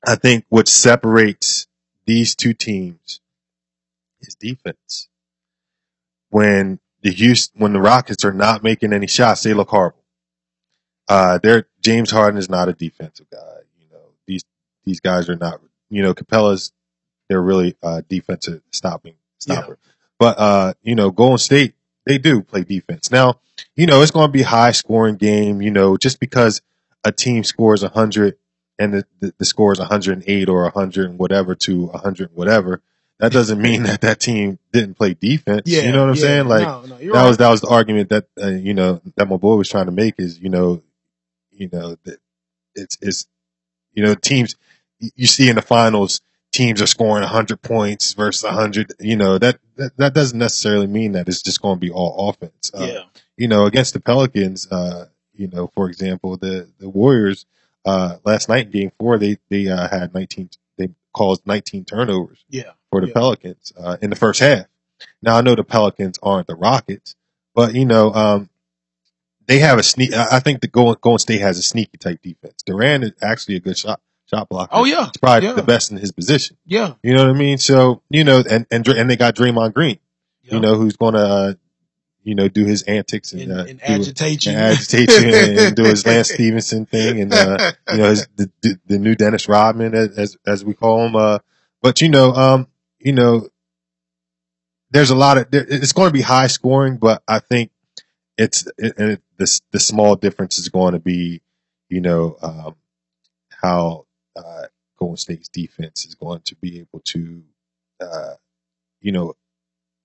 I 0.08 0.15
think 0.15 0.46
what 0.48 0.70
separates 0.70 1.68
these 2.06 2.36
two 2.36 2.54
teams 2.54 3.20
is 4.22 4.36
defense. 4.36 5.10
When 6.30 6.80
the 7.02 7.12
Houston, 7.12 7.60
when 7.60 7.74
the 7.74 7.82
Rockets 7.82 8.24
are 8.24 8.32
not 8.34 8.63
making 8.63 8.94
any 8.94 9.08
shots, 9.08 9.44
they 9.44 9.54
look 9.54 9.70
horrible. 9.70 9.98
Uh, 11.10 11.39
they're 11.41 11.65
James 11.82 12.12
Harden 12.12 12.38
is 12.38 12.50
not 12.50 12.69
a 12.69 12.74
defensive 12.74 13.30
guy. 13.32 13.58
You 13.80 13.88
know 13.91 14.12
these 14.28 14.43
these 14.86 15.00
guys 15.00 15.28
are 15.28 15.36
not. 15.36 15.60
You 15.89 16.04
know 16.04 16.13
Capela's 16.13 16.72
they're 17.28 17.41
really 17.41 17.76
uh, 17.82 18.02
defensive 18.08 18.62
stopping 18.72 19.15
stopper. 19.39 19.78
But 20.19 20.38
uh, 20.38 20.74
you 20.84 20.95
know 20.95 21.10
Golden 21.10 21.39
State 21.39 21.74
they 22.06 22.19
do 22.19 22.41
play 22.41 22.63
defense. 22.63 23.12
Now 23.12 23.39
you 23.76 23.88
know 23.88 24.02
it's 24.02 24.12
going 24.12 24.28
to 24.28 24.32
be 24.32 24.43
a 24.43 24.48
high 24.48 24.72
scoring 24.72 25.15
game. 25.15 25.62
You 25.62 25.72
know 25.72 25.98
just 25.98 26.19
because 26.19 26.62
a 27.04 27.12
team 27.12 27.43
scores 27.43 27.82
hundred 27.82 28.38
and 28.78 28.93
the, 28.93 29.06
the, 29.19 29.34
the 29.39 29.45
score 29.45 29.74
is 29.74 29.80
108 29.80 30.48
or 30.48 30.63
100 30.63 31.10
and 31.10 31.19
whatever 31.19 31.54
to 31.54 31.88
100 31.88 32.30
whatever, 32.34 32.82
that 33.19 33.34
doesn't 33.34 33.62
mean 33.62 33.84
that 33.84 34.02
that 34.02 34.19
team 34.19 34.60
didn't 34.72 34.95
play 34.95 35.13
defense. 35.13 35.63
Yeah, 35.65 35.82
you 35.82 35.91
know 35.91 36.02
what 36.02 36.12
I'm 36.12 36.15
yeah. 36.15 36.22
saying? 36.22 36.48
Like 36.48 36.67
no, 36.67 36.82
no, 36.82 36.98
that 36.98 37.08
right. 37.10 37.28
was 37.28 37.38
that 37.38 37.50
was 37.50 37.62
the 37.62 37.67
argument 37.67 38.10
that 38.10 38.28
uh, 38.41 38.48
you 38.48 38.74
know 38.74 39.02
that 39.15 39.28
my 39.28 39.38
boy 39.38 39.56
was 39.56 39.69
trying 39.69 39.88
to 39.88 39.91
make 39.91 40.15
is 40.17 40.39
you 40.39 40.50
know 40.50 40.82
you 41.60 41.69
know 41.72 41.98
that 42.04 42.19
it's 42.76 42.98
it's 43.02 43.28
you 43.93 44.04
know 44.04 44.15
teams 44.15 44.56
you 45.00 45.28
see 45.28 45.50
in 45.50 45.56
the 45.56 45.62
finals 45.62 46.22
teams 46.52 46.82
are 46.82 46.88
scoring 46.88 47.22
100 47.22 47.62
points 47.62 48.13
versus 48.13 48.43
100 48.43 48.93
you 49.00 49.15
know 49.15 49.38
that 49.38 49.60
that, 49.76 49.95
that 49.98 50.13
doesn't 50.13 50.39
necessarily 50.39 50.88
mean 50.88 51.12
that 51.13 51.28
it's 51.28 51.41
just 51.43 51.62
going 51.62 51.76
to 51.76 51.80
be 51.80 51.91
all 51.91 52.30
offense 52.30 52.72
uh, 52.74 52.86
yeah, 52.86 53.04
you 53.38 53.48
know 53.48 53.65
against 53.65 53.93
the 53.93 54.00
pelicans 54.00 54.67
uh 54.72 55.06
you 55.34 55.48
know 55.48 55.67
for 55.76 55.89
example 55.89 56.38
the 56.38 56.67
the 56.80 56.89
warriors 56.89 57.45
uh 57.86 58.17
last 58.26 58.50
night 58.50 58.65
in 58.65 58.72
game 58.72 58.91
4 59.00 59.19
they 59.19 59.38
they 59.50 59.67
uh, 59.67 59.88
had 59.88 60.13
19 60.13 60.50
they 60.78 60.89
caused 61.13 61.45
19 61.45 61.86
turnovers 61.86 62.43
yeah, 62.50 62.72
for 62.89 63.02
the 63.02 63.08
Yeah. 63.08 63.13
Pelicans 63.13 63.74
uh, 63.78 63.98
in 64.02 64.10
the 64.10 64.15
first 64.15 64.39
half. 64.39 64.65
Now 65.22 65.38
I 65.38 65.41
know 65.41 65.56
the 65.56 65.63
Pelicans 65.63 66.17
aren't 66.24 66.48
the 66.48 66.56
Rockets, 66.56 67.15
but 67.54 67.74
you 67.74 67.86
know 67.86 68.13
um, 68.13 68.50
they 69.49 69.59
have 69.59 69.79
a 69.79 69.83
sneak. 69.83 70.13
I 70.13 70.39
think 70.39 70.62
the 70.62 70.67
Golden, 70.67 70.95
Golden 71.01 71.17
State 71.17 71.41
has 71.41 71.57
a 71.57 71.63
sneaky 71.63 71.97
type 71.97 72.21
defense. 72.21 72.62
Durant 72.63 73.03
is 73.03 73.12
actually 73.21 73.55
a 73.55 73.59
good 73.59 73.77
shot 73.77 73.99
shot 74.29 74.47
blocker. 74.47 74.69
Oh 74.71 74.85
yeah, 74.85 75.05
He's 75.07 75.17
probably 75.17 75.49
yeah. 75.49 75.55
the 75.55 75.63
best 75.63 75.91
in 75.91 75.97
his 75.97 76.12
position. 76.12 76.55
yeah. 76.65 76.93
You 77.01 77.15
know 77.15 77.25
what 77.25 77.35
I 77.35 77.38
mean? 77.38 77.57
So 77.57 78.03
you 78.12 78.23
know, 78.23 78.43
and 78.47 78.67
and 78.69 78.88
and 78.88 79.09
they 79.09 79.15
got 79.17 79.35
Draymond 79.35 79.73
Green. 79.73 79.97
yeah. 80.43 80.53
You 80.53 80.59
know 80.59 80.75
who's 80.75 80.97
going 80.97 81.15
to 81.15 81.19
uh, 81.19 81.53
you 82.21 82.35
know 82.35 82.47
do 82.47 82.63
his 82.63 82.83
antics 82.83 83.33
and, 83.33 83.41
and, 83.41 83.51
uh, 83.51 83.65
and 83.67 83.79
do- 83.79 83.85
agitate 83.85 84.45
you, 84.45 84.51
and 84.51 84.62
agitate 84.62 85.09
you 85.09 85.33
and, 85.33 85.59
and 85.59 85.75
do 85.75 85.83
his 85.83 86.05
Lance 86.05 86.31
Stephenson 86.31 86.85
thing 86.85 87.19
and 87.19 87.33
uh, 87.33 87.71
you 87.91 87.97
know 87.97 88.09
his, 88.09 88.27
the, 88.35 88.51
the 88.85 88.99
new 88.99 89.15
Dennis 89.15 89.49
Rodman 89.49 89.95
as 89.95 90.15
as, 90.15 90.38
as 90.45 90.63
we 90.63 90.75
call 90.75 91.07
him. 91.07 91.15
Uh, 91.15 91.39
but 91.81 92.01
you 92.01 92.09
know, 92.09 92.33
um, 92.33 92.67
you 92.99 93.13
know, 93.13 93.49
there's 94.91 95.09
a 95.09 95.15
lot 95.15 95.39
of 95.39 95.49
there, 95.49 95.65
it's 95.67 95.93
going 95.93 96.09
to 96.09 96.13
be 96.13 96.21
high 96.21 96.47
scoring, 96.47 96.97
but 96.97 97.23
I 97.27 97.39
think 97.39 97.71
it's 98.38 98.67
it, 98.77 98.93
it, 98.99 99.21
the 99.39 99.62
the 99.71 99.80
small 99.80 100.15
difference 100.15 100.60
is 100.60 100.69
going 100.69 100.93
to 100.93 100.99
be, 100.99 101.41
you 101.89 102.02
know, 102.02 102.38
um, 102.41 102.75
how 103.49 104.06
uh, 104.36 104.67
Golden 104.99 105.17
State's 105.17 105.49
defense 105.49 106.06
is 106.06 106.13
going 106.13 106.41
to 106.41 106.56
be 106.58 106.80
able 106.80 107.02
to, 107.06 107.41
uh, 108.02 108.34
you 109.02 109.12
know, 109.12 109.34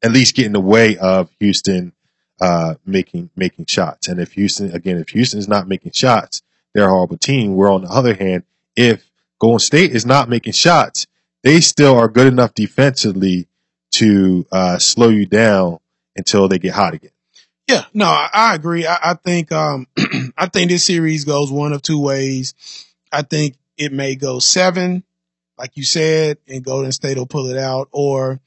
at 0.03 0.13
least 0.13 0.37
get 0.37 0.47
in 0.47 0.53
the 0.53 0.61
way 0.61 0.97
of 0.97 1.31
Houston 1.41 1.93
uh, 2.41 2.77
making 2.87 3.31
making 3.37 3.67
shots. 3.67 4.09
And 4.09 4.21
if 4.21 4.33
Houston 4.33 4.73
again, 4.73 4.99
if 4.99 5.11
Houston 5.11 5.39
is 5.39 5.49
not 5.49 5.69
making 5.69 5.93
shots, 5.93 6.41
they're 6.73 6.87
a 6.87 6.89
horrible 6.89 7.19
team. 7.19 7.57
Where 7.57 7.71
on 7.71 7.83
the 7.83 7.91
other 7.91 8.15
hand, 8.15 8.45
if 8.77 9.11
Golden 9.41 9.59
State 9.59 9.93
is 9.93 10.07
not 10.07 10.29
making 10.29 10.53
shots, 10.53 11.07
they 11.43 11.61
still 11.61 11.99
are 11.99 12.09
good 12.09 12.29
enough 12.29 12.55
defensively 12.55 13.49
to 13.93 14.47
uh, 14.53 14.79
slow 14.79 15.09
you 15.09 15.27
down 15.27 15.79
until 16.17 16.49
they 16.49 16.59
get 16.59 16.75
hot 16.75 16.95
again. 16.95 17.11
Yeah, 17.69 17.85
no, 17.95 18.07
I, 18.07 18.29
I 18.33 18.55
agree. 18.55 18.87
I, 18.87 18.99
I 19.03 19.15
think 19.15 19.51
um, 19.53 19.87
I 20.37 20.47
think 20.47 20.71
this 20.71 20.85
series 20.85 21.25
goes 21.25 21.51
one 21.51 21.73
of 21.73 21.81
two 21.83 22.01
ways. 22.01 22.55
I 23.11 23.23
think 23.23 23.57
it 23.79 23.93
may 23.93 24.17
go 24.17 24.39
seven, 24.39 25.03
like 25.57 25.77
you 25.77 25.85
said, 25.85 26.39
and 26.47 26.65
Golden 26.65 26.93
State 26.93 27.17
will 27.17 27.27
pull 27.27 27.49
it 27.49 27.57
out, 27.57 27.89
or 27.91 28.39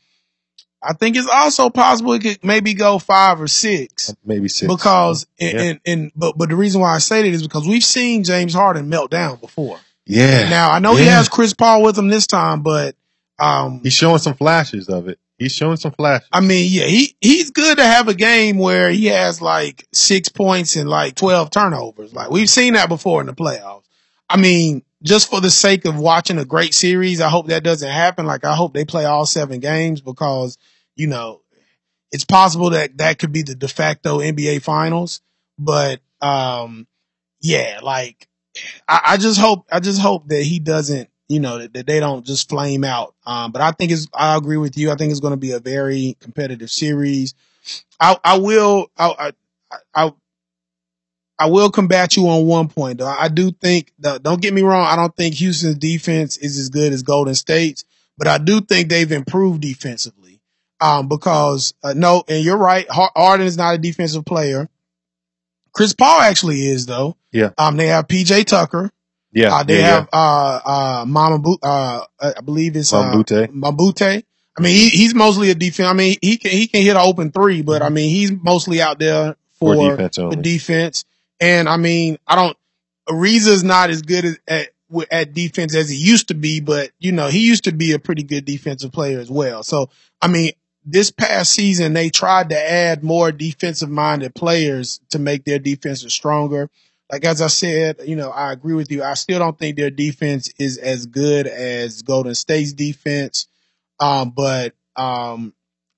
I 0.84 0.94
think 0.94 1.16
it's 1.16 1.28
also 1.28 1.70
possible 1.72 2.14
it 2.14 2.22
could 2.22 2.44
maybe 2.44 2.76
go 2.76 3.00
five 3.00 3.42
or 3.42 3.48
six. 3.48 4.14
Maybe 4.24 4.48
six. 4.48 4.72
Because 4.72 5.26
and, 5.40 5.54
Yeah. 5.54 5.64
and, 5.64 5.80
and 5.86 6.12
but 6.16 6.38
but 6.38 6.50
the 6.50 6.56
reason 6.56 6.82
why 6.82 6.94
I 6.94 7.00
say 7.00 7.24
that 7.24 7.28
is 7.28 7.42
because 7.42 7.68
we've 7.68 7.84
seen 7.84 8.24
James 8.24 8.54
Harden 8.54 8.88
melt 8.88 9.10
down 9.10 9.38
before. 9.40 9.80
yeah. 10.06 10.48
Now 10.50 10.70
I 10.72 10.78
know 10.80 10.96
he 10.96 11.06
has 11.06 11.28
Chris 11.28 11.54
Paul 11.54 11.82
with 11.82 11.98
him 11.98 12.08
this 12.10 12.28
time, 12.28 12.62
but 12.62 12.96
um 13.40 13.82
He's 13.82 13.94
showing 13.94 14.20
some 14.20 14.36
flashes 14.36 14.88
of 14.90 15.08
it. 15.08 15.20
He's 15.38 15.52
showing 15.52 15.78
some 15.78 15.92
flashes. 15.92 16.28
I 16.32 16.42
mean, 16.42 16.68
yeah, 16.72 16.86
he 16.86 17.16
he's 17.22 17.52
good 17.52 17.78
to 17.78 17.84
have 17.84 18.08
a 18.08 18.16
game 18.16 18.58
where 18.58 18.90
he 18.90 19.06
has 19.06 19.42
like 19.42 19.88
six 19.94 20.30
points 20.30 20.76
and 20.76 20.90
like 20.90 21.16
twelve 21.16 21.52
turnovers. 21.52 22.14
Like 22.14 22.32
we've 22.32 22.50
seen 22.50 22.74
that 22.74 22.90
before 22.90 23.22
in 23.22 23.28
the 23.28 23.34
playoffs. 23.34 23.84
I 24.30 24.38
mean, 24.38 24.84
just 25.04 25.30
for 25.30 25.40
the 25.40 25.52
sake 25.52 25.86
of 25.86 26.00
watching 26.00 26.40
a 26.40 26.46
great 26.46 26.74
series, 26.74 27.22
I 27.22 27.30
hope 27.30 27.48
that 27.48 27.64
doesn't 27.64 27.90
happen. 27.90 28.26
Like 28.26 28.46
I 28.46 28.56
hope 28.56 28.74
they 28.74 28.86
play 28.86 29.06
all 29.06 29.26
seven 29.26 29.60
games 29.60 30.02
because 30.02 30.58
you 30.96 31.08
know 31.08 31.42
it's 32.12 32.26
possible 32.26 32.72
that 32.72 32.98
that 32.98 33.20
could 33.20 33.32
be 33.32 33.44
the 33.44 33.56
de 33.56 33.68
facto 33.68 34.20
NBA 34.20 34.64
finals. 34.64 35.22
But 35.60 36.02
um, 36.22 36.88
yeah, 37.42 37.80
like 37.84 38.28
I, 38.88 39.02
I 39.06 39.18
just 39.18 39.40
hope 39.40 39.68
I 39.72 39.80
just 39.80 40.02
hope 40.02 40.28
that 40.30 40.42
he 40.42 40.60
doesn't, 40.60 41.10
you 41.28 41.40
know, 41.40 41.60
that, 41.60 41.74
that 41.74 41.88
they 41.88 42.00
don't 42.00 42.26
just 42.26 42.50
flame 42.50 42.84
out. 42.84 43.14
Um, 43.26 43.52
but 43.52 43.62
I 43.62 43.72
think 43.72 43.92
it's 43.92 44.08
I 44.14 44.36
agree 44.38 44.58
with 44.58 44.78
you. 44.78 44.92
I 44.92 44.96
think 44.96 45.12
it's 45.12 45.20
going 45.20 45.34
to 45.34 45.38
be 45.38 45.52
a 45.52 45.60
very 45.60 46.16
competitive 46.20 46.72
series. 46.72 47.34
I 48.00 48.18
I 48.24 48.38
will 48.38 48.90
I 48.98 49.34
I, 49.72 50.06
I 50.06 50.14
I 51.40 51.46
will 51.48 51.70
combat 51.70 52.16
you 52.16 52.28
on 52.30 52.48
one 52.48 52.68
point 52.68 53.00
though. 53.00 53.08
I 53.08 53.28
do 53.28 53.52
think 53.52 53.92
don't 54.00 54.42
get 54.42 54.54
me 54.54 54.62
wrong, 54.62 54.86
I 54.86 54.96
don't 54.96 55.16
think 55.16 55.36
Houston's 55.36 55.78
defense 55.78 56.38
is 56.38 56.58
as 56.58 56.70
good 56.70 56.94
as 56.94 57.04
Golden 57.04 57.36
State's, 57.36 57.84
but 58.18 58.28
I 58.28 58.38
do 58.38 58.62
think 58.62 58.90
they've 58.90 59.12
improved 59.12 59.62
defensively. 59.62 60.42
Um, 60.80 61.08
because 61.08 61.74
uh, 61.84 61.94
no, 61.96 62.24
and 62.28 62.44
you're 62.44 62.58
right, 62.58 62.88
Har- 62.90 63.12
Harden 63.16 63.48
is 63.48 63.58
not 63.58 63.74
a 63.74 63.78
defensive 63.80 64.26
player. 64.26 64.70
Chris 65.74 65.94
Paul 65.94 66.22
actually 66.22 66.68
is 66.68 66.86
though. 66.86 67.18
Yeah. 67.32 67.50
Um, 67.58 67.78
they 67.78 67.88
have 67.88 68.08
PJ 68.08 68.46
Tucker. 68.46 68.92
Yeah. 69.32 69.56
Uh, 69.56 69.64
they 69.64 69.80
yeah, 69.80 69.88
have 69.88 70.10
uh 70.12 70.60
uh 70.66 71.06
Mama 71.08 71.40
Bu- 71.40 71.60
uh 71.62 72.06
I 72.20 72.42
believe 72.42 72.76
it's 72.76 72.94
uh, 72.94 73.12
Mambute. 73.12 73.52
Mambute. 73.52 74.24
I 74.58 74.62
mean, 74.62 74.74
he, 74.74 74.90
he's 74.90 75.14
mostly 75.14 75.52
a 75.52 75.56
defense. 75.56 75.88
I 75.88 75.94
mean, 75.94 76.18
he 76.22 76.38
can 76.38 76.52
he 76.52 76.68
can 76.68 76.82
hit 76.82 76.96
an 76.96 77.02
open 77.02 77.32
three, 77.32 77.62
but 77.62 77.82
I 77.82 77.90
mean, 77.90 78.10
he's 78.10 78.32
mostly 78.32 78.82
out 78.82 79.00
there 79.00 79.36
for, 79.60 79.76
for, 79.76 79.92
defense 79.92 80.18
only. 80.18 80.36
defense. 80.38 81.06
And 81.40 81.70
I 81.70 81.78
mean, 81.78 82.18
I 82.26 82.36
don't. 82.36 82.58
Ariza's 83.08 83.64
not 83.64 83.90
as 83.90 84.02
good 84.02 84.26
as, 84.26 84.40
at 84.48 84.70
at 85.12 85.34
defense 85.34 85.76
as 85.76 85.90
he 85.90 85.98
used 85.98 86.30
to 86.30 86.34
be, 86.34 86.60
but 86.60 86.92
you 87.00 87.12
know, 87.12 87.28
he 87.28 87.46
used 87.46 87.66
to 87.66 87.72
be 87.72 87.92
a 87.94 88.00
pretty 88.00 88.24
good 88.24 88.46
defensive 88.46 88.92
player 88.92 89.20
as 89.20 89.30
well. 89.30 89.62
So, 89.64 89.90
I 90.22 90.28
mean, 90.28 90.54
this 90.86 91.12
past 91.12 91.52
season 91.52 91.94
they 91.94 92.10
tried 92.10 92.50
to 92.50 92.58
add 92.72 93.04
more 93.04 93.32
defensive 93.32 93.90
minded 93.90 94.34
players 94.34 95.00
to 95.10 95.20
make 95.20 95.44
their 95.44 95.60
defenses 95.60 96.14
stronger. 96.14 96.70
Like 97.12 97.24
as 97.24 97.42
I 97.42 97.48
said, 97.48 98.02
you 98.06 98.16
know, 98.16 98.30
I 98.30 98.52
agree 98.52 98.74
with 98.74 98.92
you. 98.92 99.04
I 99.04 99.14
still 99.14 99.40
don't 99.40 99.58
think 99.58 99.78
their 99.78 99.90
defense 99.90 100.52
is 100.60 100.78
as 100.78 101.06
good 101.06 101.48
as 101.48 102.02
Golden 102.02 102.36
State's 102.36 102.74
defense. 102.74 103.48
Um, 104.00 104.32
but 104.32 104.74
um, 104.96 105.54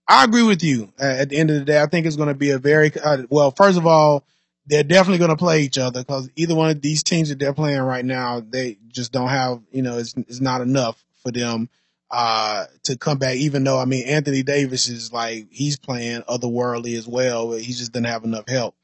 I 0.08 0.24
agree 0.24 0.44
with 0.44 0.64
you. 0.64 0.94
At 1.00 1.30
the 1.30 1.38
end 1.38 1.50
of 1.50 1.58
the 1.58 1.66
day, 1.66 1.82
I 1.82 1.88
think 1.88 2.06
it's 2.06 2.16
going 2.16 2.30
to 2.30 2.36
be 2.36 2.52
a 2.52 2.60
very 2.60 2.92
uh, 3.00 3.24
well. 3.30 3.52
First 3.52 3.78
of 3.78 3.88
all, 3.88 4.24
they're 4.68 4.84
definitely 4.84 5.18
going 5.18 5.32
to 5.32 5.36
play 5.36 5.62
each 5.62 5.80
other 5.80 6.02
because 6.02 6.30
either 6.36 6.54
one 6.54 6.70
of 6.70 6.82
these 6.82 7.02
teams 7.02 7.30
that 7.30 7.40
they're 7.40 7.54
playing 7.54 7.82
right 7.82 8.06
now, 8.06 8.40
they 8.40 8.78
just 8.88 9.12
don't 9.12 9.30
have. 9.30 9.62
You 9.72 9.82
know, 9.82 9.98
it's, 9.98 10.14
it's 10.16 10.42
not 10.42 10.62
enough 10.62 11.04
for 11.24 11.32
them 11.32 11.70
uh, 12.12 12.66
to 12.84 12.98
come 12.98 13.18
back. 13.18 13.36
Even 13.38 13.64
though 13.64 13.80
I 13.80 13.86
mean, 13.86 14.08
Anthony 14.08 14.44
Davis 14.44 14.88
is 14.90 15.12
like 15.12 15.48
he's 15.50 15.78
playing 15.78 16.22
otherworldly 16.22 16.98
as 16.98 17.08
well, 17.08 17.54
he 17.54 17.74
just 17.74 17.94
didn't 17.94 18.08
have 18.08 18.24
enough 18.24 18.48
help 18.48 18.76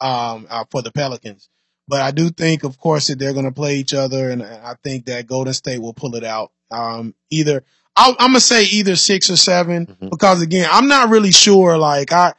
um, 0.00 0.46
uh, 0.48 0.64
for 0.70 0.82
the 0.82 0.92
Pelicans. 0.92 1.48
But 1.88 2.00
I 2.00 2.10
do 2.12 2.30
think, 2.30 2.64
of 2.64 2.78
course, 2.78 3.08
that 3.08 3.18
they're 3.18 3.32
going 3.32 3.44
to 3.44 3.52
play 3.52 3.76
each 3.76 3.92
other, 3.94 4.30
and 4.30 4.42
I 4.42 4.76
think 4.84 5.06
that 5.06 5.26
Golden 5.26 5.52
State 5.52 5.80
will 5.82 5.92
pull 5.94 6.14
it 6.14 6.24
out. 6.24 6.52
Um, 6.70 7.14
either 7.30 7.64
I'll, 7.94 8.12
I'm 8.18 8.28
gonna 8.30 8.40
say 8.40 8.64
either 8.64 8.96
six 8.96 9.28
or 9.28 9.36
7 9.36 9.86
Mhm. 9.86 10.08
because 10.10 10.40
again, 10.40 10.66
I'm 10.72 10.88
not 10.88 11.10
really 11.10 11.32
sure. 11.32 11.76
Like 11.76 12.10
I, 12.12 12.32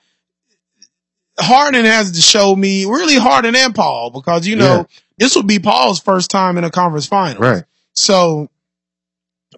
Harden 1.40 1.86
has 1.86 2.12
to 2.14 2.22
show 2.22 2.56
me 2.56 2.86
really 2.86 3.16
Harden 3.18 3.56
and 3.56 3.74
Paul 3.76 4.10
because 4.12 4.48
you 4.48 4.56
know 4.56 4.78
Yeah. 4.78 4.84
this 5.20 5.36
will 5.36 5.44
be 5.44 5.60
Paul's 5.60 6.00
first 6.00 6.32
time 6.32 6.58
in 6.58 6.64
a 6.64 6.72
conference 6.72 7.06
final. 7.06 7.42
Right. 7.42 7.64
So 7.94 8.50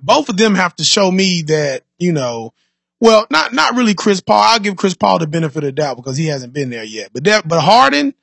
both 0.01 0.27
of 0.29 0.35
them 0.37 0.55
have 0.55 0.75
to 0.77 0.83
show 0.83 1.09
me 1.11 1.43
that, 1.43 1.83
you 1.97 2.11
know, 2.11 2.53
well, 2.99 3.25
not 3.29 3.53
not 3.53 3.75
really 3.75 3.93
Chris 3.93 4.19
Paul. 4.21 4.41
I'll 4.41 4.59
give 4.59 4.75
Chris 4.77 4.95
Paul 4.95 5.19
the 5.19 5.27
benefit 5.27 5.57
of 5.57 5.63
the 5.63 5.71
doubt 5.71 5.97
because 5.97 6.17
he 6.17 6.27
hasn't 6.27 6.53
been 6.53 6.69
there 6.69 6.83
yet. 6.83 7.11
But 7.13 7.23
that 7.25 7.47
but 7.47 7.61
Harden, 7.61 8.13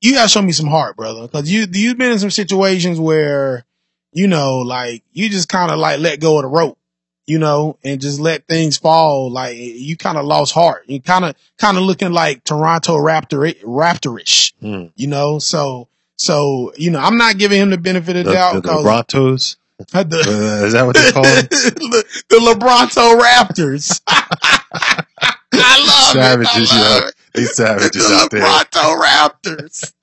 you 0.00 0.12
gotta 0.14 0.28
show 0.28 0.42
me 0.42 0.52
some 0.52 0.66
heart, 0.66 0.96
brother. 0.96 1.22
Because 1.22 1.50
you 1.50 1.66
you've 1.72 1.98
been 1.98 2.12
in 2.12 2.18
some 2.18 2.30
situations 2.30 2.98
where, 3.00 3.64
you 4.12 4.26
know, 4.28 4.58
like 4.58 5.02
you 5.12 5.28
just 5.28 5.48
kind 5.48 5.70
of 5.70 5.78
like 5.78 6.00
let 6.00 6.20
go 6.20 6.36
of 6.38 6.42
the 6.42 6.48
rope, 6.48 6.78
you 7.26 7.38
know, 7.38 7.78
and 7.82 8.00
just 8.00 8.20
let 8.20 8.46
things 8.46 8.76
fall. 8.76 9.30
Like 9.30 9.56
you 9.56 9.96
kind 9.96 10.18
of 10.18 10.24
lost 10.24 10.52
heart. 10.52 10.84
You 10.86 11.00
kind 11.00 11.24
of 11.24 11.34
kind 11.58 11.76
of 11.76 11.82
looking 11.84 12.12
like 12.12 12.44
Toronto 12.44 12.96
Raptor 12.98 13.54
Raptorish, 13.62 14.52
Mm. 14.62 14.92
you 14.96 15.06
know. 15.06 15.38
So 15.38 15.88
so 16.16 16.72
you 16.76 16.90
know, 16.90 17.00
I'm 17.00 17.16
not 17.18 17.38
giving 17.38 17.60
him 17.60 17.70
the 17.70 17.78
benefit 17.78 18.16
of 18.16 18.26
The, 18.26 18.32
doubt 18.32 18.54
the, 18.54 18.60
the 18.60 18.68
because 18.68 18.84
Brontos. 18.84 19.56
the, 19.78 20.60
Uh, 20.62 20.64
is 20.66 20.72
that 20.72 20.86
what 20.86 20.96
they 20.96 21.10
call 21.12 21.22
them? 21.22 21.46
the, 21.50 22.04
the 22.30 22.36
LeBronto 22.36 23.20
Raptors. 23.20 24.00
I 25.58 25.78
love 25.78 26.12
Savages, 26.14 26.70
it. 26.70 26.76
I 26.76 26.80
love 27.00 27.12
They 27.36 27.44
savages 27.44 28.08
The 28.08 28.14
out 28.14 28.30
there. 28.30 28.42
Raptors. 28.42 29.92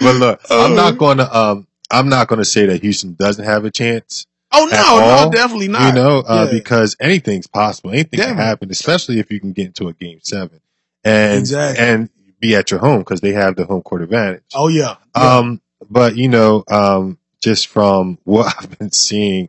But 0.00 0.16
look, 0.16 0.40
I'm 0.50 0.72
Uh, 0.72 0.74
not 0.74 0.98
going 0.98 1.18
to. 1.18 1.36
Um, 1.36 1.66
I'm 1.90 2.08
not 2.08 2.28
going 2.28 2.38
to 2.38 2.44
say 2.44 2.66
that 2.66 2.80
Houston 2.82 3.14
doesn't 3.14 3.44
have 3.44 3.64
a 3.64 3.70
chance. 3.70 4.26
Oh 4.52 4.66
no, 4.70 4.82
all, 4.86 5.26
no, 5.26 5.32
definitely 5.32 5.68
not. 5.68 5.88
you 5.88 6.00
know, 6.00 6.20
uh, 6.20 6.46
Yeah. 6.46 6.58
because 6.58 6.96
anything's 7.00 7.46
possible. 7.46 7.90
Anything 7.90 8.20
can 8.20 8.36
happen, 8.36 8.70
especially 8.70 9.18
if 9.18 9.30
you 9.30 9.40
can 9.40 9.52
get 9.52 9.66
into 9.66 9.88
a 9.88 9.92
game 9.92 10.20
seven 10.22 10.60
and 11.04 11.40
Exactly. 11.40 11.84
and 11.84 12.10
be 12.40 12.54
at 12.54 12.70
your 12.70 12.80
home 12.80 13.00
because 13.00 13.20
they 13.20 13.32
have 13.32 13.56
the 13.56 13.64
home 13.66 13.82
court 13.82 14.00
advantage. 14.02 14.44
Oh 14.54 14.68
yeah. 14.68 14.94
yeah. 15.16 15.36
Um, 15.38 15.60
but 15.90 16.16
you 16.16 16.28
know, 16.28 16.64
um, 16.70 17.18
just 17.42 17.66
from 17.66 18.18
what 18.24 18.54
I've 18.60 18.78
been 18.78 18.92
seeing, 18.92 19.48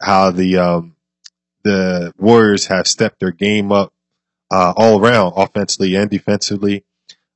how 0.00 0.30
the 0.30 0.56
um, 0.58 0.96
the 1.64 2.14
Warriors 2.16 2.66
have 2.68 2.86
stepped 2.86 3.18
their 3.20 3.32
game 3.32 3.70
up 3.72 3.92
uh, 4.52 4.72
all 4.76 5.00
around, 5.00 5.32
offensively 5.36 5.94
and 5.96 6.10
defensively. 6.10 6.84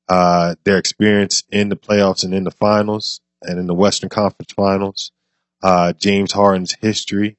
Uh, 0.09 0.55
their 0.63 0.79
experience 0.79 1.43
in 1.51 1.69
the 1.69 1.77
playoffs 1.77 2.23
and 2.23 2.33
in 2.33 2.45
the 2.45 2.51
finals 2.51 3.21
and 3.43 3.59
in 3.59 3.67
the 3.67 3.75
Western 3.75 4.09
Conference 4.09 4.53
Finals. 4.53 5.11
Uh, 5.63 5.93
James 5.95 6.33
Harden's 6.33 6.75
history, 6.75 7.37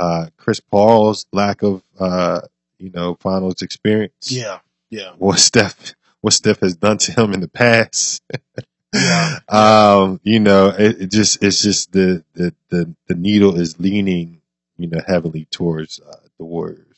uh, 0.00 0.26
Chris 0.36 0.58
Paul's 0.58 1.26
lack 1.32 1.62
of 1.62 1.82
uh, 2.00 2.40
you 2.78 2.90
know 2.90 3.14
finals 3.20 3.62
experience. 3.62 4.32
yeah. 4.32 4.58
Yeah. 4.90 5.12
What 5.16 5.38
Steph 5.38 5.94
what 6.20 6.34
Steph 6.34 6.60
has 6.60 6.76
done 6.76 6.98
to 6.98 7.12
him 7.12 7.32
in 7.32 7.40
the 7.40 7.48
past. 7.48 8.22
Yeah. 8.92 9.38
um, 9.48 10.20
you 10.22 10.38
know, 10.40 10.68
it, 10.68 11.02
it 11.02 11.10
just 11.10 11.42
it's 11.42 11.62
just 11.62 11.92
the, 11.92 12.24
the 12.34 12.54
the 12.68 12.94
the 13.08 13.14
needle 13.14 13.58
is 13.58 13.78
leaning, 13.80 14.40
you 14.78 14.88
know, 14.88 15.00
heavily 15.06 15.46
towards 15.50 16.00
uh, 16.00 16.16
the 16.38 16.44
Warriors 16.44 16.91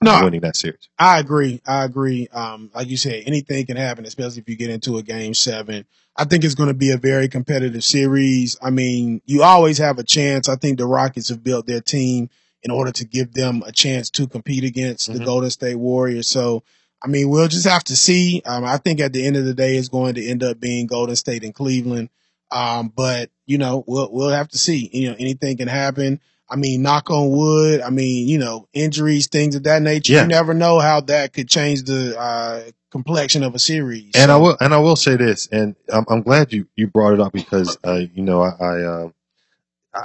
No. 0.00 0.22
winning 0.24 0.40
that 0.42 0.56
series. 0.56 0.88
I 0.98 1.18
agree. 1.18 1.60
I 1.66 1.84
agree. 1.84 2.28
Um, 2.32 2.70
like 2.74 2.88
you 2.88 2.96
said, 2.96 3.24
anything 3.26 3.66
can 3.66 3.76
happen, 3.76 4.04
especially 4.06 4.40
if 4.40 4.48
you 4.48 4.56
get 4.56 4.70
into 4.70 4.96
a 4.98 5.02
game 5.02 5.34
seven. 5.34 5.86
I 6.16 6.24
think 6.24 6.44
it's 6.44 6.54
going 6.54 6.68
to 6.68 6.74
be 6.74 6.90
a 6.92 6.96
very 6.96 7.28
competitive 7.28 7.82
series. 7.84 8.56
I 8.62 8.70
mean, 8.70 9.22
you 9.24 9.42
always 9.42 9.78
have 9.78 9.98
a 9.98 10.04
chance. 10.04 10.48
I 10.48 10.56
think 10.56 10.78
the 10.78 10.86
Rockets 10.86 11.28
have 11.30 11.42
built 11.42 11.66
their 11.66 11.80
team 11.80 12.30
in 12.62 12.70
order 12.70 12.90
to 12.92 13.04
give 13.04 13.32
them 13.34 13.62
a 13.66 13.72
chance 13.72 14.10
to 14.10 14.26
compete 14.26 14.64
against 14.64 15.12
the 15.12 15.18
Mhm. 15.20 15.24
Golden 15.24 15.50
State 15.50 15.76
Warriors. 15.76 16.26
So, 16.28 16.62
I 17.02 17.08
mean, 17.08 17.28
we'll 17.28 17.46
just 17.48 17.66
have 17.66 17.84
to 17.84 17.96
see. 17.96 18.42
Um, 18.44 18.64
I 18.64 18.78
think 18.78 19.00
at 19.00 19.12
the 19.12 19.24
end 19.24 19.36
of 19.36 19.44
the 19.44 19.54
day, 19.54 19.76
it's 19.76 19.88
going 19.88 20.14
to 20.14 20.26
end 20.26 20.42
up 20.42 20.58
being 20.60 20.86
Golden 20.86 21.14
State 21.16 21.44
and 21.44 21.54
Cleveland. 21.54 22.08
Um, 22.50 22.92
but 22.94 23.30
you 23.46 23.58
know, 23.58 23.84
we'll 23.86 24.08
we'll 24.12 24.30
have 24.30 24.48
to 24.48 24.58
see. 24.58 24.88
You 24.92 25.10
know, 25.10 25.16
anything 25.18 25.56
can 25.56 25.68
happen. 25.68 26.20
I 26.50 26.56
mean, 26.56 26.82
knock 26.82 27.10
on 27.10 27.30
wood. 27.30 27.80
I 27.80 27.90
mean, 27.90 28.28
you 28.28 28.38
know, 28.38 28.68
injuries, 28.72 29.28
things 29.28 29.54
of 29.54 29.64
that 29.64 29.82
nature. 29.82 30.14
Yeah. 30.14 30.22
You 30.22 30.28
never 30.28 30.54
know 30.54 30.78
how 30.78 31.00
that 31.02 31.32
could 31.32 31.48
change 31.48 31.82
the 31.82 32.18
uh, 32.18 32.62
complexion 32.90 33.42
of 33.42 33.54
a 33.54 33.58
series. 33.58 34.12
And 34.14 34.30
I 34.30 34.36
will, 34.36 34.56
and 34.60 34.72
I 34.72 34.78
will 34.78 34.96
say 34.96 35.16
this, 35.16 35.48
and 35.48 35.76
I'm, 35.92 36.06
I'm 36.08 36.22
glad 36.22 36.52
you, 36.52 36.66
you 36.74 36.86
brought 36.86 37.14
it 37.14 37.20
up 37.20 37.32
because, 37.32 37.76
uh, 37.84 38.00
you 38.14 38.22
know, 38.22 38.42
I, 38.42 38.50
I, 38.60 38.82
uh, 38.82 39.08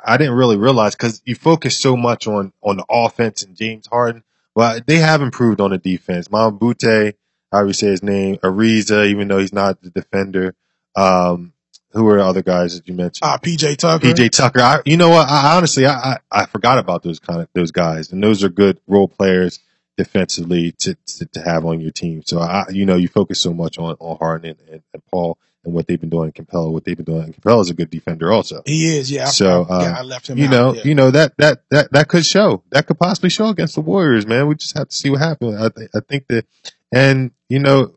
I 0.06 0.18
didn't 0.18 0.36
really 0.36 0.58
realize 0.58 0.96
because 0.96 1.22
you 1.26 1.36
focus 1.36 1.80
so 1.80 1.96
much 1.96 2.28
on, 2.28 2.52
on 2.62 2.78
the 2.78 2.86
offense 2.90 3.44
and 3.44 3.56
James 3.56 3.88
Harden, 3.88 4.24
but 4.56 4.86
they 4.88 4.98
have 4.98 5.22
improved 5.22 5.62
on 5.62 5.72
the 5.72 5.78
defense. 5.78 6.32
Mount 6.32 6.60
Butte, 6.60 7.16
how 7.52 7.64
you 7.64 7.74
say 7.74 7.88
his 7.88 8.04
name, 8.04 8.38
Ariza, 8.38 9.08
even 9.08 9.28
though 9.28 9.38
he's 9.40 9.54
not 9.54 9.82
the 9.82 9.92
defender. 9.92 10.56
Um, 10.96 11.53
who 11.94 12.08
are 12.10 12.18
the 12.18 12.26
other 12.26 12.42
guys 12.42 12.76
that 12.76 12.88
you 12.88 12.94
mentioned? 12.94 13.24
uh, 13.24 13.38
PJ 13.38 13.78
Tucker. 13.78 14.08
PJ 14.08 14.30
Tucker. 14.32 14.60
I, 14.62 14.82
you 14.86 14.98
know 14.98 15.10
what? 15.10 15.28
I, 15.30 15.54
I 15.54 15.58
honestly, 15.58 15.86
I, 15.86 15.94
I, 15.94 16.18
I 16.32 16.46
forgot 16.46 16.78
about 16.80 17.04
those 17.04 17.20
kind 17.20 17.42
of 17.42 17.48
those 17.54 17.72
guys, 17.72 18.12
and 18.12 18.24
those 18.24 18.44
are 18.44 18.50
good 18.50 18.80
role 18.88 19.08
players 19.08 19.60
defensively 19.98 20.72
to, 20.80 20.96
to, 21.06 21.26
to 21.28 21.40
have 21.42 21.66
on 21.66 21.80
your 21.80 21.92
team. 21.92 22.24
So 22.24 22.40
I, 22.40 22.66
you 22.70 22.86
know, 22.86 22.96
you 22.96 23.08
focus 23.08 23.40
so 23.40 23.54
much 23.54 23.78
on 23.78 23.96
on 24.00 24.18
Harden 24.18 24.50
and, 24.52 24.70
and, 24.70 24.84
and 24.94 25.06
Paul 25.12 25.38
and 25.66 25.74
what 25.74 25.88
they've 25.88 26.00
been 26.00 26.10
doing 26.10 26.32
in 26.36 26.46
Capela, 26.46 26.72
what 26.72 26.84
they've 26.84 26.98
been 26.98 27.06
doing. 27.06 27.24
And 27.24 27.36
Capela 27.36 27.62
is 27.62 27.70
a 27.70 27.74
good 27.74 27.90
defender 27.90 28.32
also. 28.32 28.64
He 28.66 28.98
is, 28.98 29.10
yeah. 29.10 29.26
So, 29.26 29.66
I, 29.70 29.84
yeah, 29.84 29.96
I 30.00 30.02
left 30.02 30.30
him 30.30 30.38
You 30.38 30.46
out. 30.48 30.52
know, 30.52 30.74
yeah. 30.74 30.82
you 30.84 30.96
know 30.96 31.12
that 31.12 31.34
that 31.38 31.64
that 31.70 31.92
that 31.92 32.08
could 32.08 32.26
show. 32.26 32.64
That 32.72 32.88
could 32.88 33.00
possibly 33.00 33.30
show 33.30 33.48
against 33.48 33.76
the 33.76 33.82
Warriors, 33.82 34.26
man. 34.28 34.48
We 34.48 34.56
just 34.56 34.78
have 34.78 34.90
to 34.90 34.96
see 34.96 35.10
what 35.10 35.20
happens. 35.22 35.62
I 35.62 35.70
think 35.70 35.92
I 35.96 36.00
think 36.02 36.28
that, 36.28 36.46
and 36.92 37.32
you 37.50 37.60
know, 37.60 37.96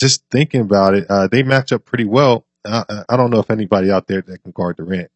just 0.00 0.22
thinking 0.30 0.60
about 0.60 0.94
it, 0.94 1.06
uh, 1.08 1.26
they 1.26 1.42
match 1.42 1.72
up 1.72 1.84
pretty 1.84 2.04
well. 2.04 2.44
I, 2.64 3.04
I 3.08 3.16
don't 3.16 3.30
know 3.30 3.40
if 3.40 3.50
anybody 3.50 3.90
out 3.90 4.06
there 4.06 4.22
that 4.22 4.42
can 4.42 4.52
guard 4.52 4.76
Durant 4.76 5.10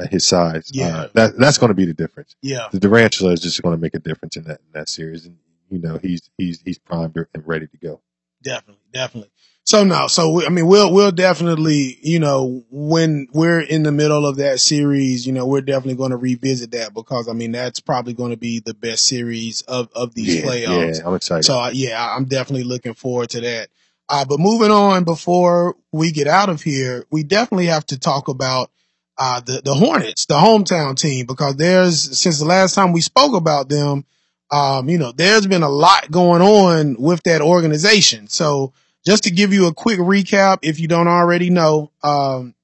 at 0.00 0.10
his 0.10 0.26
size. 0.26 0.70
Yeah. 0.72 0.96
Uh, 0.96 1.08
that 1.14 1.38
that's 1.38 1.58
going 1.58 1.68
to 1.68 1.74
be 1.74 1.86
the 1.86 1.94
difference. 1.94 2.36
yeah. 2.42 2.68
The 2.72 2.78
Durantula 2.78 3.32
is 3.32 3.40
just 3.40 3.62
going 3.62 3.76
to 3.76 3.80
make 3.80 3.94
a 3.94 3.98
difference 3.98 4.36
in 4.36 4.44
that 4.44 4.60
in 4.60 4.72
that 4.72 4.88
series, 4.88 5.26
and 5.26 5.36
you 5.70 5.78
know 5.78 5.98
he's 5.98 6.28
he's 6.38 6.60
he's 6.62 6.78
primed 6.78 7.16
and 7.16 7.46
ready 7.46 7.66
to 7.66 7.76
go. 7.78 8.00
Definitely, 8.42 8.82
definitely. 8.92 9.30
So 9.64 9.84
no, 9.84 10.08
so 10.08 10.30
we, 10.32 10.46
I 10.46 10.48
mean, 10.48 10.66
we'll 10.66 10.92
we'll 10.92 11.12
definitely, 11.12 11.96
you 12.02 12.18
know, 12.18 12.64
when 12.70 13.28
we're 13.32 13.60
in 13.60 13.84
the 13.84 13.92
middle 13.92 14.26
of 14.26 14.36
that 14.36 14.58
series, 14.58 15.24
you 15.24 15.32
know, 15.32 15.46
we're 15.46 15.60
definitely 15.60 15.94
going 15.94 16.10
to 16.10 16.16
revisit 16.16 16.72
that 16.72 16.92
because 16.92 17.28
I 17.28 17.32
mean 17.32 17.52
that's 17.52 17.78
probably 17.78 18.12
going 18.12 18.32
to 18.32 18.36
be 18.36 18.58
the 18.58 18.74
best 18.74 19.04
series 19.04 19.62
of 19.62 19.88
of 19.94 20.14
these 20.14 20.36
yeah, 20.36 20.42
playoffs. 20.42 20.98
yeah, 20.98 21.06
I'm 21.06 21.14
excited. 21.14 21.44
So 21.44 21.68
yeah, 21.68 22.14
I'm 22.16 22.24
definitely 22.24 22.64
looking 22.64 22.94
forward 22.94 23.30
to 23.30 23.40
that. 23.42 23.68
Uh, 24.08 24.24
but 24.24 24.38
moving 24.40 24.70
on, 24.70 25.04
before 25.04 25.76
we 25.92 26.10
get 26.12 26.26
out 26.26 26.48
of 26.48 26.62
here, 26.62 27.06
we 27.10 27.22
definitely 27.22 27.66
have 27.66 27.86
to 27.86 27.98
talk 27.98 28.28
about 28.28 28.70
uh, 29.18 29.40
the 29.40 29.62
the 29.64 29.74
Hornets, 29.74 30.26
the 30.26 30.34
hometown 30.34 30.96
team, 30.98 31.26
because 31.26 31.56
there's 31.56 32.18
since 32.18 32.38
the 32.38 32.44
last 32.44 32.74
time 32.74 32.92
we 32.92 33.00
spoke 33.00 33.34
about 33.34 33.68
them, 33.68 34.04
um, 34.50 34.88
you 34.88 34.98
know, 34.98 35.12
there's 35.12 35.46
been 35.46 35.62
a 35.62 35.68
lot 35.68 36.10
going 36.10 36.42
on 36.42 36.96
with 36.98 37.22
that 37.24 37.40
organization. 37.40 38.28
So 38.28 38.72
just 39.06 39.24
to 39.24 39.30
give 39.30 39.52
you 39.52 39.66
a 39.66 39.74
quick 39.74 39.98
recap, 39.98 40.58
if 40.62 40.78
you 40.80 40.88
don't 40.88 41.08
already 41.08 41.50
know, 41.50 41.90
um, 42.02 42.54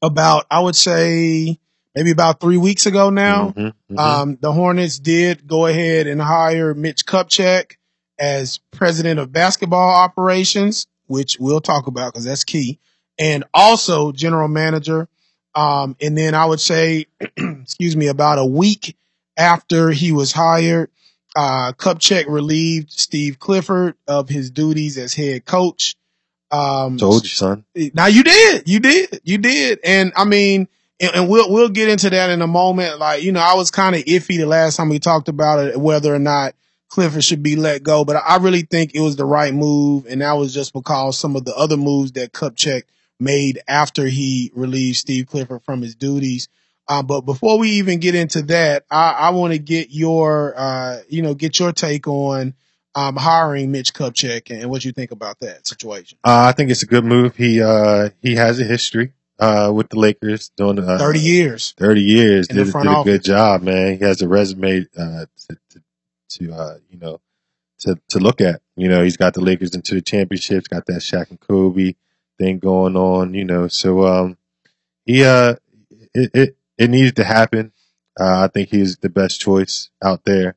about 0.00 0.46
I 0.50 0.60
would 0.60 0.76
say 0.76 1.58
maybe 1.94 2.10
about 2.10 2.40
three 2.40 2.56
weeks 2.56 2.86
ago 2.86 3.10
now, 3.10 3.50
Mhm, 3.50 3.72
mhm. 3.90 3.98
um, 3.98 4.38
the 4.40 4.52
Hornets 4.52 4.98
did 4.98 5.46
go 5.46 5.66
ahead 5.66 6.06
and 6.06 6.20
hire 6.20 6.74
Mitch 6.74 7.04
Kupchak 7.04 7.76
as 8.22 8.58
president 8.70 9.18
of 9.18 9.32
basketball 9.32 9.90
operations, 9.90 10.86
which 11.08 11.38
we'll 11.40 11.60
talk 11.60 11.88
about 11.88 12.12
because 12.12 12.24
that's 12.24 12.44
key, 12.44 12.78
and 13.18 13.42
also 13.52 14.12
general 14.12 14.46
manager. 14.46 15.08
Um, 15.56 15.96
and 16.00 16.16
then 16.16 16.34
I 16.36 16.46
would 16.46 16.60
say, 16.60 17.06
excuse 17.36 17.96
me, 17.96 18.06
about 18.06 18.38
a 18.38 18.46
week 18.46 18.96
after 19.36 19.90
he 19.90 20.12
was 20.12 20.30
hired, 20.30 20.88
uh, 21.34 21.72
Kupchak 21.72 22.26
relieved 22.28 22.92
Steve 22.92 23.40
Clifford 23.40 23.96
of 24.06 24.28
his 24.28 24.52
duties 24.52 24.98
as 24.98 25.12
head 25.12 25.44
coach. 25.44 25.96
Um, 26.52 26.98
Told 26.98 27.24
you, 27.24 27.30
son. 27.30 27.64
now 27.92 28.06
you 28.06 28.22
did, 28.22 28.68
you 28.68 28.78
did, 28.78 29.20
you 29.24 29.38
did, 29.38 29.80
and 29.82 30.12
I 30.14 30.26
mean, 30.26 30.68
and, 31.00 31.10
and 31.14 31.28
we'll 31.28 31.50
we'll 31.50 31.70
get 31.70 31.88
into 31.88 32.08
that 32.10 32.30
in 32.30 32.40
a 32.40 32.46
moment. 32.46 33.00
Like 33.00 33.24
you 33.24 33.32
know, 33.32 33.40
I 33.40 33.54
was 33.54 33.72
kind 33.72 33.96
of 33.96 34.02
iffy 34.04 34.36
the 34.36 34.46
last 34.46 34.76
time 34.76 34.90
we 34.90 35.00
talked 35.00 35.28
about 35.28 35.66
it, 35.66 35.80
whether 35.80 36.14
or 36.14 36.20
not 36.20 36.54
Clifford 36.92 37.24
should 37.24 37.42
be 37.42 37.56
let 37.56 37.82
go, 37.82 38.04
but 38.04 38.16
I 38.16 38.36
really 38.36 38.60
think 38.60 38.94
it 38.94 39.00
was 39.00 39.16
the 39.16 39.24
right 39.24 39.54
move, 39.54 40.04
and 40.04 40.20
that 40.20 40.34
was 40.34 40.52
just 40.52 40.74
because 40.74 41.16
some 41.16 41.36
of 41.36 41.46
the 41.46 41.56
other 41.56 41.78
moves 41.78 42.12
that 42.12 42.32
Kupchak 42.32 42.82
made 43.18 43.62
after 43.66 44.04
he 44.04 44.52
relieved 44.54 44.98
Steve 44.98 45.26
Clifford 45.26 45.62
from 45.64 45.80
his 45.80 45.94
duties. 45.94 46.50
Um, 46.86 47.06
but 47.06 47.22
before 47.22 47.58
we 47.58 47.70
even 47.70 47.98
get 47.98 48.14
into 48.14 48.42
that, 48.42 48.84
I, 48.90 49.12
I 49.12 49.30
want 49.30 49.54
to 49.54 49.58
get 49.58 49.88
your, 49.90 50.52
uh, 50.54 50.98
you 51.08 51.22
know, 51.22 51.32
get 51.32 51.58
your 51.58 51.72
take 51.72 52.06
on 52.08 52.52
um, 52.94 53.16
hiring 53.16 53.72
Mitch 53.72 53.94
Kupchak 53.94 54.50
and 54.50 54.68
what 54.68 54.84
you 54.84 54.92
think 54.92 55.12
about 55.12 55.40
that 55.40 55.66
situation. 55.66 56.18
Uh, 56.22 56.44
I 56.48 56.52
think 56.52 56.70
it's 56.70 56.82
a 56.82 56.86
good 56.86 57.06
move. 57.06 57.36
He 57.36 57.62
uh 57.62 58.10
he 58.20 58.34
has 58.34 58.60
a 58.60 58.64
history 58.64 59.14
uh 59.38 59.72
with 59.74 59.88
the 59.88 59.98
Lakers 59.98 60.50
doing 60.58 60.78
uh, 60.78 60.98
Thirty 60.98 61.20
years. 61.20 61.72
30 61.78 62.02
years. 62.02 62.48
In 62.48 62.56
Did, 62.56 62.70
did 62.70 62.86
a 62.86 63.02
good 63.02 63.24
job, 63.24 63.62
man. 63.62 63.96
He 63.96 64.04
has 64.04 64.20
a 64.20 64.28
resume 64.28 64.86
uh, 64.94 65.24
to, 65.48 65.56
to, 66.38 66.52
uh, 66.52 66.78
you 66.90 66.98
know 66.98 67.20
to 67.82 67.98
to 68.08 68.18
look 68.18 68.40
at. 68.40 68.62
You 68.76 68.88
know, 68.88 69.02
he's 69.02 69.16
got 69.16 69.34
the 69.34 69.40
Lakers 69.40 69.74
into 69.74 69.94
the 69.94 70.00
championships. 70.00 70.68
Got 70.68 70.86
that 70.86 71.02
Shaq 71.02 71.30
and 71.30 71.40
Kobe 71.40 71.94
thing 72.38 72.58
going 72.58 72.96
on. 72.96 73.34
You 73.34 73.44
know, 73.44 73.68
so 73.68 74.06
um, 74.06 74.38
he 75.04 75.24
uh, 75.24 75.56
it 76.14 76.30
it, 76.34 76.56
it 76.78 76.90
needed 76.90 77.16
to 77.16 77.24
happen. 77.24 77.72
Uh, 78.18 78.44
I 78.44 78.48
think 78.48 78.68
he's 78.68 78.96
the 78.98 79.08
best 79.08 79.40
choice 79.40 79.90
out 80.02 80.24
there. 80.24 80.56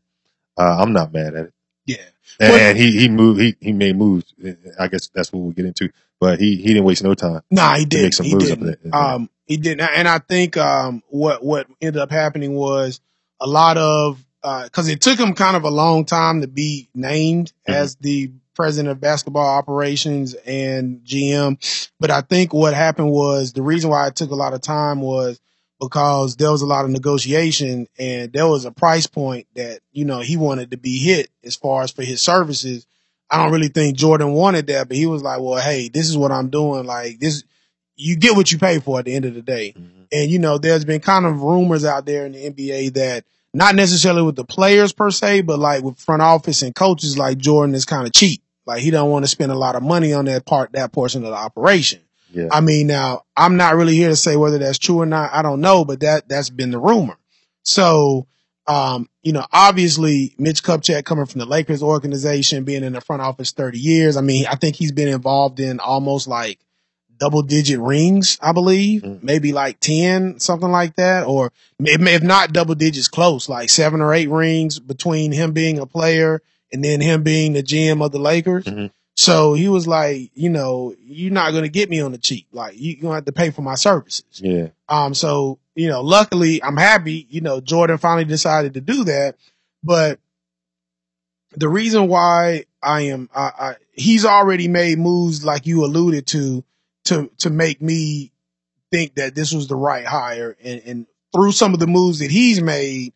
Uh, 0.57 0.77
I'm 0.79 0.93
not 0.93 1.13
mad 1.13 1.35
at 1.35 1.45
it. 1.45 1.53
Yeah. 1.85 1.97
And, 2.39 2.53
and 2.53 2.77
he 2.77 2.99
he 2.99 3.09
moved. 3.09 3.39
He 3.39 3.55
he 3.59 3.71
made 3.71 3.95
moves. 3.95 4.33
I 4.79 4.87
guess 4.87 5.07
that's 5.07 5.31
what 5.31 5.41
we'll 5.41 5.51
get 5.51 5.65
into. 5.65 5.89
But 6.19 6.39
he 6.39 6.57
he 6.57 6.67
didn't 6.69 6.83
waste 6.83 7.03
no 7.03 7.13
time. 7.13 7.41
Nah, 7.51 7.75
he 7.75 7.85
did. 7.85 8.13
some 8.13 8.25
He 8.25 8.35
didn't. 8.35 8.93
Um, 8.93 9.29
he 9.45 9.57
didn't. 9.57 9.81
And 9.81 10.07
I 10.07 10.19
think 10.19 10.57
um, 10.57 11.03
what 11.07 11.43
what 11.43 11.67
ended 11.81 12.01
up 12.01 12.11
happening 12.11 12.53
was 12.55 12.99
a 13.39 13.47
lot 13.47 13.77
of 13.77 14.24
because 14.63 14.87
it 14.87 15.01
took 15.01 15.19
him 15.19 15.33
kind 15.33 15.55
of 15.57 15.63
a 15.63 15.69
long 15.69 16.05
time 16.05 16.41
to 16.41 16.47
be 16.47 16.87
named 16.93 17.51
Mhm. 17.67 17.73
as 17.73 17.95
the 17.95 18.31
president 18.55 18.89
of 18.89 19.01
basketball 19.01 19.45
operations 19.57 20.33
and 20.45 21.01
GM. 21.03 21.57
But 21.99 22.11
I 22.11 22.21
think 22.21 22.53
what 22.53 22.73
happened 22.73 23.11
was 23.11 23.51
the 23.53 23.61
reason 23.61 23.89
why 23.89 24.07
it 24.07 24.15
took 24.15 24.31
a 24.31 24.35
lot 24.35 24.53
of 24.53 24.61
time 24.61 25.01
was 25.01 25.39
because 25.81 26.37
there 26.37 26.51
was 26.51 26.61
a 26.61 26.65
lot 26.65 26.85
of 26.85 26.91
negotiation 26.91 27.87
and 27.99 28.31
there 28.31 28.47
was 28.47 28.63
a 28.65 28.71
price 28.71 29.07
point 29.07 29.47
that 29.55 29.79
you 29.91 30.05
know 30.05 30.21
he 30.21 30.37
wanted 30.37 30.71
to 30.71 30.77
be 30.77 30.99
hit 30.99 31.29
as 31.43 31.55
far 31.55 31.83
as 31.83 31.91
for 31.91 32.03
his 32.03 32.21
services. 32.21 32.85
I 33.29 33.43
don't 33.43 33.51
really 33.51 33.67
think 33.67 33.97
Jordan 33.97 34.33
wanted 34.33 34.67
that, 34.67 34.87
but 34.87 34.95
he 34.95 35.05
was 35.05 35.21
like, 35.23 35.41
"Well, 35.41 35.59
hey, 35.61 35.89
this 35.89 36.07
is 36.07 36.17
what 36.17 36.31
I'm 36.31 36.49
doing. 36.49 36.85
Like 36.85 37.19
this, 37.19 37.43
you 37.97 38.15
get 38.15 38.35
what 38.35 38.51
you 38.51 38.57
pay 38.57 38.79
for 38.79 38.99
at 38.99 39.05
the 39.05 39.13
end 39.15 39.25
of 39.25 39.33
the 39.33 39.41
day." 39.41 39.73
Mhm. 39.77 40.07
And 40.13 40.31
you 40.31 40.39
know, 40.39 40.57
there's 40.59 40.85
been 40.85 41.01
kind 41.01 41.25
of 41.25 41.41
rumors 41.41 41.83
out 41.83 42.05
there 42.05 42.25
in 42.25 42.31
the 42.33 42.45
NBA 42.45 42.89
that 42.93 43.25
not 43.55 43.73
necessarily 43.73 44.21
with 44.21 44.35
the 44.35 44.43
players 44.43 44.91
per 44.91 45.09
se, 45.09 45.41
but 45.41 45.59
like 45.59 45.81
with 45.81 45.97
front 45.97 46.21
office 46.21 46.61
and 46.61 46.75
coaches, 46.75 47.17
like 47.17 47.37
Jordan 47.37 47.73
is 47.73 47.85
kind 47.85 48.05
of 48.05 48.11
cheap. 48.11 48.43
Like 48.65 48.81
he 48.81 48.91
don't 48.91 49.09
want 49.09 49.23
to 49.23 49.31
spend 49.31 49.49
a 49.49 49.57
lot 49.57 49.75
of 49.75 49.81
money 49.81 50.11
on 50.11 50.25
that 50.25 50.45
part, 50.45 50.73
that 50.73 50.91
portion 50.91 51.23
of 51.23 51.29
the 51.29 51.37
operation. 51.37 52.01
Yeah. 52.31 52.49
I 52.51 52.59
mean, 52.59 52.87
now 52.87 53.23
I'm 53.37 53.55
not 53.55 53.77
really 53.77 53.95
here 53.95 54.09
to 54.09 54.15
say 54.17 54.35
whether 54.35 54.57
that's 54.57 54.77
true 54.77 54.99
or 54.99 55.05
not. 55.05 55.31
I 55.31 55.41
don't 55.41 55.61
know, 55.61 55.85
but 55.85 56.01
that 56.01 56.27
that's 56.27 56.49
been 56.49 56.71
the 56.71 56.79
rumor. 56.79 57.17
So, 57.63 58.27
um, 58.67 59.07
you 59.23 59.31
know, 59.31 59.45
obviously 59.53 60.35
Mitch 60.37 60.61
Kupchak 60.61 61.05
coming 61.05 61.25
from 61.25 61.39
the 61.39 61.45
Lakers 61.45 61.81
organization, 61.81 62.65
being 62.65 62.83
in 62.83 62.91
the 62.91 62.99
front 62.99 63.21
office 63.21 63.53
30 63.53 63.79
years. 63.79 64.17
I 64.17 64.21
mean, 64.21 64.47
I 64.47 64.55
think 64.55 64.75
he's 64.75 64.91
been 64.91 65.07
involved 65.07 65.61
in 65.61 65.79
almost 65.79 66.27
like 66.27 66.59
double 67.17 67.41
digit 67.41 67.79
rings, 67.79 68.37
I 68.41 68.51
believe, 68.51 69.01
Mhm. 69.03 69.23
maybe 69.23 69.53
like 69.53 69.79
10, 69.79 70.39
something 70.39 70.69
like 70.71 70.95
that, 70.95 71.25
or 71.25 71.51
if 71.79 72.01
if 72.01 72.23
not 72.23 72.53
double 72.53 72.75
digits 72.75 73.07
close, 73.07 73.47
like 73.49 73.69
seven 73.69 74.01
or 74.01 74.13
eight 74.13 74.29
rings 74.29 74.79
between 74.79 75.31
him 75.31 75.51
being 75.53 75.79
a 75.79 75.85
player 75.85 76.41
and 76.73 76.83
then 76.83 76.99
him 77.01 77.23
being 77.23 77.53
the 77.53 77.63
GM 77.63 78.01
of 78.01 78.11
the 78.11 78.19
Lakers. 78.19 78.65
Mhm. 78.65 78.91
So 79.17 79.53
he 79.53 79.69
was 79.69 79.87
like, 79.87 80.29
you 80.35 80.49
know, 80.49 80.93
you're 81.05 81.31
not 81.31 81.51
going 81.51 81.63
to 81.63 81.69
get 81.69 81.89
me 81.89 82.01
on 82.01 82.11
the 82.11 82.17
cheap. 82.17 82.47
Like 82.51 82.75
you, 82.77 82.91
you're 82.93 83.01
going 83.01 83.11
to 83.11 83.15
have 83.15 83.25
to 83.25 83.31
pay 83.31 83.49
for 83.49 83.61
my 83.61 83.75
services. 83.75 84.25
Yeah. 84.41 84.67
Um, 84.89 85.13
so, 85.13 85.57
you 85.73 85.87
know, 85.87 86.01
luckily 86.01 86.61
I'm 86.61 86.75
happy, 86.75 87.25
you 87.29 87.39
know, 87.39 87.61
Jordan 87.61 87.97
finally 87.97 88.25
decided 88.25 88.73
to 88.73 88.81
do 88.81 89.05
that. 89.05 89.35
But 89.83 90.19
the 91.55 91.69
reason 91.69 92.07
why 92.07 92.65
I 92.81 93.01
am, 93.03 93.29
I, 93.33 93.51
I, 93.57 93.75
he's 93.93 94.25
already 94.25 94.67
made 94.67 94.97
moves 94.99 95.45
like 95.45 95.65
you 95.65 95.85
alluded 95.85 96.27
to, 96.27 96.63
to, 97.05 97.31
to 97.39 97.49
make 97.49 97.81
me 97.81 98.31
think 98.91 99.15
that 99.15 99.35
this 99.35 99.53
was 99.53 99.67
the 99.67 99.75
right 99.75 100.05
hire. 100.05 100.55
And, 100.63 100.81
and 100.85 101.07
through 101.33 101.51
some 101.51 101.73
of 101.73 101.79
the 101.79 101.87
moves 101.87 102.19
that 102.19 102.31
he's 102.31 102.61
made, 102.61 103.13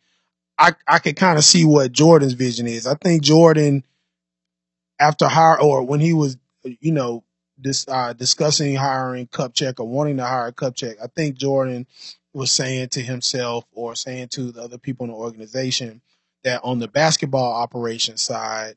I, 0.57 0.73
I 0.87 0.99
could 0.99 1.15
kind 1.15 1.37
of 1.37 1.43
see 1.43 1.65
what 1.65 1.91
Jordan's 1.91 2.33
vision 2.33 2.67
is. 2.67 2.85
I 2.85 2.95
think 2.95 3.23
Jordan, 3.23 3.85
after 4.99 5.27
hire 5.27 5.59
or 5.59 5.83
when 5.83 5.99
he 5.99 6.13
was, 6.13 6.37
you 6.63 6.91
know, 6.91 7.23
this 7.57 7.85
uh, 7.87 8.13
discussing 8.13 8.75
hiring 8.75 9.27
Kupchak 9.27 9.79
or 9.79 9.87
wanting 9.87 10.17
to 10.17 10.25
hire 10.25 10.51
Kupchak, 10.51 10.95
I 11.01 11.07
think 11.07 11.37
Jordan 11.37 11.87
was 12.33 12.51
saying 12.51 12.89
to 12.89 13.01
himself 13.01 13.65
or 13.73 13.95
saying 13.95 14.29
to 14.29 14.51
the 14.51 14.61
other 14.61 14.77
people 14.77 15.05
in 15.05 15.11
the 15.11 15.17
organization 15.17 16.01
that 16.43 16.61
on 16.63 16.79
the 16.79 16.87
basketball 16.87 17.53
operation 17.53 18.17
side, 18.17 18.75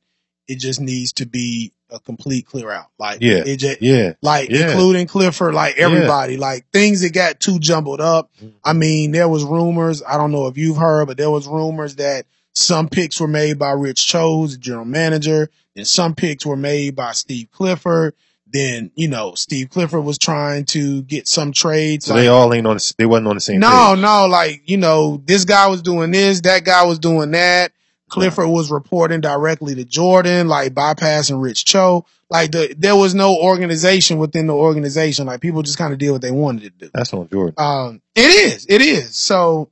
it 0.49 0.59
just 0.59 0.81
needs 0.81 1.13
to 1.15 1.27
be 1.27 1.73
a 1.93 2.01
complete 2.01 2.47
clear 2.47 2.71
out. 2.71 2.87
Like, 2.99 3.19
Yeah. 3.21 3.43
it 3.47 3.57
just, 3.59 3.83
Yeah. 3.83 4.13
like 4.23 4.51
Yeah. 4.51 4.71
including 4.71 5.07
Clifford, 5.07 5.55
like 5.55 5.77
everybody, 5.79 6.37
like 6.37 6.65
things 6.73 7.01
that 7.03 7.13
got 7.13 7.41
too 7.41 7.59
jumbled 7.59 8.01
up. 8.01 8.31
Mm-hmm. 8.39 8.49
I 8.65 8.73
mean, 8.73 9.11
there 9.13 9.29
was 9.29 9.45
rumors. 9.45 10.03
I 10.07 10.17
don't 10.17 10.33
know 10.33 10.47
if 10.47 10.57
you've 10.57 10.77
heard, 10.77 11.07
but 11.09 11.17
there 11.17 11.31
was 11.31 11.47
rumors 11.47 11.97
that 11.97 12.27
some 12.55 12.89
picks 12.89 13.21
were 13.21 13.29
made 13.29 13.59
by 13.59 13.71
Rich 13.71 14.07
Chose, 14.07 14.53
the 14.53 14.59
general 14.59 14.85
manager, 14.85 15.49
and 15.77 15.87
some 15.87 16.15
picks 16.15 16.45
were 16.45 16.57
made 16.57 16.95
by 16.97 17.13
Steve 17.13 17.49
Clifford. 17.53 18.15
Then, 18.53 18.91
you 18.95 19.09
know, 19.09 19.33
Steve 19.35 19.71
Clifford 19.71 20.05
was 20.05 20.19
trying 20.19 20.67
to 20.67 21.01
get 21.05 21.27
some 21.27 21.53
trades. 21.53 22.05
So 22.05 22.13
like- 22.15 22.25
they 22.25 22.29
all 22.29 22.53
ain't 22.53 22.67
on. 22.67 22.77
The, 22.77 22.95
they 22.99 23.07
wasn't 23.07 23.29
on 23.29 23.37
the 23.37 23.41
same. 23.41 23.61
no, 23.61 23.93
page. 23.95 24.03
no, 24.03 24.27
like, 24.27 24.63
you 24.67 24.77
know, 24.77 25.23
this 25.25 25.47
guy 25.47 25.69
was 25.69 25.81
doing 25.81 26.11
this, 26.11 26.43
that 26.43 26.63
guy 26.65 26.85
was 26.85 26.99
doing 26.99 27.31
that. 27.31 27.73
Clifford 28.13 28.49
was 28.49 28.71
reporting 28.71 29.23
directly 29.23 29.75
to 29.75 29.87
Jordan, 29.87 30.47
like 30.47 30.75
bypassing 30.75 31.43
Rich 31.43 31.65
Cho. 31.65 32.05
Like 32.29 32.53
the, 32.53 32.75
there 32.77 32.95
was 32.95 33.15
no 33.15 33.39
organization 33.39 34.19
within 34.19 34.47
the 34.49 34.55
organization. 34.55 35.27
Like 35.27 35.41
people 35.41 35.63
just 35.63 35.79
kind 35.79 35.95
of 35.95 35.99
did 35.99 36.11
what 36.11 36.21
they 36.21 36.31
wanted 36.31 36.65
to 36.65 36.71
do. 36.87 36.91
That's 36.93 37.15
on 37.15 37.27
Jordan. 37.31 37.55
Um, 37.57 38.03
it 38.15 38.21
is, 38.21 38.67
it 38.69 38.83
is. 38.83 39.17
So 39.17 39.71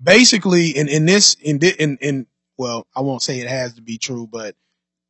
basically, 0.00 0.70
in 0.70 0.88
in 0.88 1.04
this, 1.04 1.34
in 1.40 1.58
in 1.58 1.98
in 2.00 2.26
well, 2.56 2.86
I 2.94 3.00
won't 3.00 3.22
say 3.22 3.40
it 3.40 3.48
has 3.48 3.74
to 3.74 3.82
be 3.82 3.98
true, 3.98 4.28
but 4.30 4.54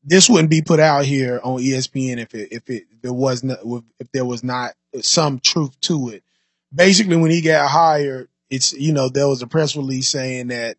this 0.02 0.30
wouldn't 0.30 0.48
be 0.48 0.62
put 0.62 0.80
out 0.80 1.04
here 1.04 1.40
on 1.44 1.60
ESPN 1.60 2.22
if 2.22 2.34
it 2.34 2.52
if 2.52 2.70
it 2.70 2.84
there 3.02 3.12
was 3.12 3.44
not 3.44 3.58
if 4.00 4.10
there 4.12 4.24
was 4.24 4.42
not 4.42 4.72
some 5.02 5.40
truth 5.40 5.78
to 5.82 6.08
it. 6.08 6.24
Basically, 6.74 7.16
when 7.16 7.30
he 7.30 7.42
got 7.42 7.68
hired, 7.68 8.28
it's 8.48 8.72
you 8.72 8.94
know 8.94 9.10
there 9.10 9.28
was 9.28 9.42
a 9.42 9.46
press 9.46 9.76
release 9.76 10.08
saying 10.08 10.46
that 10.48 10.78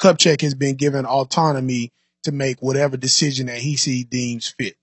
Kupchak 0.00 0.40
has 0.42 0.54
been 0.54 0.76
given 0.76 1.04
autonomy 1.06 1.92
to 2.24 2.32
make 2.32 2.60
whatever 2.60 2.96
decision 2.96 3.46
that 3.46 3.58
he 3.58 3.76
sees 3.76 4.04
deems 4.06 4.48
fit. 4.48 4.76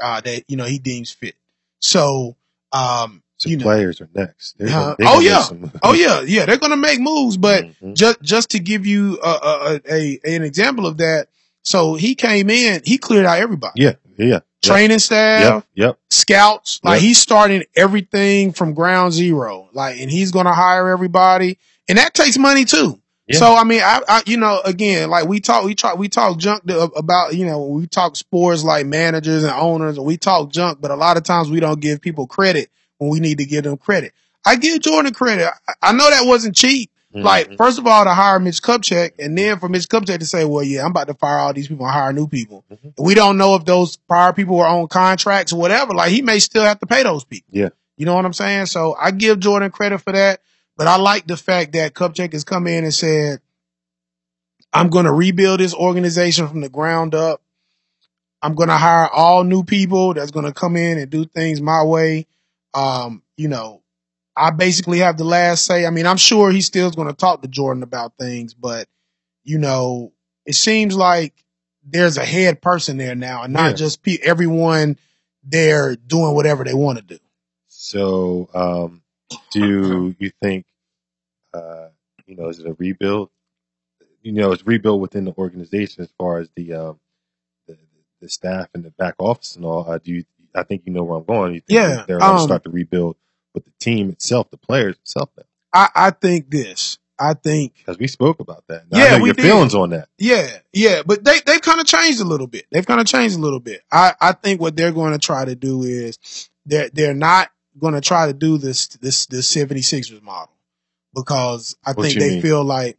Uh, 0.00 0.20
that 0.20 0.44
you 0.48 0.56
know 0.56 0.64
he 0.64 0.78
deems 0.78 1.10
fit. 1.10 1.34
So, 1.80 2.36
um, 2.72 3.22
So 3.36 3.48
you 3.50 3.56
know, 3.58 3.64
players 3.64 4.00
are 4.00 4.08
next. 4.14 4.56
They're 4.58 4.68
gonna- 4.68 4.96
they're 4.98 5.08
Oh, 5.08 5.20
yeah. 5.20 5.46
Oh 5.82 5.92
yeah, 5.94 6.20
yeah, 6.22 6.46
they're 6.46 6.56
gonna 6.58 6.76
make 6.76 7.00
moves, 7.00 7.36
but 7.36 7.64
Mhm. 7.82 7.94
just 7.94 8.20
just 8.22 8.50
to 8.50 8.58
give 8.58 8.86
you 8.86 9.18
a, 9.22 9.28
a, 9.28 9.80
a, 9.90 10.20
an 10.36 10.42
example 10.42 10.86
of 10.86 10.98
that, 10.98 11.28
so 11.62 11.94
he 11.94 12.14
came 12.14 12.48
in, 12.50 12.82
he 12.84 12.98
cleared 12.98 13.26
out 13.26 13.38
everybody, 13.38 13.82
yeah, 13.82 13.94
yeah, 14.18 14.40
training 14.62 14.98
staff, 14.98 15.40
yep, 15.42 15.64
yep. 15.74 15.98
scouts, 16.10 16.80
like 16.82 17.00
Yep. 17.00 17.02
he's 17.02 17.18
starting 17.18 17.62
everything 17.76 18.52
from 18.52 18.72
ground 18.74 19.12
zero, 19.12 19.68
like, 19.72 20.00
and 20.00 20.10
he's 20.10 20.30
gonna 20.32 20.54
hire 20.54 20.88
everybody, 20.88 21.58
and 21.88 21.98
that 21.98 22.14
takes 22.14 22.36
money 22.38 22.64
too. 22.64 23.00
Yeah. 23.30 23.38
So 23.38 23.54
I 23.54 23.64
mean, 23.64 23.80
I, 23.82 24.00
I 24.08 24.22
you 24.26 24.36
know 24.36 24.60
again, 24.64 25.08
like 25.10 25.26
we 25.28 25.40
talk, 25.40 25.64
we 25.64 25.74
talk, 25.74 25.98
we 25.98 26.08
talk 26.08 26.38
junk 26.38 26.66
to, 26.66 26.80
about 26.82 27.34
you 27.34 27.46
know 27.46 27.64
we 27.66 27.86
talk 27.86 28.16
sports 28.16 28.64
like 28.64 28.86
managers 28.86 29.44
and 29.44 29.52
owners, 29.52 29.96
and 29.98 30.06
we 30.06 30.16
talk 30.16 30.50
junk, 30.50 30.80
but 30.80 30.90
a 30.90 30.96
lot 30.96 31.16
of 31.16 31.22
times 31.22 31.50
we 31.50 31.60
don't 31.60 31.80
give 31.80 32.00
people 32.00 32.26
credit 32.26 32.70
when 32.98 33.08
we 33.10 33.20
need 33.20 33.38
to 33.38 33.44
give 33.46 33.64
them 33.64 33.76
credit. 33.76 34.12
I 34.44 34.56
give 34.56 34.80
Jordan 34.80 35.12
credit. 35.14 35.46
I, 35.68 35.90
I 35.90 35.92
know 35.92 36.08
that 36.10 36.26
wasn't 36.26 36.56
cheap. 36.56 36.90
Like, 37.12 37.50
Mhm. 37.50 37.56
first 37.56 37.78
of 37.80 37.86
all, 37.88 38.04
to 38.04 38.14
hire 38.14 38.38
Mitch 38.38 38.62
Kupchak, 38.62 39.12
and 39.18 39.36
then 39.36 39.58
for 39.58 39.68
Mitch 39.68 39.88
Kupchak 39.88 40.20
to 40.20 40.26
say, 40.26 40.44
well, 40.44 40.62
yeah, 40.62 40.84
I'm 40.84 40.92
about 40.92 41.08
to 41.08 41.14
fire 41.14 41.38
all 41.38 41.52
these 41.52 41.66
people 41.66 41.84
and 41.84 41.92
hire 41.92 42.12
new 42.12 42.28
people. 42.28 42.64
Mhm. 42.72 42.92
We 42.98 43.14
don't 43.14 43.36
know 43.36 43.56
if 43.56 43.64
those 43.64 43.96
prior 43.96 44.32
people 44.32 44.56
were 44.56 44.66
on 44.66 44.86
contracts 44.86 45.52
or 45.52 45.58
whatever. 45.58 45.92
Like, 45.92 46.12
he 46.12 46.22
may 46.22 46.38
still 46.38 46.62
have 46.62 46.78
to 46.78 46.86
pay 46.86 47.02
those 47.02 47.24
people. 47.24 47.48
Yeah. 47.50 47.70
You 47.96 48.06
know 48.06 48.14
what 48.14 48.24
I'm 48.24 48.32
saying? 48.32 48.66
So 48.66 48.96
I 48.98 49.10
give 49.10 49.40
Jordan 49.40 49.72
credit 49.72 49.98
for 50.02 50.12
that, 50.12 50.38
but 50.80 50.88
I 50.88 50.96
like 50.96 51.26
the 51.26 51.36
fact 51.36 51.74
that 51.74 51.92
Kupchak 51.92 52.32
has 52.32 52.42
come 52.42 52.66
in 52.66 52.84
and 52.84 52.94
said, 52.94 53.42
I'm 54.72 54.88
going 54.88 55.04
to 55.04 55.12
rebuild 55.12 55.60
this 55.60 55.74
organization 55.74 56.48
from 56.48 56.62
the 56.62 56.70
ground 56.70 57.14
up. 57.14 57.42
I'm 58.40 58.54
going 58.54 58.70
to 58.70 58.78
hire 58.78 59.06
all 59.06 59.44
new 59.44 59.62
people 59.62 60.14
that's 60.14 60.30
going 60.30 60.46
to 60.46 60.54
come 60.54 60.76
in 60.76 60.96
and 60.96 61.10
do 61.10 61.26
things 61.26 61.60
my 61.60 61.84
way. 61.84 62.26
Um, 62.72 63.22
you 63.36 63.48
know, 63.48 63.82
I 64.34 64.52
basically 64.52 65.00
have 65.00 65.18
the 65.18 65.24
last 65.24 65.66
say. 65.66 65.84
I 65.84 65.90
mean, 65.90 66.06
I'm 66.06 66.16
sure 66.16 66.50
he 66.50 66.62
still 66.62 66.90
going 66.92 67.08
to 67.08 67.12
talk 67.12 67.42
to 67.42 67.48
Jordan 67.48 67.82
about 67.82 68.14
things, 68.18 68.54
but 68.54 68.88
you 69.44 69.58
know, 69.58 70.14
it 70.46 70.54
seems 70.54 70.96
like 70.96 71.34
there's 71.84 72.16
a 72.16 72.24
head 72.24 72.62
person 72.62 72.96
there 72.96 73.14
now, 73.14 73.42
and 73.42 73.52
not 73.52 73.72
Yeah. 73.72 73.76
just 73.76 74.02
pe- 74.02 74.16
everyone 74.22 74.96
there 75.44 75.94
doing 75.94 76.34
whatever 76.34 76.64
they 76.64 76.72
want 76.72 76.96
to 77.00 77.04
do. 77.04 77.18
So, 77.68 78.48
um, 78.54 79.02
do 79.52 80.14
you 80.18 80.30
think, 80.42 80.64
uh, 81.54 81.88
you 82.26 82.36
know, 82.36 82.48
is 82.48 82.60
it 82.60 82.66
a 82.66 82.74
rebuild? 82.74 83.30
You 84.22 84.32
know, 84.32 84.52
it's 84.52 84.66
rebuild 84.66 85.00
within 85.00 85.24
the 85.24 85.32
organization 85.36 86.02
as 86.02 86.10
far 86.18 86.38
as 86.38 86.48
the 86.54 86.74
um, 86.74 87.00
the, 87.66 87.76
the 88.20 88.28
staff 88.28 88.68
and 88.74 88.84
the 88.84 88.90
back 88.90 89.14
office 89.18 89.56
and 89.56 89.64
all. 89.64 89.88
Uh, 89.90 89.98
do 89.98 90.12
you? 90.12 90.24
I 90.54 90.64
think 90.64 90.82
you 90.84 90.92
know 90.92 91.04
where 91.04 91.18
I'm 91.18 91.24
going. 91.24 91.54
You 91.54 91.60
think 91.60 91.80
Yeah, 91.80 92.04
they're 92.06 92.18
going 92.18 92.34
to 92.34 92.40
um, 92.40 92.46
start 92.46 92.64
to 92.64 92.70
rebuild 92.70 93.16
with 93.54 93.64
the 93.64 93.72
team 93.80 94.10
itself, 94.10 94.50
the 94.50 94.56
players 94.56 94.96
itself, 94.96 95.30
I, 95.72 95.88
I 95.94 96.10
think 96.10 96.50
this. 96.50 96.98
I 97.18 97.34
think 97.34 97.74
because 97.76 97.98
we 97.98 98.06
spoke 98.06 98.40
about 98.40 98.64
that. 98.68 98.82
And 98.84 98.92
Yeah, 98.92 99.04
I 99.04 99.10
know 99.10 99.18
we 99.18 99.28
your 99.28 99.34
did. 99.34 99.42
feelings 99.44 99.74
on 99.74 99.90
that. 99.90 100.08
Yeah, 100.18 100.48
yeah, 100.72 101.02
but 101.04 101.22
they 101.22 101.40
they've 101.44 101.60
kind 101.60 101.78
of 101.78 101.86
changed 101.86 102.20
a 102.20 102.24
little 102.24 102.46
bit. 102.46 102.64
They've 102.72 102.86
kind 102.86 103.00
of 103.00 103.06
changed 103.06 103.36
a 103.36 103.38
little 103.40 103.60
bit. 103.60 103.82
I 103.92 104.14
I 104.20 104.32
think 104.32 104.60
what 104.60 104.74
they're 104.74 104.92
going 104.92 105.12
to 105.12 105.18
try 105.18 105.44
to 105.44 105.54
do 105.54 105.82
is 105.82 106.48
they're 106.64 106.88
they're 106.90 107.12
not 107.14 107.50
going 107.78 107.92
to 107.94 108.00
try 108.00 108.26
to 108.26 108.32
do 108.32 108.56
this 108.56 108.86
this 108.88 109.26
this 109.26 109.54
76ers 109.54 110.22
model 110.22 110.54
because 111.14 111.76
I 111.84 111.92
What 111.92 112.02
think 112.04 112.18
they 112.18 112.30
mean? 112.30 112.42
feel 112.42 112.64
like 112.64 112.96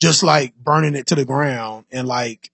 just 0.00 0.22
like 0.22 0.54
burning 0.56 0.94
it 0.94 1.06
to 1.08 1.14
the 1.14 1.24
ground 1.24 1.84
and 1.90 2.06
like 2.08 2.50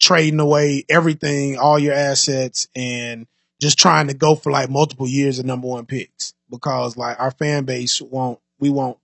trading 0.00 0.40
away 0.40 0.84
everything, 0.88 1.58
all 1.58 1.78
your 1.78 1.94
assets 1.94 2.68
and 2.74 3.26
just 3.60 3.78
trying 3.78 4.08
to 4.08 4.14
go 4.14 4.34
for 4.34 4.52
like 4.52 4.68
multiple 4.70 5.08
years 5.08 5.38
of 5.38 5.46
number 5.46 5.66
one 5.68 5.86
picks 5.86 6.34
because 6.50 6.96
like 6.96 7.18
our 7.18 7.30
fan 7.30 7.64
base 7.64 8.00
won't 8.00 8.38
we 8.58 8.70
won't 8.70 8.98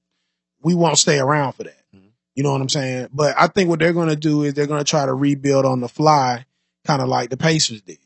we 0.63 0.75
won't 0.75 0.99
stay 0.99 1.19
around 1.19 1.53
for 1.55 1.65
that. 1.65 1.77
Mhm. 1.95 2.11
You 2.35 2.43
know 2.43 2.53
what 2.53 2.61
I'm 2.61 2.69
saying? 2.69 3.09
But 3.13 3.35
I 3.39 3.47
think 3.49 3.69
what 3.69 3.79
they're 3.79 3.93
going 3.93 4.09
to 4.09 4.17
do 4.17 4.43
is 4.43 4.55
they're 4.55 4.67
going 4.67 4.85
to 4.85 4.89
try 4.89 5.07
to 5.07 5.15
rebuild 5.15 5.65
on 5.65 5.81
the 5.81 5.89
fly, 5.89 6.45
kind 6.85 7.01
of 7.03 7.09
like 7.09 7.31
the 7.31 7.37
Pacers 7.37 7.81
did, 7.83 7.99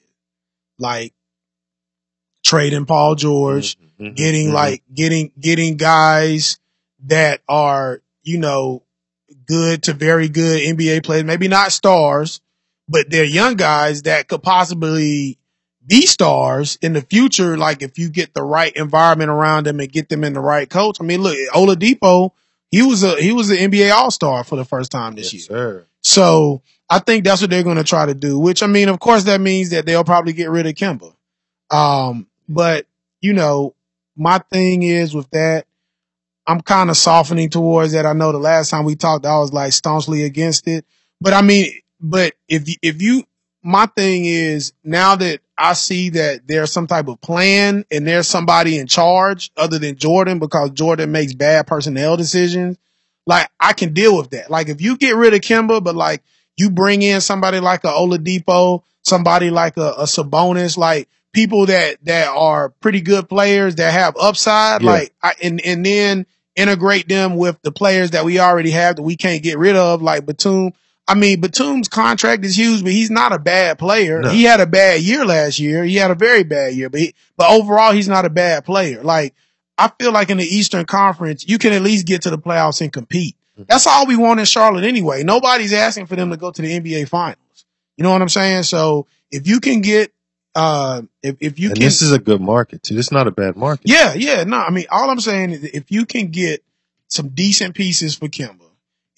like 0.79 1.13
trading 2.45 2.87
Paul 2.87 3.15
George, 3.15 3.77
Mhm, 3.79 3.91
mhm, 4.13 4.17
getting 4.17 4.49
mhm. 4.51 4.53
like 4.55 4.83
getting 4.93 5.33
getting 5.39 5.77
guys 5.77 6.59
that 7.05 7.41
are 7.49 8.03
you 8.23 8.39
know 8.39 8.83
good 9.47 9.85
to 9.85 9.93
very 9.93 10.29
good 10.29 10.61
NBA 10.61 11.05
players, 11.05 11.25
maybe 11.25 11.49
not 11.49 11.73
stars, 11.73 12.41
but 12.89 13.11
they're 13.11 13.25
young 13.25 13.57
guys 13.57 14.03
that 14.03 14.29
could 14.29 14.43
possibly 14.43 15.39
be 15.87 16.07
stars 16.07 16.79
in 16.81 16.93
the 16.93 17.03
future. 17.03 17.57
Like 17.57 17.83
if 17.83 17.99
you 17.99 18.09
get 18.09 18.35
the 18.35 18.43
right 18.43 18.75
environment 18.75 19.31
around 19.31 19.67
them 19.67 19.81
and 19.81 19.91
get 19.91 20.09
them 20.09 20.25
in 20.25 20.33
the 20.33 20.41
right 20.41 20.69
coach. 20.69 20.99
I 21.01 21.05
mean, 21.05 21.23
look, 21.23 21.37
Oladipo, 21.55 22.33
he 22.71 22.83
was 22.83 23.03
a 23.03 23.21
he 23.21 23.33
was 23.33 23.51
an 23.51 23.59
NBA 23.59 23.93
All 23.93 24.11
Star 24.11 24.45
for 24.45 24.57
the 24.57 24.65
first 24.65 24.91
time 24.91 25.15
this 25.15 25.33
yes, 25.33 25.49
year. 25.49 25.59
sir. 25.59 25.87
So 26.01 26.63
I 26.91 26.99
think 26.99 27.25
that's 27.25 27.41
what 27.41 27.51
they're 27.51 27.63
going 27.63 27.77
to 27.77 27.85
try 27.85 28.07
to 28.07 28.15
do. 28.15 28.39
Which 28.39 28.63
I 28.63 28.67
mean, 28.67 28.89
of 28.89 29.01
course, 29.01 29.25
that 29.25 29.41
means 29.41 29.71
that 29.71 29.87
they'll 29.87 30.05
probably 30.05 30.33
get 30.33 30.51
rid 30.51 30.67
of 30.67 30.75
Kemba. 30.75 31.15
Um, 31.71 32.29
but 32.49 32.87
you 33.21 33.33
know, 33.33 33.75
my 34.17 34.39
thing 34.39 34.83
is 34.83 35.15
with 35.15 35.31
that, 35.31 35.67
I'm 36.47 36.61
kind 36.61 36.91
of 36.91 36.97
softening 36.97 37.51
towards 37.51 37.93
that. 37.93 38.07
I 38.07 38.13
know 38.13 38.33
the 38.33 38.39
last 38.39 38.71
time 38.71 38.85
we 38.85 38.97
talked, 38.97 39.27
I 39.27 39.39
was 39.39 39.53
like 39.53 39.73
staunchly 39.73 40.25
against 40.25 40.69
it. 40.69 40.85
But 41.21 41.33
I 41.33 41.43
mean, 41.43 41.73
but 42.01 42.35
if 42.49 42.69
you, 42.69 42.75
if 42.83 43.01
you, 43.01 43.25
my 43.63 43.87
thing 43.87 44.27
is 44.27 44.73
now 44.83 45.17
that 45.17 45.41
I 45.57 45.73
see 45.73 46.11
that 46.11 46.47
there's 46.47 46.71
some 46.71 46.87
type 46.87 47.09
of 47.09 47.21
plan 47.21 47.85
and 47.91 48.07
there's 48.07 48.29
somebody 48.29 48.79
in 48.79 48.87
charge 48.87 49.51
other 49.57 49.79
than 49.79 49.97
Jordan 49.97 50.39
because 50.39 50.71
Jordan 50.71 51.13
makes 51.13 51.33
bad 51.33 51.67
personnel 51.67 52.17
decisions. 52.17 52.77
Like 53.27 53.49
I 53.59 53.73
can 53.73 53.95
deal 53.95 54.17
with 54.17 54.31
that. 54.31 54.51
Like 54.51 54.69
if 54.69 54.83
you 54.83 54.99
get 54.99 55.17
rid 55.17 55.33
of 55.33 55.41
Kemba, 55.41 55.83
but 55.83 55.95
like 55.95 56.23
you 56.59 56.71
bring 56.71 57.01
in 57.01 57.21
somebody 57.21 57.61
like 57.61 57.85
a 57.85 57.89
Oladipo, 57.89 58.83
somebody 59.03 59.51
like 59.51 59.77
a, 59.77 59.93
a 59.93 60.05
Sabonis, 60.05 60.77
like 60.77 61.09
people 61.35 61.67
that 61.67 61.99
that 62.05 62.29
are 62.29 62.71
pretty 62.81 63.03
good 63.03 63.29
players 63.29 63.75
that 63.77 63.93
have 63.93 64.17
upside, 64.19 64.81
Yeah. 64.83 64.91
like 64.91 65.13
I, 65.23 65.33
and 65.43 65.61
and 65.61 65.85
then 65.85 66.27
integrate 66.57 67.09
them 67.09 67.37
with 67.37 67.61
the 67.63 67.73
players 67.73 68.13
that 68.13 68.25
we 68.25 68.39
already 68.39 68.71
have 68.71 68.97
that 68.97 69.03
we 69.03 69.17
can't 69.17 69.43
get 69.43 69.59
rid 69.59 69.77
of, 69.77 70.01
like 70.01 70.25
Batum. 70.25 70.73
I 71.07 71.15
mean, 71.15 71.41
Batum's 71.43 71.89
contract 71.89 72.45
is 72.47 72.57
huge, 72.57 72.83
but 72.83 72.93
he's 72.93 73.11
not 73.11 73.33
a 73.33 73.39
bad 73.39 73.79
player. 73.79 74.23
No. 74.23 74.31
He 74.31 74.45
had 74.45 74.61
a 74.61 74.67
bad 74.67 75.03
year 75.03 75.27
last 75.27 75.59
year. 75.59 75.85
He 75.85 75.97
had 75.97 76.11
a 76.11 76.15
very 76.15 76.45
bad 76.45 76.73
year, 76.75 76.89
but 76.89 77.01
he, 77.01 77.15
but 77.37 77.51
overall, 77.51 77.93
he's 77.93 78.09
not 78.09 78.25
a 78.25 78.31
bad 78.31 78.65
player. 78.65 79.03
Like 79.03 79.35
I 79.77 79.91
feel 80.01 80.13
like 80.13 80.31
in 80.31 80.39
the 80.39 80.45
Eastern 80.47 80.87
Conference, 80.87 81.45
you 81.47 81.59
can 81.59 81.73
at 81.75 81.83
least 81.83 82.07
get 82.07 82.23
to 82.23 82.31
the 82.31 82.39
playoffs 82.39 82.81
and 82.81 82.91
compete. 82.93 83.37
Mhm. 83.61 83.67
That's 83.67 83.87
all 83.87 84.07
we 84.07 84.17
want 84.17 84.39
in 84.41 84.47
Charlotte 84.47 84.85
anyway. 84.85 85.25
Nobody's 85.25 85.73
asking 85.73 86.07
for 86.07 86.17
them 86.17 86.31
to 86.31 86.37
go 86.37 86.51
to 86.53 86.63
the 86.63 86.73
NBA 86.81 87.05
finals. 87.09 87.39
You 87.97 88.05
know 88.05 88.11
what 88.13 88.23
I'm 88.23 88.29
saying? 88.29 88.63
So 88.63 89.07
if 89.33 89.47
you 89.49 89.59
can 89.61 89.81
get 89.81 90.13
uh, 90.55 91.03
if 91.23 91.37
if 91.41 91.59
you 91.59 91.69
and 91.71 91.77
can, 91.79 91.85
this 91.85 92.03
is 92.03 92.13
a 92.13 92.19
good 92.19 92.41
market 92.41 92.83
too. 92.83 92.95
This 92.95 93.07
is 93.07 93.13
not 93.13 93.27
a 93.27 93.31
bad 93.31 93.57
market. 93.57 93.89
yeah, 93.89 94.15
yeah, 94.15 94.45
no, 94.45 94.59
I 94.59 94.71
mean, 94.71 94.87
all 94.91 95.11
I'm 95.11 95.21
saying 95.21 95.51
is 95.53 95.65
if 95.65 95.91
you 95.91 96.07
can 96.07 96.29
get 96.29 96.63
some 97.09 97.29
decent 97.29 97.75
pieces 97.75 98.15
for 98.15 98.29
Kemba 98.29 98.61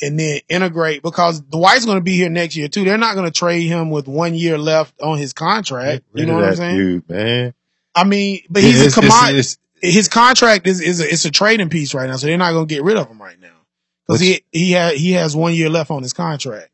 and 0.03 0.19
then 0.19 0.41
integrate 0.49 1.03
because 1.03 1.41
the 1.41 1.57
Dwight's 1.57 1.85
going 1.87 1.99
to 1.99 2.03
be 2.03 2.17
here 2.17 2.29
next 2.29 2.57
year 2.57 2.69
too. 2.69 2.85
They're 2.85 2.99
not 2.99 3.15
going 3.15 3.27
to 3.27 3.33
trade 3.39 3.67
him 3.67 3.91
with 3.91 4.07
one 4.09 4.35
year 4.35 4.59
left 4.59 5.01
on 5.01 5.19
his 5.19 5.33
contract. 5.33 6.05
You 6.13 6.27
know 6.27 6.35
what 6.35 6.45
I'm 6.45 6.57
saying? 6.57 6.77
dude, 6.77 7.09
man. 7.09 7.55
I 7.95 8.05
mean, 8.05 8.43
but 8.51 8.63
he's 8.63 8.81
It's- 8.81 8.97
a 8.97 9.01
it's- 9.01 9.09
commodity. 9.13 9.39
it's- 9.39 9.59
his 9.83 10.09
contract 10.09 10.67
is 10.67 10.81
is 10.81 11.01
a, 11.01 11.13
it's 11.13 11.25
a 11.27 11.31
trading 11.31 11.69
piece 11.69 11.93
right 11.95 12.09
now, 12.09 12.17
so 12.17 12.27
they're 12.27 12.39
not 12.39 12.53
going 12.53 12.67
to 12.67 12.75
get 12.75 12.83
rid 12.83 12.97
of 12.97 13.09
him 13.09 13.21
right 13.21 13.39
now 13.41 13.49
because 14.07 14.21
he 14.21 14.43
he 14.51 14.73
had 14.73 14.97
he 14.97 15.13
has 15.13 15.37
one 15.37 15.53
year 15.55 15.69
left 15.69 15.91
on 15.91 16.03
his 16.03 16.15
contract. 16.15 16.71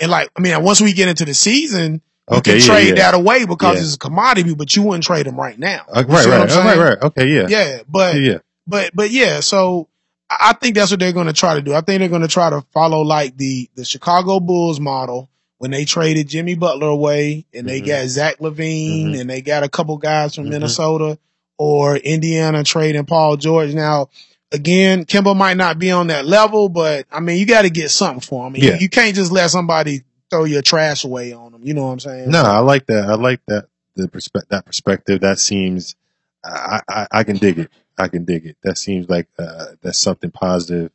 And 0.00 0.10
like, 0.10 0.30
I 0.36 0.40
mean, 0.40 0.62
once 0.62 0.80
we 0.80 0.92
get 0.94 1.08
into 1.08 1.24
the 1.26 1.34
season, 1.34 2.00
you 2.30 2.36
Okay, 2.38 2.52
can 2.52 2.60
yeah, 2.60 2.66
trade 2.66 2.88
yeah. 2.88 2.94
that 2.94 3.14
away 3.14 3.44
because 3.46 3.76
Yeah. 3.76 3.82
it's 3.82 3.94
a 3.94 3.98
commodity, 3.98 4.54
but 4.54 4.74
you 4.74 4.82
wouldn't 4.82 5.04
trade 5.04 5.26
him 5.26 5.36
right 5.36 5.58
now. 5.58 5.82
Uh, 5.92 6.00
You 6.06 6.14
right, 6.14 6.26
right, 6.26 6.50
I'm 6.50 6.66
right, 6.66 6.78
right. 6.78 6.98
Okay, 7.02 7.26
yeah, 7.28 7.46
Yeah, 7.48 7.78
but 7.88 8.16
yeah, 8.20 8.38
but 8.66 8.90
but 8.94 9.10
yeah, 9.10 9.40
so 9.40 9.88
I 10.28 10.54
think 10.54 10.74
that's 10.74 10.90
what 10.90 10.98
they're 10.98 11.12
going 11.12 11.28
to 11.28 11.32
try 11.32 11.54
to 11.54 11.62
do. 11.62 11.72
I 11.72 11.82
think 11.82 12.00
they're 12.00 12.08
going 12.08 12.22
to 12.22 12.28
try 12.28 12.50
to 12.50 12.62
follow 12.72 13.02
like 13.02 13.36
the 13.36 13.70
the 13.76 13.84
Chicago 13.84 14.40
Bulls 14.40 14.80
model 14.80 15.28
when 15.58 15.70
they 15.70 15.84
traded 15.84 16.28
Jimmy 16.28 16.54
Butler 16.56 16.88
away 16.88 17.46
and 17.54 17.66
they 17.68 17.80
Mhm. 17.80 17.86
got 17.86 18.06
Zach 18.08 18.38
LaVine 18.40 19.12
Mhm. 19.14 19.20
and 19.20 19.30
they 19.30 19.40
got 19.40 19.62
a 19.62 19.68
couple 19.68 19.96
guys 19.96 20.34
from 20.34 20.46
Mhm. 20.46 20.50
Minnesota 20.50 21.16
or 21.58 21.96
Indiana 21.96 22.64
trading 22.64 23.04
Paul 23.06 23.36
George. 23.36 23.72
Now 23.72 24.08
again, 24.52 25.04
Kemba 25.04 25.36
might 25.36 25.56
not 25.56 25.78
be 25.78 25.90
on 25.92 26.08
that 26.08 26.26
level, 26.26 26.68
but 26.68 27.06
I 27.10 27.20
mean 27.20 27.38
you 27.38 27.46
got 27.46 27.62
to 27.62 27.70
get 27.70 27.90
something 27.92 28.20
for 28.20 28.46
him. 28.48 28.56
You- 28.56 28.70
Yeah. 28.70 28.78
You, 28.80 28.88
can't 28.88 29.14
just 29.14 29.30
let 29.32 29.50
somebody 29.50 30.02
throw 30.30 30.44
your 30.44 30.62
trash 30.62 31.04
away 31.04 31.32
on 31.32 31.52
them. 31.52 31.62
You 31.64 31.74
know 31.74 31.86
what 31.86 31.92
I'm 31.92 32.00
saying? 32.00 32.30
No, 32.30 32.42
I 32.42 32.58
like 32.58 32.86
that. 32.86 33.08
I 33.08 33.14
like 33.14 33.40
that. 33.46 33.68
The 33.94 34.08
perspe- 34.08 34.48
that 34.48 34.66
perspective. 34.66 35.20
That 35.20 35.38
seems. 35.38 35.96
I, 36.44 36.80
I 36.88 37.06
I 37.10 37.24
can 37.24 37.36
dig 37.38 37.58
it. 37.58 37.70
I 37.98 38.08
can 38.08 38.24
dig 38.24 38.46
it. 38.46 38.56
That 38.62 38.78
seems 38.78 39.08
like 39.08 39.28
uh, 39.38 39.66
that's 39.82 39.98
something 39.98 40.30
positive 40.30 40.92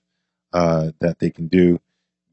uh, 0.54 0.92
that 1.00 1.20
they 1.20 1.30
can 1.30 1.48
do. 1.48 1.80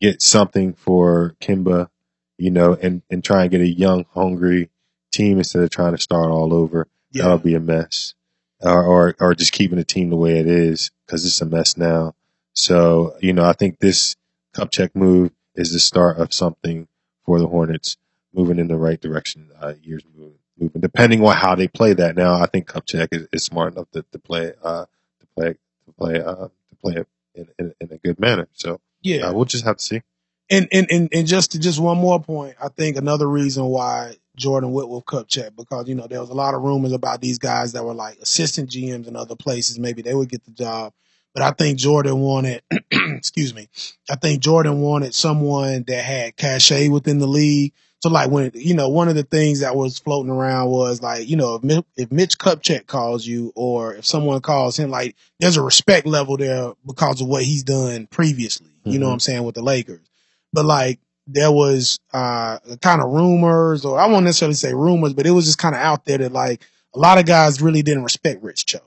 Get 0.00 0.22
something 0.22 0.74
for 0.74 1.34
Kemba, 1.40 1.88
you 2.36 2.50
know, 2.50 2.74
and 2.74 3.02
and 3.10 3.24
try 3.24 3.42
and 3.42 3.50
get 3.50 3.60
a 3.60 3.68
young, 3.68 4.04
hungry 4.14 4.70
team 5.10 5.38
instead 5.38 5.62
of 5.62 5.70
trying 5.70 5.96
to 5.96 6.02
start 6.02 6.30
all 6.30 6.52
over. 6.52 6.86
yeah. 7.10 7.22
That'll 7.22 7.38
be 7.38 7.54
a 7.54 7.60
mess. 7.60 8.14
Or, 8.60 8.84
or, 8.84 9.14
or 9.20 9.34
just 9.36 9.52
keeping 9.52 9.78
the 9.78 9.84
team 9.84 10.10
the 10.10 10.16
way 10.16 10.38
it 10.40 10.48
is 10.48 10.90
because 11.06 11.24
it's 11.24 11.40
a 11.40 11.46
mess 11.46 11.76
now. 11.76 12.14
So, 12.54 13.14
you 13.20 13.32
know, 13.32 13.44
I 13.44 13.52
think 13.52 13.78
this 13.78 14.16
Kupchak 14.52 14.96
move 14.96 15.30
is 15.58 15.72
the 15.72 15.80
start 15.80 16.18
of 16.18 16.32
something 16.32 16.88
for 17.26 17.38
the 17.38 17.48
Hornets 17.48 17.96
moving 18.32 18.58
in 18.58 18.68
the 18.68 18.76
right 18.76 19.00
direction, 19.00 19.50
uh, 19.60 19.74
years 19.82 20.02
moving, 20.16 20.38
moving, 20.58 20.80
depending 20.80 21.24
on 21.24 21.36
how 21.36 21.54
they 21.54 21.68
play 21.68 21.92
that. 21.92 22.16
Now, 22.16 22.34
I 22.40 22.46
think 22.46 22.68
Kupchak 22.68 23.08
is, 23.10 23.28
is 23.32 23.44
smart 23.44 23.74
enough 23.74 23.90
to, 23.90 24.04
to 24.12 24.18
play, 24.18 24.52
uh, 24.62 24.86
to 25.20 25.26
play, 25.36 25.54
to 25.86 25.92
play, 25.98 26.20
uh, 26.20 26.48
to 26.48 26.76
play 26.80 26.94
it 26.94 27.08
in, 27.34 27.48
in, 27.58 27.74
in 27.80 27.92
a 27.92 27.98
good 27.98 28.20
manner. 28.20 28.48
So, 28.52 28.80
yeah. 29.02 29.26
uh, 29.26 29.32
we'll 29.32 29.44
just 29.44 29.64
have 29.64 29.78
to 29.78 29.84
see. 29.84 30.02
And 30.50 30.66
and 30.72 30.86
and 30.90 31.10
and 31.12 31.26
just 31.26 31.52
to 31.52 31.58
just 31.58 31.78
one 31.78 31.98
more 31.98 32.22
point, 32.22 32.56
I 32.62 32.68
think 32.68 32.96
another 32.96 33.28
reason 33.28 33.66
why 33.66 34.16
Jordan 34.34 34.72
Whitworth 34.72 35.04
Kupchak 35.04 35.54
because 35.54 35.88
you 35.88 35.94
know 35.94 36.06
there 36.06 36.20
was 36.20 36.30
a 36.30 36.34
lot 36.34 36.54
of 36.54 36.62
rumors 36.62 36.92
about 36.92 37.20
these 37.20 37.38
guys 37.38 37.72
that 37.72 37.84
were 37.84 37.92
like 37.92 38.18
assistant 38.20 38.70
GMs 38.70 39.06
in 39.06 39.14
other 39.14 39.36
places. 39.36 39.78
Maybe 39.78 40.00
they 40.00 40.14
would 40.14 40.30
get 40.30 40.44
the 40.46 40.52
job, 40.52 40.94
but 41.34 41.42
I 41.42 41.50
think 41.52 41.78
Jordan 41.78 42.18
wanted. 42.20 42.62
excuse 42.92 43.54
me. 43.54 43.68
I 44.10 44.16
think 44.16 44.42
Jordan 44.42 44.80
wanted 44.80 45.14
someone 45.14 45.84
that 45.86 46.04
had 46.04 46.36
cachet 46.36 46.88
within 46.88 47.18
the 47.18 47.26
league. 47.26 47.72
So 48.00 48.10
like 48.10 48.30
when 48.30 48.52
you 48.54 48.74
know 48.74 48.88
one 48.88 49.08
of 49.08 49.16
the 49.16 49.24
things 49.24 49.60
that 49.60 49.74
was 49.74 49.98
floating 49.98 50.30
around 50.30 50.70
was 50.70 51.02
like 51.02 51.28
you 51.28 51.36
know 51.36 51.56
if, 51.56 51.64
Mi- 51.64 51.84
if 51.96 52.12
Mitch 52.12 52.38
Kupchak 52.38 52.86
calls 52.86 53.26
you 53.26 53.52
or 53.56 53.94
if 53.94 54.06
someone 54.06 54.40
calls 54.40 54.78
him 54.78 54.88
like 54.90 55.16
there's 55.40 55.56
a 55.56 55.62
respect 55.62 56.06
level 56.06 56.36
there 56.36 56.72
because 56.86 57.20
of 57.20 57.26
what 57.26 57.42
he's 57.42 57.64
done 57.64 58.06
previously. 58.06 58.68
You 58.84 58.98
know 59.00 59.06
Mhm. 59.06 59.08
what 59.08 59.12
I'm 59.14 59.20
saying 59.20 59.42
with 59.44 59.54
the 59.56 59.62
Lakers 59.62 60.08
but 60.52 60.64
like 60.64 61.00
there 61.26 61.50
was 61.52 61.98
uh 62.14 62.58
kind 62.80 63.02
of 63.02 63.10
rumors 63.10 63.84
or 63.84 63.98
I 64.00 64.06
won't 64.06 64.24
necessarily 64.24 64.54
say 64.54 64.72
rumors, 64.74 65.12
but 65.12 65.26
it 65.26 65.32
was 65.32 65.44
just 65.46 65.58
kind 65.58 65.74
of 65.74 65.80
out 65.80 66.04
there 66.04 66.18
that 66.18 66.32
like 66.32 66.62
a 66.94 66.98
lot 67.00 67.18
of 67.18 67.26
guys 67.26 67.60
really 67.60 67.82
didn't 67.82 68.04
respect 68.04 68.42
Rich 68.44 68.64
Cho, 68.66 68.78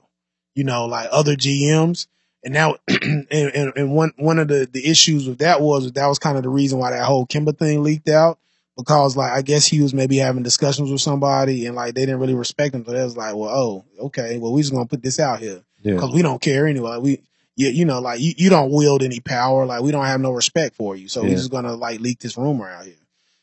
you 0.54 0.64
know, 0.64 0.86
like 0.86 1.08
other 1.12 1.36
GMs. 1.36 2.06
And 2.44 2.54
now, 2.54 2.76
and, 2.88 3.72
and, 3.76 3.92
one, 3.92 4.12
one 4.16 4.38
of 4.38 4.48
the, 4.48 4.68
the 4.70 4.88
issues 4.88 5.28
with 5.28 5.38
that 5.38 5.60
was 5.60 5.92
that 5.92 6.06
was 6.06 6.18
kind 6.18 6.36
of 6.36 6.42
the 6.42 6.48
reason 6.48 6.78
why 6.78 6.90
that 6.90 7.04
whole 7.04 7.26
Kemba 7.26 7.56
thing 7.56 7.82
leaked 7.82 8.08
out 8.08 8.38
because 8.76 9.16
like 9.16 9.32
I 9.32 9.42
guess 9.42 9.66
he 9.66 9.80
was 9.80 9.94
maybe 9.94 10.16
having 10.16 10.42
discussions 10.42 10.90
with 10.90 11.00
somebody 11.00 11.66
and 11.66 11.76
like 11.76 11.94
they 11.94 12.02
didn't 12.02 12.20
really 12.20 12.34
respect 12.34 12.74
him. 12.74 12.84
So 12.84 12.92
they 12.92 13.02
was 13.02 13.16
like, 13.16 13.34
well, 13.34 13.50
oh, 13.50 13.84
okay, 14.06 14.38
well, 14.38 14.52
we 14.52 14.62
just 14.62 14.72
gonna 14.72 14.86
put 14.86 15.02
this 15.02 15.20
out 15.20 15.40
here 15.40 15.62
Yeah. 15.82 15.94
because 15.94 16.12
we 16.12 16.22
don't 16.22 16.40
care 16.40 16.66
anyway. 16.66 16.98
We, 16.98 17.22
you, 17.54 17.68
you 17.68 17.84
know, 17.84 18.00
like 18.00 18.20
you, 18.20 18.32
you 18.36 18.50
don't 18.50 18.72
wield 18.72 19.02
any 19.02 19.20
power. 19.20 19.66
Like 19.66 19.82
we 19.82 19.92
don't 19.92 20.06
have 20.06 20.20
no 20.20 20.30
respect 20.30 20.74
for 20.76 20.96
you. 20.96 21.08
So 21.08 21.22
we're 21.22 21.30
just 21.30 21.50
gonna 21.50 21.74
like 21.74 22.00
leak 22.00 22.18
this 22.18 22.38
rumor 22.38 22.68
out 22.68 22.86
here. 22.86 22.94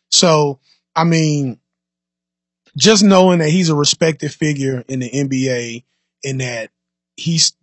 So 0.10 0.60
I 0.96 1.04
mean, 1.04 1.60
just 2.76 3.04
knowing 3.04 3.40
that 3.40 3.50
he's 3.50 3.70
a 3.70 3.76
respected 3.76 4.34
figure 4.34 4.84
in 4.88 5.00
the 5.00 5.10
NBA 5.10 5.84
and 6.26 6.42
that 6.42 6.72
he's 7.16 7.54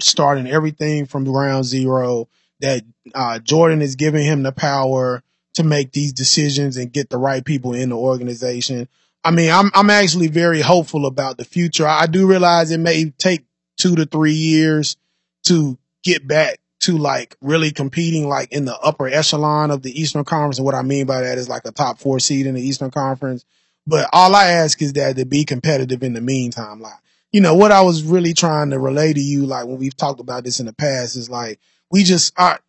starting 0.00 0.46
everything 0.46 1.06
from 1.06 1.24
ground 1.24 1.64
zero, 1.64 2.28
that 2.60 2.82
uh, 3.14 3.38
Jordan 3.38 3.82
is 3.82 3.96
giving 3.96 4.24
him 4.24 4.42
the 4.42 4.52
power 4.52 5.22
to 5.54 5.64
make 5.64 5.92
these 5.92 6.12
decisions 6.12 6.76
and 6.76 6.92
get 6.92 7.10
the 7.10 7.18
right 7.18 7.44
people 7.44 7.74
in 7.74 7.90
the 7.90 7.96
organization. 7.96 8.88
I 9.24 9.30
mean, 9.30 9.50
I'm 9.50 9.70
I'm 9.74 9.90
actually 9.90 10.28
very 10.28 10.60
hopeful 10.60 11.06
about 11.06 11.36
the 11.38 11.44
future. 11.44 11.86
I 11.86 12.06
do 12.06 12.26
realize 12.26 12.70
it 12.70 12.78
may 12.78 13.10
take 13.10 13.44
two 13.76 13.96
to 13.96 14.06
three 14.06 14.32
years 14.32 14.96
to 15.46 15.78
get 16.04 16.26
back 16.26 16.58
to 16.80 16.96
like 16.96 17.36
really 17.40 17.72
competing 17.72 18.28
like 18.28 18.52
in 18.52 18.64
the 18.64 18.78
upper 18.78 19.08
echelon 19.08 19.70
of 19.70 19.82
the 19.82 20.00
Eastern 20.00 20.24
Conference. 20.24 20.58
And 20.58 20.64
what 20.64 20.74
I 20.74 20.82
mean 20.82 21.06
by 21.06 21.22
that 21.22 21.38
is 21.38 21.48
like 21.48 21.64
a 21.64 21.72
top 21.72 21.98
four 21.98 22.20
seed 22.20 22.46
in 22.46 22.54
the 22.54 22.62
Eastern 22.62 22.90
Conference. 22.90 23.44
But 23.86 24.08
all 24.12 24.34
I 24.34 24.46
ask 24.46 24.80
is 24.82 24.92
that 24.94 25.16
to 25.16 25.24
be 25.24 25.44
competitive 25.44 26.02
in 26.02 26.12
the 26.12 26.20
meantime. 26.20 26.80
Like, 26.80 27.00
you 27.32 27.40
know, 27.40 27.54
what 27.54 27.72
I 27.72 27.82
was 27.82 28.02
really 28.02 28.32
trying 28.32 28.70
to 28.70 28.78
relay 28.78 29.12
to 29.12 29.20
you, 29.20 29.46
like 29.46 29.66
when 29.66 29.78
we've 29.78 29.96
talked 29.96 30.20
about 30.20 30.44
this 30.44 30.60
in 30.60 30.66
the 30.66 30.72
past, 30.72 31.16
is 31.16 31.28
like 31.28 31.60
we 31.90 32.04
just 32.04 32.32
our 32.38 32.60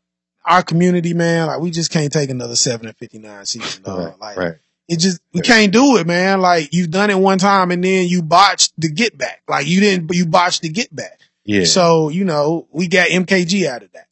our 0.46 0.64
community, 0.64 1.14
man, 1.14 1.48
like 1.48 1.60
we 1.60 1.72
just 1.72 1.92
can't 1.92 2.12
take 2.12 2.30
another 2.30 2.56
seven 2.56 2.88
and 2.88 2.98
fifty 2.98 3.20
nine 3.20 3.46
season, 3.46 3.84
dog. 3.84 4.00
right. 4.00 4.20
Like 4.20 4.38
right. 4.38 4.56
it 4.88 5.00
just 5.00 5.22
we 5.34 5.42
can't 5.42 5.72
do 5.72 5.98
it, 5.98 6.08
man. 6.08 6.42
Like 6.42 6.74
you've 6.74 6.92
done 6.92 7.10
it 7.10 7.18
one 7.18 7.38
time 7.38 7.72
and 7.72 7.84
then 7.84 8.08
you 8.08 8.22
botched 8.22 8.74
the 8.78 8.90
get 8.90 9.18
back. 9.18 9.44
Like 9.48 9.68
you 9.68 9.80
didn't, 9.80 10.08
but 10.08 10.18
you 10.18 10.26
botched 10.26 10.62
the 10.62 10.70
get 10.70 10.94
back. 10.94 11.20
Yeah. 11.46 11.66
So 11.66 12.10
you 12.10 12.26
know 12.26 12.68
we 12.72 12.88
got 12.88 13.10
MKG 13.10 13.66
out 13.68 13.84
of 13.84 13.92
that. 13.94 14.08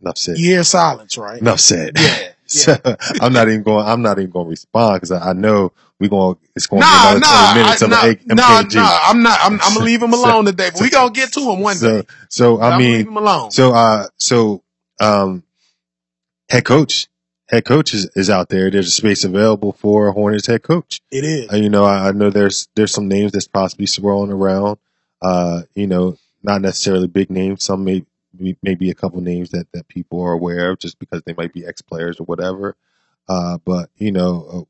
Enough 0.00 0.18
said. 0.18 0.38
You 0.38 0.50
hear 0.50 0.64
silence, 0.64 1.18
right? 1.18 1.40
Enough 1.40 1.60
said. 1.60 1.92
Yeah. 1.98 2.28
So 2.46 2.76
I'm 3.20 3.32
not 3.32 3.48
even 3.48 3.62
going. 3.62 3.86
I'm 3.86 4.02
not 4.02 4.18
even 4.18 4.30
going 4.30 4.46
to 4.46 4.50
respond 4.50 4.96
because 4.96 5.12
I, 5.12 5.30
I 5.30 5.32
know 5.32 5.72
we're 6.00 6.08
going. 6.08 6.34
To, 6.36 6.40
it's 6.56 6.66
going 6.66 6.82
to 6.82 6.86
Nah, 6.88 7.12
be 7.12 7.16
another 7.16 7.20
nah, 7.20 7.52
20 7.52 7.62
minutes 7.62 7.82
I, 7.82 7.84
of 7.84 7.90
nah, 7.90 8.02
M- 8.04 8.36
nah, 8.36 8.60
nah. 8.62 8.98
I'm 9.04 9.22
not. 9.22 9.38
I'm, 9.42 9.52
I'm 9.60 9.74
gonna 9.74 9.84
leave 9.84 10.02
him 10.02 10.12
So- 10.12 10.24
alone 10.24 10.44
today. 10.46 10.70
But 10.72 10.80
we 10.80 10.90
gonna 10.90 11.10
get 11.12 11.32
to 11.34 11.40
him 11.40 11.60
one 11.60 11.76
so, 11.76 12.02
day. 12.02 12.08
so 12.28 12.60
I 12.60 12.78
mean, 12.78 12.92
leave 12.98 13.08
him 13.08 13.16
alone. 13.16 13.50
So, 13.50 13.72
uh, 13.72 14.06
so, 14.18 14.62
um, 15.00 15.42
head 16.48 16.64
coach, 16.64 17.08
head 17.48 17.64
coach 17.64 17.94
is, 17.94 18.06
is 18.16 18.30
out 18.30 18.48
there. 18.48 18.70
There's 18.70 18.88
a 18.88 18.90
space 18.92 19.24
available 19.24 19.72
for 19.72 20.12
Hornets 20.12 20.46
head 20.46 20.62
coach. 20.62 21.00
it 21.10 21.24
is. 21.24 21.52
Uh, 21.52 21.56
you 21.56 21.68
know, 21.70 21.84
I, 21.84 22.08
I 22.08 22.12
know 22.12 22.30
there's, 22.30 22.68
there's 22.74 22.92
some 22.92 23.08
names 23.08 23.32
that's 23.32 23.48
possibly 23.48 23.86
swirling 23.86 24.32
around. 24.32 24.78
Uh, 25.20 25.62
you 25.74 25.86
know, 25.86 26.16
not 26.42 26.60
necessarily 26.62 27.08
big 27.08 27.30
names. 27.30 27.64
Some 27.64 27.84
may, 27.84 28.04
maybe 28.62 28.90
a 28.90 28.94
couple 28.94 29.20
names 29.20 29.50
that, 29.50 29.66
that 29.72 29.88
people 29.88 30.20
are 30.22 30.32
aware 30.32 30.70
of 30.70 30.78
just 30.78 30.98
because 31.00 31.22
they 31.24 31.34
might 31.34 31.52
be 31.52 31.66
ex 31.66 31.82
players 31.82 32.20
or 32.20 32.24
whatever. 32.24 32.76
Uh, 33.28 33.58
but 33.64 33.90
you 33.96 34.12
know, 34.12 34.46
uh, 34.52 34.64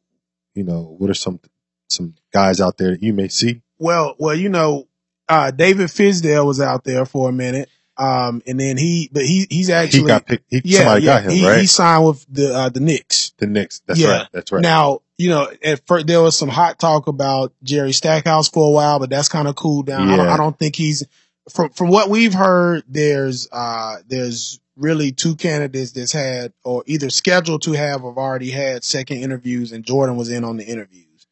you 0.58 0.64
know, 0.64 0.96
what 0.98 1.08
are 1.08 1.14
some, 1.14 1.40
some 1.88 2.14
guys 2.32 2.60
out 2.60 2.76
there 2.76 2.90
that 2.90 3.02
you 3.02 3.12
may 3.14 3.28
see? 3.28 3.62
Well, 3.78 4.16
well, 4.18 4.34
you 4.34 4.48
know, 4.48 4.88
uh, 5.28 5.50
David 5.52 5.86
Fizdale 5.88 6.44
was 6.44 6.60
out 6.60 6.84
there 6.84 7.06
for 7.06 7.28
a 7.28 7.32
minute. 7.32 7.68
Um, 7.96 8.42
and 8.46 8.60
then 8.60 8.76
he, 8.76 9.08
but 9.12 9.24
he, 9.24 9.46
he's 9.50 9.70
actually, 9.70 10.02
he 10.02 10.06
got 10.06 10.26
picked. 10.26 10.44
He, 10.48 10.60
yeah, 10.64 10.78
somebody 10.78 11.04
yeah, 11.06 11.14
got 11.14 11.22
him, 11.24 11.30
he, 11.32 11.44
right? 11.46 11.60
he 11.60 11.66
signed 11.66 12.06
with 12.06 12.26
the, 12.28 12.54
uh, 12.54 12.68
the 12.68 12.80
Knicks. 12.80 13.32
the 13.38 13.46
Knicks. 13.46 13.80
That's 13.86 13.98
Yeah. 13.98 14.10
right. 14.10 14.28
That's 14.32 14.52
right. 14.52 14.62
Now, 14.62 15.00
you 15.16 15.30
know, 15.30 15.48
at 15.64 15.84
first 15.86 16.06
there 16.06 16.22
was 16.22 16.36
some 16.36 16.48
hot 16.48 16.78
talk 16.78 17.08
about 17.08 17.52
Jerry 17.64 17.92
Stackhouse 17.92 18.48
for 18.48 18.68
a 18.68 18.70
while, 18.70 19.00
but 19.00 19.10
that's 19.10 19.28
kind 19.28 19.48
of 19.48 19.56
cooled 19.56 19.86
down. 19.86 20.08
I, 20.10 20.16
don't, 20.16 20.28
I 20.28 20.36
don't 20.36 20.56
think 20.56 20.76
he's 20.76 21.04
from 21.50 21.70
from 21.70 21.88
what 21.88 22.08
we've 22.08 22.34
heard. 22.34 22.84
There's 22.86 23.48
uh 23.50 23.96
there's 24.06 24.60
really 24.78 25.12
two 25.12 25.36
candidates 25.36 25.92
that's 25.92 26.12
had 26.12 26.52
or 26.64 26.82
either 26.86 27.10
scheduled 27.10 27.62
to 27.62 27.72
have 27.72 28.04
or 28.04 28.16
already 28.16 28.50
had 28.50 28.84
second 28.84 29.18
interviews, 29.18 29.72
and 29.72 29.84
Jordan 29.84 30.16
was 30.16 30.30
in 30.30 30.44
on 30.44 30.56
the 30.56 30.64
interviews. 30.64 31.26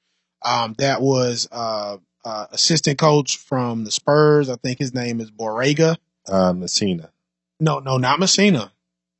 Um, 0.44 0.74
that 0.78 1.00
was 1.00 1.48
uh, 1.50 1.96
uh 2.24 2.46
assistant 2.50 2.98
coach 2.98 3.38
from 3.38 3.84
the 3.84 3.90
Spurs. 3.90 4.50
I 4.50 4.56
think 4.56 4.78
his 4.78 4.94
name 4.94 5.20
is 5.20 5.30
Borrega. 5.30 5.96
uh, 6.28 6.52
Messina, 6.52 7.10
No, 7.60 7.78
no, 7.78 7.98
not 7.98 8.18
Messina, 8.20 8.72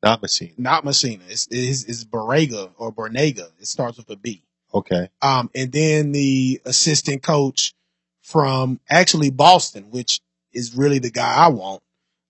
not 0.03 0.22
Messina. 0.22 0.53
not 0.59 0.85
Messina. 0.85 1.24
It's 1.29 1.49
it's, 1.51 1.85
it's 1.85 2.05
Borrega 2.05 2.70
or 2.77 2.93
Bornega. 2.93 3.49
It 3.61 3.66
starts 3.66 3.97
with 3.97 4.11
a 4.11 4.16
B. 4.16 4.43
Okay. 4.74 5.09
Um, 5.22 5.51
and 5.55 5.72
then 5.72 6.12
the 6.12 6.61
assistant 6.64 7.22
coach 7.22 7.72
from 8.20 8.81
actually 8.91 9.31
Boston, 9.31 9.87
which 9.91 10.20
is 10.53 10.74
really 10.74 10.99
the 10.99 11.11
guy 11.11 11.35
I 11.35 11.49
want. 11.49 11.83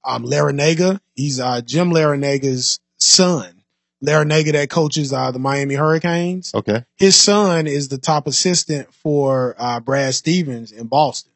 Um, 0.07 0.25
Larranaga, 0.25 1.01
he's, 1.15 1.41
uh, 1.41 1.61
Jim 1.61 1.91
Larranaga's 1.91 2.81
son. 2.99 3.63
Larranaga 4.05 4.53
that 4.53 4.71
coaches, 4.71 5.13
uh, 5.13 5.31
the 5.31 5.39
Miami 5.39 5.75
Hurricanes. 5.75 6.53
Okay. 6.55 6.85
His 6.97 7.17
son 7.17 7.67
is 7.67 7.89
the 7.89 7.99
top 7.99 8.27
assistant 8.27 8.93
for, 8.95 9.55
uh, 9.59 9.81
Brad 9.81 10.15
Stevens 10.15 10.71
in 10.73 10.87
Boston. 10.87 11.33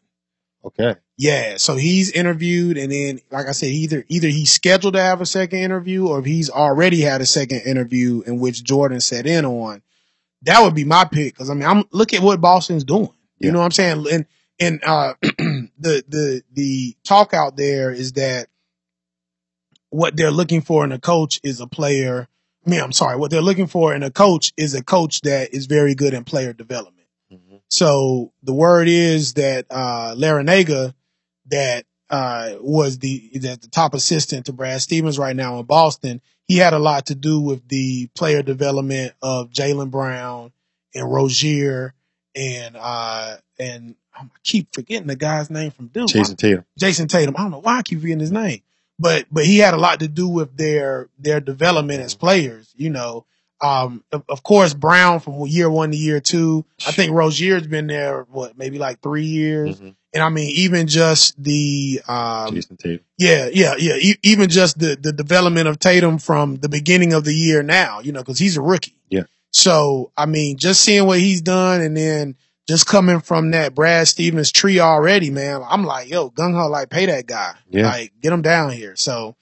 Okay. 0.65 0.95
Yeah, 1.17 1.57
so 1.57 1.77
he's 1.77 2.11
interviewed, 2.11 2.77
and 2.79 2.93
then, 2.93 3.21
like 3.31 3.47
I 3.47 3.53
said, 3.53 3.67
either 3.69 4.05
either 4.09 4.29
he's 4.29 4.51
scheduled 4.51 4.95
to 4.95 5.01
have 5.03 5.21
a 5.21 5.27
second 5.27 5.59
interview, 5.61 6.07
or 6.07 6.21
if 6.21 6.25
he's 6.27 6.49
already 6.51 7.01
had 7.01 7.21
a 7.21 7.27
second 7.27 7.61
interview 7.63 8.23
in 8.27 8.41
which 8.41 8.63
Jordan 8.65 9.01
set 9.01 9.27
in 9.27 9.45
on. 9.45 9.83
That 10.43 10.63
would 10.63 10.75
be 10.75 10.85
my 10.85 11.05
pick 11.05 11.35
because 11.35 11.51
I 11.51 11.55
mean, 11.55 11.65
I'm 11.69 11.85
look 11.93 12.15
at 12.15 12.23
what 12.23 12.41
Boston's 12.41 12.85
doing. 12.85 13.11
You 13.39 13.49
Yeah. 13.49 13.51
know 13.53 13.59
what 13.59 13.67
I'm 13.67 13.71
saying? 13.71 14.07
And 14.11 14.27
and 14.59 14.81
uh, 14.85 15.15
the 15.23 16.05
the 16.09 16.43
the 16.53 16.97
talk 17.05 17.35
out 17.35 17.57
there 17.57 17.91
is 17.91 18.13
that 18.15 18.49
what 19.91 20.17
they're 20.17 20.31
looking 20.31 20.61
for 20.61 20.85
in 20.85 20.93
a 20.93 20.99
coach 20.99 21.41
is 21.43 21.61
a 21.61 21.67
player. 21.67 22.29
I 22.67 22.71
mean, 22.71 22.81
I'm 22.81 22.93
sorry, 22.93 23.17
what 23.17 23.31
they're 23.31 23.41
looking 23.41 23.67
for 23.67 23.95
in 23.95 24.03
a 24.03 24.11
coach 24.11 24.53
is 24.57 24.75
a 24.75 24.83
coach 24.83 25.21
that 25.23 25.55
is 25.55 25.67
very 25.67 25.95
good 25.95 26.15
in 26.15 26.25
player 26.25 26.53
development. 26.53 27.07
hmm 27.31 27.57
So 27.69 28.33
the 28.43 28.55
word 28.55 28.89
is 28.89 29.35
that 29.35 29.67
uh 29.71 30.15
Larranaga 30.17 30.95
that 31.47 31.85
uh 32.11 32.55
was 32.61 32.99
the 32.99 33.31
that 33.41 33.63
the 33.63 33.69
top 33.69 33.95
assistant 33.95 34.47
to 34.47 34.53
Brad 34.53 34.81
Stevens 34.81 35.19
right 35.19 35.37
now 35.37 35.59
in 35.59 35.67
Boston, 35.67 36.21
he 36.47 36.57
had 36.57 36.73
a 36.73 36.79
lot 36.79 37.07
to 37.07 37.15
do 37.15 37.41
with 37.41 37.67
the 37.69 38.09
player 38.17 38.43
development 38.43 39.15
of 39.23 39.51
Jaylen 39.51 39.91
Brown 39.91 40.53
and 40.95 41.11
Rozier 41.11 41.95
and 42.35 42.77
uh 42.79 43.37
and 43.59 43.95
I 44.15 44.25
keep 44.45 44.75
forgetting 44.75 45.07
the 45.07 45.17
guy's 45.17 45.51
name 45.51 45.71
from 45.71 45.87
Duke. 45.87 46.09
Jayson 46.09 46.37
Tatum. 46.37 46.65
Jayson 46.79 47.09
Tatum. 47.09 47.37
I 47.37 47.43
don't 47.43 47.51
know 47.53 47.61
why 47.61 47.79
I 47.79 47.83
keep 47.83 48.01
forgetting 48.01 48.21
his 48.21 48.33
name, 48.33 48.61
but 49.01 49.27
but 49.33 49.45
he 49.47 49.59
had 49.59 49.75
a 49.75 49.79
lot 49.79 49.99
to 50.01 50.09
do 50.09 50.29
with 50.29 50.57
their 50.57 51.09
their 51.19 51.41
development 51.41 52.03
as 52.03 52.15
players. 52.15 52.73
You 52.77 52.91
know, 52.91 53.25
um, 53.61 54.05
of, 54.13 54.23
of 54.29 54.43
course 54.43 54.75
Brown 54.75 55.19
from 55.21 55.47
year 55.47 55.69
one 55.71 55.91
to 55.91 55.97
year 55.97 56.21
two. 56.21 56.65
I 56.87 56.93
think 56.93 57.13
Rozier's 57.13 57.67
been 57.67 57.87
there 57.89 58.27
what 58.31 58.57
maybe 58.57 58.79
like 58.79 59.01
three 59.01 59.25
years, 59.25 59.81
Mhm. 59.81 59.95
and 60.15 60.23
I 60.23 60.29
mean 60.29 60.51
even 60.57 60.87
just 60.87 61.43
the 61.43 62.01
um, 62.07 62.55
Jayson 62.55 62.77
Tatum. 62.79 63.05
yeah, 63.19 63.49
yeah, 63.53 63.75
yeah. 63.79 63.95
E- 63.99 64.19
even 64.23 64.49
just 64.51 64.79
the 64.79 64.97
the 64.97 65.13
development 65.13 65.67
of 65.69 65.79
Tatum 65.79 66.19
from 66.19 66.57
the 66.57 66.69
beginning 66.69 67.13
of 67.15 67.25
the 67.25 67.35
year 67.35 67.63
now, 67.63 68.01
you 68.01 68.13
know, 68.13 68.21
because 68.21 68.39
he's 68.39 68.57
a 68.57 68.63
rookie. 68.63 68.95
Yeah. 69.09 69.25
So 69.53 70.13
I 70.17 70.27
mean, 70.27 70.59
just 70.59 70.83
seeing 70.83 71.07
what 71.07 71.19
he's 71.21 71.41
done, 71.43 71.81
and 71.81 71.97
then 71.97 72.37
just 72.71 72.87
coming 72.87 73.21
from 73.21 73.51
that 73.51 73.75
Brad 73.75 74.07
Stevens 74.09 74.51
tree 74.53 74.79
already, 74.81 75.29
man. 75.31 75.61
I'm 75.69 75.85
like, 75.85 76.09
yo, 76.09 76.31
gung 76.31 76.55
ho, 76.55 76.69
like 76.69 76.89
pay 76.89 77.07
that 77.07 77.27
guy, 77.27 77.55
Yeah. 77.69 77.87
like 77.89 78.13
get 78.23 78.33
him 78.33 78.43
down 78.43 78.71
here. 78.71 78.95
So. 78.97 79.37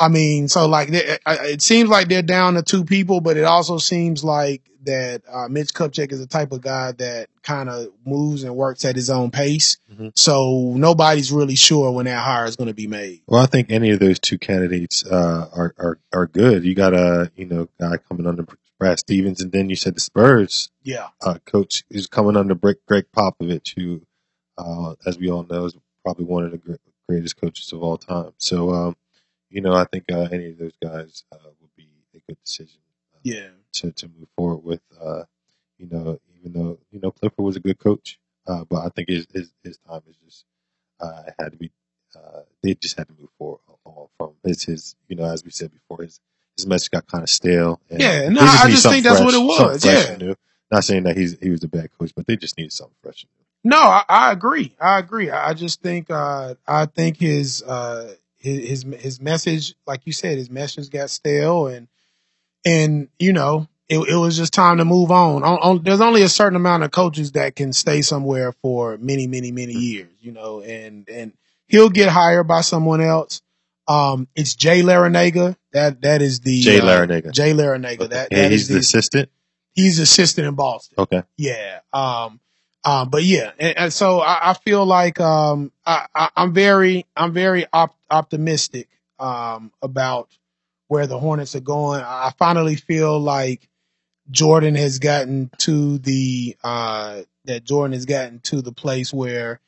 I 0.00 0.08
mean, 0.08 0.48
so 0.48 0.66
like 0.68 0.88
it 0.92 1.62
seems 1.62 1.88
like 1.90 2.08
they're 2.08 2.22
down 2.22 2.54
to 2.54 2.62
two 2.62 2.84
people, 2.84 3.20
but 3.20 3.36
it 3.36 3.44
also 3.44 3.78
seems 3.78 4.22
like 4.22 4.62
that 4.84 5.22
uh, 5.30 5.48
Mitch 5.48 5.74
Kupchak 5.74 6.12
is 6.12 6.20
the 6.20 6.26
type 6.26 6.52
of 6.52 6.60
guy 6.60 6.92
that 6.92 7.28
kind 7.42 7.68
of 7.68 7.88
moves 8.06 8.44
and 8.44 8.54
works 8.54 8.84
at 8.84 8.94
his 8.94 9.10
own 9.10 9.30
pace. 9.32 9.76
Mhm. 9.92 10.12
So 10.16 10.72
nobody's 10.76 11.32
really 11.32 11.56
sure 11.56 11.90
when 11.90 12.06
that 12.06 12.22
hire 12.24 12.46
is 12.46 12.54
going 12.56 12.68
to 12.68 12.74
be 12.74 12.86
made. 12.86 13.22
Well, 13.26 13.42
I 13.42 13.46
think 13.46 13.70
any 13.70 13.90
of 13.90 13.98
those 13.98 14.18
two 14.20 14.38
candidates 14.38 15.04
uh, 15.04 15.48
are, 15.52 15.74
are 15.78 15.98
are 16.12 16.26
good. 16.26 16.64
You 16.64 16.74
got 16.74 16.94
a 16.94 17.30
you 17.36 17.46
know 17.46 17.68
guy 17.80 17.96
coming 18.08 18.26
under 18.26 18.46
Brad 18.78 19.00
Stevens, 19.00 19.40
and 19.42 19.50
then 19.50 19.68
you 19.68 19.74
said 19.76 19.96
the 19.96 20.00
Spurs 20.00 20.70
Yeah. 20.84 21.08
uh, 21.22 21.38
coach 21.44 21.82
is 21.90 22.06
coming 22.06 22.36
under 22.36 22.54
Greg, 22.54 22.76
Gregg 22.86 23.06
Popovich, 23.14 23.74
who, 23.76 24.02
uh, 24.56 24.94
as 25.04 25.18
we 25.18 25.28
all 25.28 25.42
know, 25.50 25.64
is 25.64 25.74
probably 26.04 26.24
one 26.24 26.44
of 26.44 26.52
the 26.52 26.78
greatest 27.08 27.36
coaches 27.40 27.72
of 27.72 27.82
all 27.82 27.98
time. 27.98 28.30
So, 28.38 28.70
um, 28.72 28.96
you 29.50 29.60
know, 29.60 29.72
I 29.74 29.84
think 29.84 30.04
uh, 30.12 30.28
any 30.32 30.50
of 30.50 30.58
those 30.58 30.76
guys 30.82 31.24
uh, 31.32 31.36
would 31.60 31.74
be 31.76 31.88
a 32.14 32.20
good 32.26 32.38
decision 32.44 32.80
uh, 33.14 33.18
Yeah. 33.22 33.48
to 33.74 33.92
to 33.92 34.08
move 34.08 34.28
forward 34.36 34.64
with. 34.64 34.82
Uh, 35.00 35.24
you 35.78 35.86
know, 35.88 36.18
even 36.38 36.52
though 36.52 36.78
you 36.90 37.00
know 37.00 37.10
Clifford 37.10 37.44
was 37.44 37.56
a 37.56 37.60
good 37.60 37.78
coach, 37.78 38.18
uh, 38.46 38.64
but 38.64 38.84
I 38.84 38.88
think 38.90 39.08
his 39.08 39.26
his, 39.32 39.52
his 39.62 39.78
time 39.78 40.02
is 40.08 40.16
just 40.24 40.44
uh, 41.00 41.22
had 41.38 41.52
to 41.52 41.58
be. 41.58 41.70
Uh, 42.16 42.40
they 42.62 42.74
just 42.74 42.96
had 42.96 43.06
to 43.08 43.14
move 43.20 43.28
forward 43.38 43.60
on 43.84 44.08
from 44.16 44.32
his 44.44 44.64
his 44.64 44.96
you 45.08 45.16
know 45.16 45.24
as 45.24 45.44
we 45.44 45.50
said 45.50 45.70
before 45.72 46.02
his 46.02 46.20
his 46.56 46.66
message 46.66 46.90
got 46.90 47.06
kind 47.06 47.22
of 47.22 47.30
stale. 47.30 47.80
And 47.90 48.00
Yeah, 48.00 48.28
no, 48.28 48.40
they 48.40 48.46
I 48.46 48.70
just 48.70 48.86
think 48.86 49.04
that's 49.04 49.20
what 49.20 49.34
it 49.34 49.38
was, 49.38 49.84
yeah. 49.84 50.34
Not 50.70 50.84
saying 50.84 51.04
that 51.04 51.16
he's 51.16 51.38
he 51.38 51.50
was 51.50 51.62
a 51.64 51.68
bad 51.68 51.90
coach, 51.98 52.12
but 52.14 52.26
they 52.26 52.36
just 52.36 52.58
needed 52.58 52.72
something 52.72 52.96
fresh. 53.02 53.24
No, 53.64 53.78
I, 53.78 54.04
I 54.08 54.32
agree. 54.32 54.74
I 54.80 54.98
agree. 54.98 55.30
I 55.30 55.52
just 55.54 55.82
think, 55.82 56.10
uh, 56.10 56.54
I 56.66 56.86
think 56.86 57.16
his, 57.18 57.62
uh, 57.62 58.14
his, 58.38 58.84
his, 58.98 59.20
message, 59.20 59.74
like 59.86 60.02
you 60.04 60.12
said, 60.12 60.38
his 60.38 60.50
message 60.50 60.90
got 60.90 61.10
stale 61.10 61.66
and, 61.66 61.88
and, 62.64 63.08
you 63.18 63.32
know, 63.32 63.68
it, 63.88 63.98
it 63.98 64.16
was 64.16 64.36
just 64.36 64.52
time 64.52 64.78
to 64.78 64.84
move 64.84 65.10
on. 65.10 65.42
On, 65.42 65.58
on. 65.58 65.82
There's 65.82 66.00
only 66.00 66.22
a 66.22 66.28
certain 66.28 66.56
amount 66.56 66.82
of 66.82 66.90
coaches 66.90 67.32
that 67.32 67.56
can 67.56 67.72
stay 67.72 68.02
somewhere 68.02 68.52
for 68.52 68.98
many, 68.98 69.26
many, 69.26 69.50
many 69.50 69.72
years, 69.72 70.12
you 70.20 70.32
know, 70.32 70.60
and, 70.60 71.08
and 71.08 71.32
he'll 71.66 71.88
get 71.90 72.08
hired 72.08 72.46
by 72.46 72.60
someone 72.60 73.00
else. 73.00 73.40
Um, 73.86 74.28
it's 74.34 74.54
Jay 74.54 74.82
Larranaga. 74.82 75.56
That, 75.72 76.02
that 76.02 76.20
is 76.20 76.40
the, 76.40 76.60
Jay 76.60 76.78
uh, 76.78 76.84
Larranaga. 76.84 77.32
Jay 77.32 77.52
Larranaga. 77.52 78.10
That, 78.10 78.28
Yeah, 78.30 78.42
that 78.42 78.50
he's 78.52 78.62
is 78.62 78.68
the 78.68 78.74
the, 78.74 78.80
assistant. 78.80 79.30
he's 79.72 79.98
assistant 79.98 80.46
in 80.46 80.54
Boston. 80.54 80.96
Okay. 80.98 81.22
Yeah. 81.36 81.80
Um, 81.92 82.40
um, 82.84 83.10
but 83.10 83.24
yeah, 83.24 83.52
and, 83.58 83.78
and 83.78 83.92
so 83.92 84.20
I, 84.20 84.50
I 84.50 84.54
feel 84.54 84.84
like, 84.86 85.20
um, 85.20 85.72
I, 85.86 86.30
I'm 86.36 86.52
very, 86.54 87.06
I'm 87.16 87.32
very 87.32 87.66
op- 87.72 87.96
optimistic, 88.10 88.88
um, 89.18 89.72
about 89.82 90.30
where 90.88 91.06
the 91.06 91.18
Hornets 91.18 91.54
are 91.56 91.60
going. 91.60 92.00
I 92.00 92.32
finally 92.38 92.76
feel 92.76 93.18
like 93.18 93.68
Jordan 94.30 94.74
has 94.74 94.98
gotten 94.98 95.50
to 95.58 95.98
the, 95.98 96.56
uh, 96.64 97.22
that 97.44 97.64
Jordan 97.64 97.92
has 97.92 98.06
gotten 98.06 98.40
to 98.40 98.62
the 98.62 98.72
place 98.72 99.12
where 99.12 99.60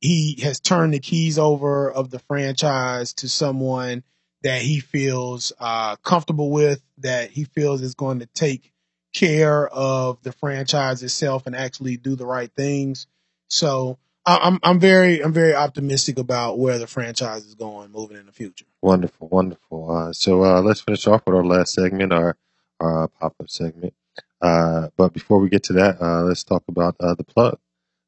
he 0.00 0.40
has 0.42 0.60
turned 0.60 0.94
the 0.94 0.98
keys 0.98 1.38
over 1.38 1.90
of 1.90 2.10
the 2.10 2.18
franchise 2.18 3.12
to 3.14 3.28
someone 3.28 4.02
that 4.42 4.62
he 4.62 4.80
feels, 4.80 5.52
uh, 5.60 5.96
comfortable 5.96 6.50
with, 6.50 6.82
that 6.98 7.30
he 7.30 7.44
feels 7.44 7.82
is 7.82 7.94
going 7.94 8.20
to 8.20 8.26
take 8.26 8.71
care 9.12 9.68
of 9.68 10.22
the 10.22 10.32
franchise 10.32 11.02
itself 11.02 11.46
and 11.46 11.54
actually 11.54 11.96
do 11.96 12.16
the 12.16 12.26
right 12.26 12.50
things. 12.56 13.06
So 13.48 13.98
I'm 14.24 14.60
I'm 14.62 14.78
very 14.78 15.20
I'm 15.20 15.32
very 15.32 15.54
optimistic 15.54 16.18
about 16.18 16.58
where 16.58 16.78
the 16.78 16.86
franchise 16.86 17.44
is 17.44 17.54
going 17.54 17.90
moving 17.90 18.16
in 18.16 18.26
the 18.26 18.32
future. 18.32 18.66
Wonderful, 18.80 19.28
wonderful. 19.28 19.90
Uh, 19.90 20.12
so 20.12 20.44
uh, 20.44 20.60
let's 20.60 20.80
finish 20.80 21.06
off 21.06 21.22
with 21.26 21.34
our 21.34 21.44
last 21.44 21.74
segment, 21.74 22.12
our 22.12 22.36
our 22.80 23.08
pop 23.08 23.34
up 23.40 23.50
segment. 23.50 23.94
Uh, 24.40 24.88
but 24.96 25.12
before 25.12 25.38
we 25.38 25.48
get 25.48 25.64
to 25.64 25.72
that, 25.74 26.00
uh, 26.00 26.22
let's 26.22 26.44
talk 26.44 26.62
about 26.68 26.96
uh, 27.00 27.14
the 27.14 27.24
plug, 27.24 27.58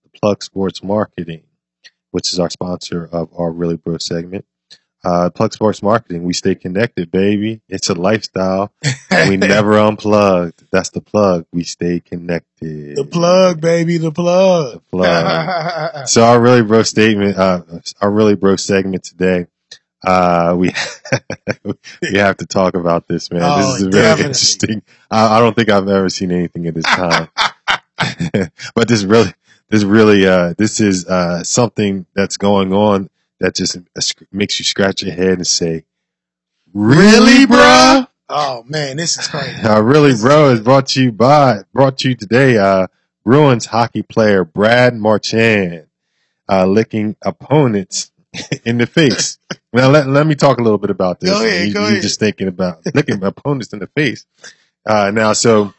the 0.04 0.18
plug 0.18 0.42
sports 0.42 0.82
marketing, 0.82 1.44
which 2.10 2.32
is 2.32 2.38
our 2.38 2.50
sponsor 2.50 3.08
of 3.10 3.28
our 3.36 3.50
really 3.50 3.76
bro 3.76 3.98
segment. 3.98 4.44
Uh, 5.04 5.28
plug 5.28 5.52
sports 5.52 5.82
marketing. 5.82 6.24
We 6.24 6.32
stay 6.32 6.54
connected, 6.54 7.10
baby. 7.10 7.60
It's 7.68 7.90
a 7.90 7.94
lifestyle. 7.94 8.72
We 9.10 9.36
never 9.36 9.78
unplugged. 9.78 10.64
That's 10.70 10.90
the 10.90 11.02
plug. 11.02 11.44
We 11.52 11.64
stay 11.64 12.00
connected. 12.00 12.96
the 12.96 13.04
plug, 13.04 13.60
baby, 13.60 13.98
the 13.98 14.12
plug. 14.12 14.74
The 14.74 14.80
plug. 14.80 16.06
So 16.08 16.24
our 16.24 16.40
really 16.40 16.62
bro 16.62 16.82
statement, 16.82 17.36
uh, 17.36 17.62
our 18.00 18.10
really 18.10 18.34
bro 18.34 18.56
segment 18.56 19.04
today, 19.04 19.46
uh, 20.02 20.54
we 20.56 20.72
we 22.02 22.18
have 22.18 22.38
to 22.38 22.46
talk 22.46 22.74
about 22.74 23.06
this, 23.06 23.30
man. 23.30 23.42
Oh, 23.42 23.56
this 23.58 23.82
is 23.82 23.82
very 23.82 24.02
definitely. 24.02 24.24
interesting. 24.24 24.82
I, 25.10 25.36
I 25.36 25.40
don't 25.40 25.54
think 25.54 25.70
I've 25.70 25.88
ever 25.88 26.08
seen 26.08 26.30
anything 26.30 26.66
at 26.66 26.74
this 26.74 26.84
time, 26.84 27.28
but 28.74 28.88
this 28.88 29.04
really, 29.04 29.32
this 29.68 29.84
really, 29.84 30.26
uh, 30.26 30.54
this 30.58 30.80
is 30.80 31.06
uh, 31.06 31.42
something 31.42 32.06
that's 32.14 32.36
going 32.36 32.72
on 32.72 33.08
that 33.40 33.54
just 33.54 33.78
makes 34.32 34.58
you 34.58 34.64
scratch 34.64 35.02
your 35.02 35.14
head 35.14 35.34
and 35.38 35.46
say, 35.46 35.84
"Really, 36.72 37.46
bruh?" 37.46 38.06
oh 38.28 38.64
man, 38.66 38.96
this 38.96 39.18
is 39.18 39.28
crazy. 39.28 39.60
Uh, 39.64 39.82
really, 39.82 40.14
bro, 40.14 40.50
is 40.50 40.60
brought 40.60 40.86
to 40.88 41.02
you 41.02 41.12
by 41.12 41.60
brought 41.72 41.98
to 41.98 42.08
you 42.10 42.14
today. 42.14 42.56
Uh, 42.58 42.86
Bruins 43.24 43.64
hockey 43.66 44.02
player 44.02 44.44
Brad 44.44 44.94
Marchand 44.94 45.86
uh, 46.48 46.66
licking 46.66 47.16
opponents 47.22 48.12
in 48.64 48.78
the 48.78 48.86
face. 48.86 49.38
now, 49.72 49.88
let, 49.88 50.06
let 50.06 50.26
me 50.26 50.34
talk 50.34 50.58
a 50.58 50.62
little 50.62 50.78
bit 50.78 50.90
about 50.90 51.20
this. 51.20 51.30
Go 51.30 51.44
ahead, 51.44 51.68
You- 51.68 51.74
go 51.74 51.80
you're 51.80 51.90
ahead. 51.90 52.02
just 52.02 52.20
thinking 52.20 52.48
about 52.48 52.80
licking 52.94 53.22
opponents 53.22 53.72
in 53.72 53.78
the 53.78 53.86
face. 53.88 54.26
Uh, 54.86 55.10
now, 55.10 55.32
so 55.32 55.72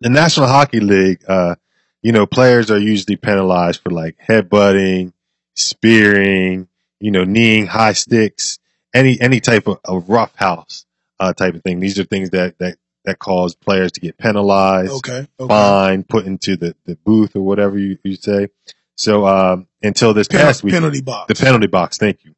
the 0.00 0.08
National 0.08 0.46
Hockey 0.46 0.80
League, 0.80 1.22
uh, 1.28 1.56
you 2.00 2.12
know, 2.12 2.24
players 2.24 2.70
are 2.70 2.78
usually 2.78 3.16
penalized 3.16 3.82
for 3.82 3.90
like 3.90 4.16
headbutting, 4.26 5.12
spearing, 5.56 6.68
you 7.00 7.10
know, 7.10 7.24
kneeing 7.24 7.66
high 7.66 7.92
sticks, 7.92 8.58
any 8.94 9.20
any 9.20 9.40
type 9.40 9.66
of, 9.66 9.78
of 9.84 10.08
rough 10.08 10.34
house 10.36 10.86
uh, 11.20 11.32
type 11.32 11.54
of 11.54 11.62
thing. 11.62 11.80
These 11.80 11.98
are 11.98 12.04
things 12.04 12.30
that 12.30 12.58
that 12.58 12.76
that 13.04 13.18
cause 13.18 13.54
players 13.54 13.92
to 13.92 14.00
get 14.00 14.18
penalized, 14.18 14.92
Okay. 14.92 15.26
Okay. 15.40 15.48
fined, 15.48 16.08
put 16.08 16.26
into 16.26 16.56
the, 16.56 16.74
the 16.84 16.96
booth 16.96 17.34
or 17.36 17.40
whatever 17.40 17.78
you, 17.78 17.98
you 18.04 18.16
say. 18.16 18.48
So 18.96 19.26
um, 19.26 19.66
until 19.82 20.12
this 20.12 20.28
Pen- 20.28 20.40
past 20.40 20.62
week, 20.62 20.74
penalty 20.74 21.00
box. 21.00 21.28
the 21.32 21.42
penalty 21.42 21.68
box. 21.68 21.96
Thank 21.96 22.24
you. 22.24 22.34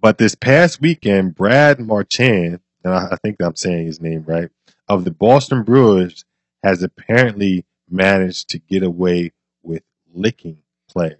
But 0.00 0.16
this 0.18 0.34
past 0.34 0.80
weekend, 0.80 1.34
Brad 1.34 1.80
Marchand, 1.80 2.60
and 2.84 2.94
I, 2.94 3.08
I 3.12 3.16
think 3.22 3.36
I'm 3.40 3.56
saying 3.56 3.86
his 3.86 4.00
name 4.00 4.24
right, 4.26 4.48
of 4.88 5.04
the 5.04 5.10
Boston 5.10 5.62
Bruins 5.62 6.24
has 6.62 6.82
apparently 6.82 7.66
managed 7.90 8.48
to 8.50 8.58
get 8.58 8.82
away 8.82 9.32
with 9.62 9.82
licking 10.14 10.58
players. 10.88 11.18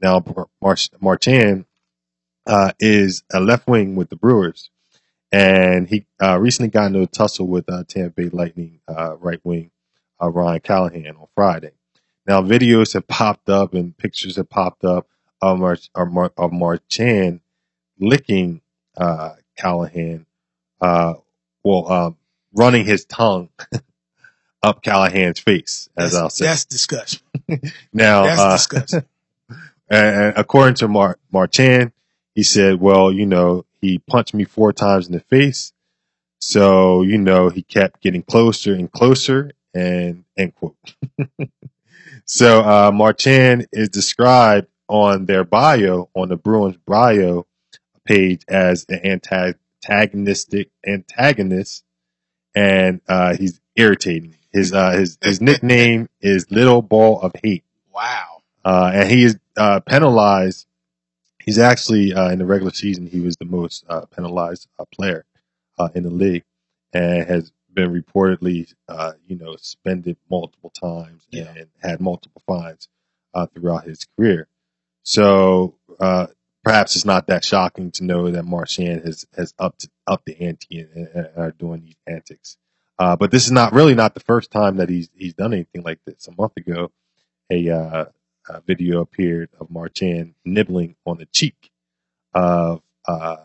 Now, 0.00 0.22
Mar- 0.60 0.78
Marchand 1.00 1.64
uh, 2.46 2.72
is 2.80 3.22
a 3.32 3.40
left 3.40 3.66
wing 3.66 3.96
with 3.96 4.10
the 4.10 4.16
Bruins, 4.16 4.70
and 5.32 5.88
he 5.88 6.06
uh, 6.22 6.38
recently 6.38 6.70
got 6.70 6.86
into 6.86 7.02
a 7.02 7.06
tussle 7.06 7.46
with 7.46 7.68
uh, 7.70 7.84
Tampa 7.88 8.10
Bay 8.10 8.28
Lightning 8.28 8.80
uh, 8.88 9.16
right 9.16 9.40
wing 9.44 9.70
uh, 10.22 10.30
Ryan 10.30 10.60
Callahan 10.60 11.16
on 11.16 11.26
Friday. 11.34 11.72
Now, 12.26 12.40
videos 12.42 12.94
have 12.94 13.06
popped 13.06 13.48
up 13.48 13.74
and 13.74 13.96
pictures 13.96 14.36
have 14.36 14.48
popped 14.48 14.84
up 14.84 15.06
of, 15.42 15.58
Mar- 15.58 15.76
of, 15.94 16.10
Mar- 16.10 16.32
of 16.36 16.52
Marchand 16.52 17.40
licking 17.98 18.60
uh, 18.96 19.34
Callahan, 19.58 20.26
uh, 20.80 21.14
well, 21.62 21.90
um, 21.92 22.16
running 22.52 22.84
his 22.84 23.04
tongue 23.04 23.50
up 24.62 24.82
Callahan's 24.82 25.38
face, 25.40 25.88
as 25.96 26.12
that's, 26.12 26.22
I'll 26.22 26.30
say. 26.30 26.44
that's 26.46 26.64
disgusting. 26.64 27.20
Now, 27.92 28.24
That's 28.24 28.66
disgusting. 28.66 29.04
and 29.90 30.34
according 30.36 30.76
to 30.76 30.88
Mar- 30.88 31.18
Marchand, 31.30 31.92
he 32.34 32.42
said, 32.42 32.80
well, 32.80 33.12
you 33.12 33.26
know, 33.26 33.64
he 33.80 33.98
punched 33.98 34.34
me 34.34 34.44
four 34.44 34.72
times 34.72 35.06
in 35.06 35.12
the 35.12 35.20
face. 35.20 35.72
So, 36.40 37.02
you 37.02 37.18
know, 37.18 37.48
he 37.48 37.62
kept 37.62 38.02
getting 38.02 38.22
closer 38.22 38.74
and 38.74 38.90
closer 38.90 39.52
and 39.72 40.24
end 40.36 40.54
quote. 40.54 40.76
so, 42.26 42.60
uh, 42.60 42.90
Marchand 42.92 43.68
is 43.72 43.88
described 43.88 44.66
on 44.88 45.26
their 45.26 45.44
bio, 45.44 46.10
on 46.14 46.28
the 46.28 46.36
Bruins 46.36 46.76
bio 46.84 47.46
page 48.04 48.42
as 48.48 48.84
an 48.88 49.20
antagonistic 49.86 50.70
antagonist 50.86 51.84
and, 52.54 53.00
uh, 53.08 53.36
he's 53.36 53.60
irritating. 53.76 54.36
His, 54.52 54.72
uh, 54.72 54.92
his, 54.92 55.18
his 55.22 55.40
nickname 55.40 56.08
is 56.20 56.50
Little 56.50 56.82
Ball 56.82 57.20
of 57.20 57.32
Hate. 57.42 57.64
Wow. 57.92 58.42
Uh, 58.64 58.90
and 58.94 59.10
he 59.10 59.24
is 59.24 59.38
uh, 59.56 59.80
penalized. 59.80 60.66
He's 61.44 61.58
actually 61.58 62.14
uh, 62.14 62.30
in 62.30 62.38
the 62.38 62.46
regular 62.46 62.72
season 62.72 63.06
he 63.06 63.20
was 63.20 63.36
the 63.36 63.44
most 63.44 63.84
uh, 63.88 64.06
penalized 64.06 64.66
uh, 64.78 64.84
player 64.92 65.24
uh, 65.78 65.88
in 65.94 66.02
the 66.02 66.10
league, 66.10 66.44
and 66.92 67.26
has 67.26 67.52
been 67.72 67.92
reportedly 67.92 68.72
uh, 68.88 69.12
you 69.26 69.36
know 69.36 69.56
suspended 69.56 70.16
multiple 70.30 70.70
times 70.70 71.26
Yeah. 71.30 71.52
and 71.56 71.66
had 71.82 72.00
multiple 72.00 72.42
fines 72.46 72.88
uh, 73.34 73.46
throughout 73.46 73.84
his 73.84 74.06
career. 74.16 74.48
So 75.02 75.74
uh, 76.00 76.28
perhaps 76.64 76.96
it's 76.96 77.04
not 77.04 77.26
that 77.26 77.44
shocking 77.44 77.90
to 77.92 78.04
know 78.04 78.30
that 78.30 78.44
Marchand 78.44 79.02
has 79.04 79.26
has 79.36 79.52
upped 79.58 79.88
up 80.06 80.22
the 80.24 80.40
ante 80.40 80.80
and, 80.80 81.08
and 81.08 81.28
are 81.36 81.50
doing 81.50 81.82
these 81.84 81.96
antics. 82.06 82.56
Uh, 82.98 83.16
but 83.16 83.30
this 83.32 83.44
is 83.44 83.50
not 83.52 83.72
really 83.72 83.94
not 83.94 84.14
the 84.14 84.20
first 84.20 84.50
time 84.50 84.76
that 84.76 84.88
he's 84.88 85.10
he's 85.14 85.34
done 85.34 85.52
anything 85.52 85.82
like 85.82 85.98
this. 86.06 86.28
A 86.28 86.40
month 86.40 86.56
ago, 86.56 86.90
a, 87.50 88.06
uh, 88.48 88.54
a 88.54 88.60
video 88.60 89.00
appeared 89.00 89.50
of 89.60 89.70
Marchand 89.70 90.34
nibbling 90.44 90.96
on 91.06 91.18
the 91.18 91.26
cheek 91.26 91.70
of 92.34 92.82
uh, 93.06 93.36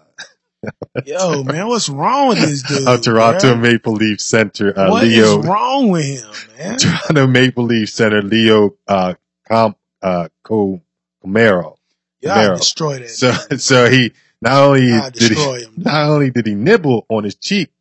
Yo, 1.06 1.43
man, 1.43 1.68
what's 1.68 1.88
wrong 1.89 2.30
with 2.30 2.39
this 2.39 2.64
dude? 2.64 2.88
of 2.88 3.02
Toronto 3.02 3.56
bruh? 3.56 3.62
Maple 3.62 3.93
Leaf 3.93 4.20
center 4.20 4.78
uh, 4.78 4.89
What 4.91 5.06
is 5.06 5.14
Leo 5.16 5.41
wrong 5.41 5.89
with 5.89 6.06
him, 6.06 6.32
man? 6.58 6.78
Toronto 6.80 7.28
Maple 7.28 7.64
Leaf 7.66 7.89
center 7.89 8.22
Leo 8.22 8.76
uh, 8.88 9.14
Com 9.47 9.76
uh, 10.02 10.28
Co- 10.43 10.82
Camaro. 11.24 11.78
Y'all 12.22 12.36
Camaro. 12.36 12.58
destroy 12.58 13.00
that. 13.00 13.10
So 13.10 13.32
dude. 13.50 13.62
so 13.62 13.89
he 13.89 14.14
not 14.41 14.54
only 14.64 14.88
did 15.12 15.32
he 15.32 15.64
him. 15.64 15.74
not 15.78 16.10
only 16.10 16.30
did 16.32 16.45
he 16.47 16.56
nibble 16.56 17.06
on 17.10 17.24
his 17.24 17.36
cheek, 17.36 17.72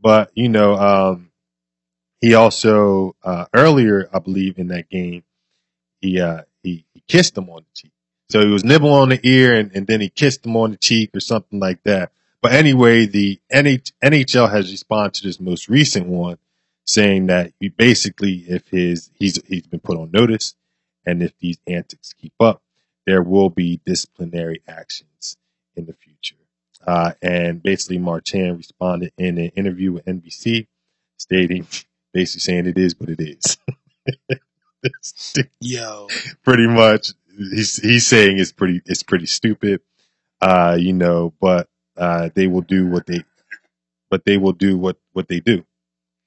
but 0.00 0.30
you 0.34 0.48
know, 0.48 0.74
um, 0.74 1.30
he 2.20 2.34
also 2.34 3.16
uh, 3.22 3.46
earlier, 3.54 4.08
I 4.12 4.18
believe, 4.18 4.58
in 4.58 4.68
that 4.68 4.88
game, 4.88 5.24
he 6.00 6.20
uh, 6.20 6.42
kissed 7.08 7.36
him 7.36 7.50
on 7.50 7.62
the 7.62 7.70
cheek. 7.74 7.92
So 8.30 8.40
he 8.40 8.52
was 8.52 8.64
nibbling 8.64 8.92
on 8.92 9.08
the 9.10 9.20
ear, 9.22 9.54
and, 9.54 9.70
and 9.74 9.86
then 9.86 10.00
he 10.00 10.08
kissed 10.08 10.46
him 10.46 10.56
on 10.56 10.72
the 10.72 10.76
cheek 10.76 11.10
or 11.14 11.20
something 11.20 11.60
like 11.60 11.82
that. 11.84 12.12
But 12.40 12.52
anyway, 12.52 13.06
the 13.06 13.40
NH- 13.52 13.92
NHL 14.02 14.50
has 14.50 14.70
responded 14.70 15.14
to 15.14 15.26
this 15.26 15.40
most 15.40 15.68
recent 15.68 16.06
one, 16.06 16.38
saying 16.84 17.26
that 17.26 17.52
he 17.60 17.68
basically, 17.68 18.44
if 18.48 18.68
his 18.68 19.10
he's 19.14 19.40
he's 19.46 19.66
been 19.66 19.80
put 19.80 19.98
on 19.98 20.10
notice, 20.10 20.54
and 21.06 21.22
if 21.22 21.38
these 21.38 21.58
antics 21.66 22.12
keep 22.14 22.34
up, 22.40 22.62
there 23.06 23.22
will 23.22 23.50
be 23.50 23.80
disciplinary 23.86 24.62
actions 24.68 25.36
in 25.76 25.86
the 25.86 25.92
future. 25.94 26.36
Uh, 26.86 27.12
and 27.22 27.62
basically, 27.62 27.98
Marchand 27.98 28.58
responded 28.58 29.12
in 29.16 29.38
an 29.38 29.50
interview 29.56 29.92
with 29.92 30.04
NBC, 30.04 30.66
stating, 31.16 31.66
basically 32.12 32.40
saying 32.40 32.66
it 32.66 32.78
is 32.78 32.98
what 32.98 33.08
it 33.08 33.20
is. 33.20 33.56
It's 34.84 35.34
Yo, 35.60 36.14
pretty 36.44 36.68
much, 36.68 37.12
he's 37.36 37.76
he's 37.78 38.06
saying 38.06 38.38
it's 38.38 38.52
pretty 38.52 38.82
it's 38.86 39.02
pretty 39.02 39.26
stupid, 39.26 39.80
uh, 40.40 40.76
you 40.80 40.92
know, 40.92 41.34
but 41.40 41.68
uh, 41.96 42.30
they 42.34 42.46
will 42.48 42.62
do 42.62 42.86
what 42.88 43.06
they, 43.06 43.24
but 44.10 44.24
they 44.24 44.38
will 44.38 44.52
do 44.52 44.78
what 44.78 44.98
what 45.12 45.28
they 45.28 45.40
do, 45.40 45.64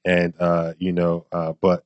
and 0.05 0.33
uh, 0.39 0.73
you 0.79 0.91
know, 0.93 1.25
uh, 1.31 1.53
but 1.61 1.83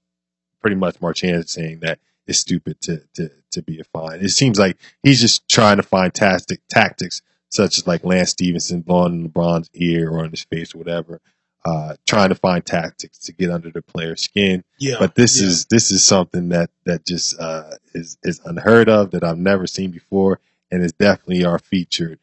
pretty 0.61 0.75
much 0.77 1.01
Marchand 1.01 1.37
is 1.45 1.51
saying 1.51 1.81
that 1.81 1.99
it's 2.27 2.39
stupid 2.39 2.81
to 2.81 3.01
to 3.15 3.31
to 3.51 3.61
be 3.63 3.79
a 3.79 3.83
fine. 3.85 4.21
It 4.21 4.29
seems 4.29 4.59
like 4.59 4.77
he's 5.03 5.21
just 5.21 5.47
trying 5.49 5.77
to 5.77 5.83
find 5.83 6.13
tactic 6.13 6.61
tactics 6.69 7.21
such 7.49 7.77
as 7.79 7.87
like 7.87 8.03
Lance 8.05 8.31
Stephenson 8.31 8.81
blowing 8.81 9.29
LeBron's 9.29 9.69
ear 9.73 10.09
or 10.09 10.23
on 10.23 10.31
his 10.31 10.43
face 10.43 10.75
or 10.75 10.79
whatever, 10.79 11.21
uh, 11.63 11.95
trying 12.07 12.29
to 12.29 12.35
find 12.35 12.65
tactics 12.65 13.19
to 13.19 13.33
get 13.33 13.51
under 13.51 13.69
the 13.69 13.81
player's 13.81 14.21
skin. 14.21 14.63
yeah. 14.79 14.95
But 14.99 15.15
this 15.15 15.39
yeah. 15.39 15.47
is 15.47 15.65
this 15.65 15.91
is 15.91 16.03
something 16.03 16.49
that 16.49 16.69
that 16.85 17.05
just 17.05 17.39
uh, 17.39 17.75
is 17.93 18.17
is 18.23 18.41
unheard 18.45 18.89
of 18.89 19.11
that 19.11 19.23
I've 19.23 19.37
never 19.37 19.67
seen 19.67 19.91
before, 19.91 20.39
and 20.71 20.83
is 20.83 20.93
definitely 20.93 21.45
our 21.45 21.59
featured. 21.59 22.19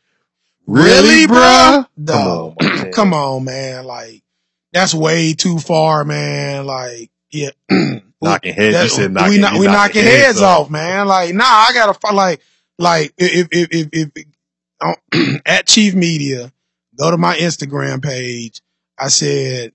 Really, 0.67 1.27
bruh? 1.27 1.87
No. 1.97 2.55
Come 2.61 2.69
on, 2.69 2.91
Come 2.93 3.15
on, 3.15 3.45
man. 3.45 3.85
Like, 3.85 4.23
that's 4.73 4.93
way 4.95 5.33
too 5.33 5.59
far, 5.59 6.05
man. 6.05 6.67
Like, 6.67 7.11
yeah. 7.31 7.51
Knocking 8.21 8.53
heads. 8.53 8.95
Said 8.95 9.13
knocking. 9.13 9.31
we, 9.35 9.39
knock, 9.39 9.53
you 9.55 9.61
we 9.61 9.67
knocking 9.67 10.03
heads 10.03 10.43
off. 10.43 10.63
off, 10.63 10.71
man. 10.71 11.07
Like, 11.07 11.33
nah, 11.35 11.45
I 11.45 11.71
gotta 11.73 12.15
like, 12.15 12.41
like 12.77 13.15
if 13.17 13.49
if 13.53 13.69
if, 13.71 13.89
if, 13.93 14.11
if 15.15 15.43
at 15.47 15.69
Chief 15.69 15.95
Media, 15.95 16.53
go 16.97 17.13
to 17.13 17.17
my 17.17 17.37
Instagram 17.37 18.03
page. 18.03 18.61
I 18.99 19.09
said, 19.09 19.73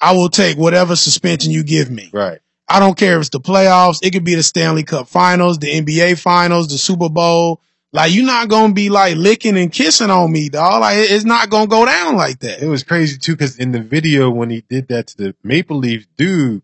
I 0.00 0.12
will 0.12 0.28
take 0.28 0.56
whatever 0.56 0.96
suspension 0.96 1.50
you 1.52 1.64
give 1.64 1.90
me. 1.90 2.10
Right. 2.12 2.38
I 2.68 2.80
don't 2.80 2.96
care 2.96 3.14
if 3.16 3.20
it's 3.20 3.30
the 3.30 3.40
playoffs. 3.40 4.00
It 4.02 4.12
could 4.12 4.24
be 4.24 4.34
the 4.34 4.42
Stanley 4.42 4.84
Cup 4.84 5.08
Finals, 5.08 5.58
the 5.58 5.68
NBA 5.68 6.18
Finals, 6.20 6.68
the 6.68 6.78
Super 6.78 7.08
Bowl. 7.08 7.60
Like, 7.92 8.12
you're 8.12 8.26
not 8.26 8.48
gonna 8.48 8.74
be 8.74 8.90
like 8.90 9.16
licking 9.16 9.56
and 9.56 9.72
kissing 9.72 10.10
on 10.10 10.30
me, 10.30 10.50
dog. 10.50 10.82
Like, 10.82 10.98
it's 10.98 11.24
not 11.24 11.48
gonna 11.48 11.66
go 11.66 11.86
down 11.86 12.16
like 12.16 12.40
that. 12.40 12.62
It 12.62 12.68
was 12.68 12.82
crazy 12.82 13.16
too 13.16 13.32
because 13.32 13.58
in 13.58 13.72
the 13.72 13.80
video 13.80 14.28
when 14.28 14.50
he 14.50 14.60
did 14.68 14.88
that 14.88 15.06
to 15.08 15.16
the 15.16 15.34
Maple 15.42 15.78
Leafs 15.78 16.06
dude, 16.18 16.62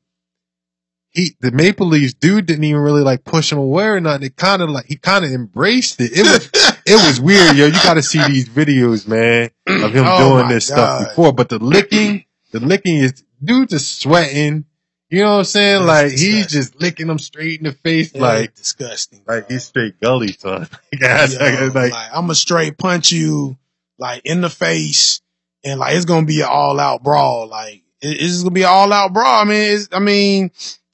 he 1.08 1.34
the 1.40 1.50
Maple 1.50 1.86
Leafs 1.86 2.12
dude 2.12 2.44
didn't 2.44 2.64
even 2.64 2.82
really 2.82 3.02
like 3.02 3.24
push 3.24 3.50
him 3.50 3.58
away 3.58 3.86
or 3.86 4.00
nothing. 4.00 4.26
It 4.26 4.36
kind 4.36 4.60
of 4.60 4.68
like 4.68 4.84
he 4.86 4.96
kind 4.96 5.24
of 5.24 5.30
embraced 5.30 5.98
it. 6.02 6.12
It 6.12 6.22
was 6.24 6.50
it 6.86 6.94
was 7.06 7.20
weird, 7.20 7.56
yo. 7.56 7.66
You 7.66 7.72
got 7.72 7.94
to 7.94 8.02
see 8.02 8.24
these 8.26 8.48
videos, 8.48 9.06
man, 9.08 9.50
of 9.66 9.92
him 9.94 10.04
Oh 10.08 10.36
doing 10.36 10.48
this 10.48 10.68
God. 10.70 10.74
stuff 11.00 11.08
before. 11.10 11.32
But 11.32 11.48
the 11.48 11.58
licking, 11.58 12.24
the 12.52 12.60
licking 12.60 12.96
is 12.96 13.22
dude 13.42 13.68
just 13.70 14.00
sweating. 14.00 14.64
You 15.10 15.20
know 15.22 15.32
what 15.32 15.38
I'm 15.38 15.44
saying? 15.44 15.86
That's 15.86 16.10
like 16.12 16.18
he's 16.18 16.46
just 16.48 16.80
licking 16.80 17.06
them 17.06 17.18
straight 17.18 17.60
in 17.60 17.66
the 17.66 17.72
face, 17.72 18.12
It 18.12 18.20
like 18.20 18.52
is 18.54 18.60
disgusting. 18.60 19.20
like 19.26 19.48
he's 19.50 19.64
straight 19.64 20.00
gully, 20.00 20.32
son. 20.32 20.66
Guys, 20.98 21.34
Yo, 21.34 21.40
like, 21.40 21.60
like, 21.74 21.92
like, 21.92 22.08
I'm 22.12 22.22
gonna 22.24 22.34
straight 22.34 22.76
punch 22.78 23.12
you 23.12 23.56
like 23.98 24.22
in 24.24 24.40
the 24.40 24.50
face, 24.50 25.20
and 25.62 25.78
like 25.78 25.94
it's 25.94 26.04
gonna 26.06 26.26
be 26.26 26.40
an 26.40 26.48
all 26.50 26.80
out 26.80 27.02
brawl. 27.04 27.46
Like 27.46 27.82
it- 28.02 28.20
it's 28.20 28.38
gonna 28.42 28.50
be 28.54 28.62
an 28.62 28.68
all 28.70 28.92
out 28.92 29.12
brawl. 29.12 29.40
I 29.40 29.44
mean, 29.44 29.72
it's, 29.76 29.88
I 29.92 29.98
mean, 30.00 30.50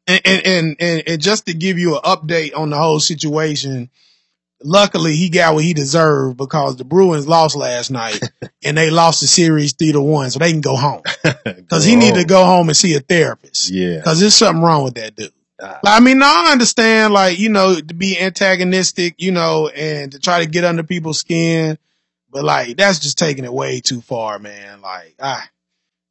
and, 0.07 0.21
and 0.27 0.47
and 0.47 0.77
and 0.81 1.03
and 1.07 1.23
just 1.23 1.47
to 1.47 1.55
give 1.55 1.79
you 1.79 1.95
an 1.97 2.03
update 2.03 2.55
on 2.55 2.69
the 2.71 2.77
whole 2.79 3.01
situation. 3.01 3.89
Luckily, 4.63 5.17
he 5.17 5.31
got 5.31 5.55
what 5.55 5.65
he 5.65 5.73
deserved 5.73 6.37
because 6.37 6.77
the 6.77 6.85
Bruins 6.85 7.27
lost 7.27 7.57
last 7.57 7.91
night, 7.91 8.21
and 8.63 8.77
they 8.77 8.91
lost 8.91 9.21
the 9.21 9.27
series 9.27 9.73
three 9.73 9.93
to 9.93 10.01
one, 10.01 10.31
so 10.31 10.39
they 10.39 10.53
can 10.53 10.61
go 10.61 10.77
home. 10.77 11.03
Because 11.45 11.85
he 11.85 11.95
need 11.95 12.15
to 12.15 12.25
go 12.25 12.45
home 12.45 12.69
and 12.69 12.77
see 12.77 12.95
a 12.97 13.01
therapist. 13.01 13.71
Yeah. 13.71 13.99
Because 13.99 14.19
there's 14.19 14.35
something 14.35 14.61
wrong 14.61 14.83
with 14.83 14.95
that 14.95 15.15
dude. 15.15 15.33
Ah. 15.63 15.79
Like, 15.85 16.01
I 16.01 16.01
mean, 16.01 16.21
I 16.21 16.51
understand, 16.51 17.15
like, 17.15 17.39
you 17.39 17.49
know, 17.49 17.77
to 17.77 17.95
be 17.95 18.19
antagonistic, 18.19 19.15
you 19.19 19.31
know, 19.31 19.69
and 19.69 20.11
to 20.11 20.19
try 20.19 20.41
to 20.41 20.51
get 20.51 20.65
under 20.65 20.83
people's 20.83 21.21
skin, 21.21 21.79
but 22.31 22.43
like, 22.43 22.77
that's 22.77 22.99
just 22.99 23.19
taking 23.19 23.45
it 23.45 23.53
way 23.53 23.81
too 23.81 24.01
far, 24.01 24.41
man. 24.41 24.81
Like, 24.81 25.15
I, 25.21 25.45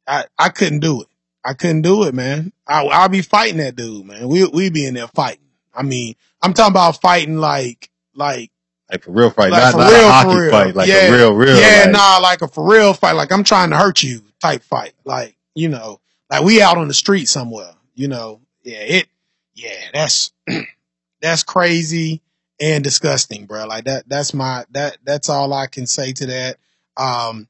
I, 0.06 0.24
I 0.38 0.48
couldn't 0.48 0.80
do 0.80 1.02
it. 1.02 1.08
I 1.44 1.54
couldn't 1.54 1.82
do 1.82 2.04
it, 2.04 2.14
man. 2.14 2.52
I, 2.66 2.84
I'll 2.84 3.08
be 3.08 3.22
fighting 3.22 3.58
that 3.58 3.76
dude, 3.76 4.06
man. 4.06 4.28
We 4.28 4.46
we 4.46 4.70
be 4.70 4.86
in 4.86 4.94
there 4.94 5.08
fighting. 5.08 5.40
I 5.74 5.82
mean, 5.82 6.14
I'm 6.42 6.52
talking 6.52 6.72
about 6.72 7.00
fighting 7.00 7.38
like 7.38 7.90
like 8.20 8.52
Like 8.90 9.02
for 9.02 9.10
real 9.10 9.30
fight, 9.30 9.50
like 9.50 9.62
not, 9.62 9.72
for 9.72 9.78
not 9.78 9.90
real, 9.90 10.08
a 10.08 10.12
hockey 10.12 10.40
real. 10.40 10.50
fight, 10.50 10.74
like 10.76 10.88
yeah, 10.88 11.06
a 11.06 11.12
real, 11.12 11.34
real. 11.34 11.58
yeah, 11.58 11.82
like, 11.84 11.92
nah, 11.92 12.18
like 12.18 12.42
a 12.42 12.48
for 12.48 12.70
real 12.70 12.94
fight. 12.94 13.12
Like 13.12 13.32
I'm 13.32 13.42
trying 13.42 13.70
to 13.70 13.76
hurt 13.76 14.02
you 14.02 14.22
type 14.40 14.62
fight. 14.62 14.92
Like 15.04 15.36
you 15.54 15.68
know, 15.68 16.00
like 16.30 16.44
we 16.44 16.62
out 16.62 16.78
on 16.78 16.86
the 16.86 16.94
street 16.94 17.26
somewhere. 17.28 17.72
You 17.94 18.08
know, 18.08 18.40
yeah, 18.62 18.78
it, 18.78 19.08
yeah, 19.54 19.74
that's 19.92 20.32
that's 21.20 21.42
crazy 21.42 22.20
and 22.60 22.84
disgusting, 22.84 23.46
bro. 23.46 23.66
Like 23.66 23.84
that, 23.84 24.08
that's 24.08 24.34
my 24.34 24.64
that 24.70 24.98
that's 25.04 25.28
all 25.28 25.52
I 25.52 25.66
can 25.66 25.86
say 25.86 26.12
to 26.12 26.26
that. 26.26 26.56
Um, 26.96 27.48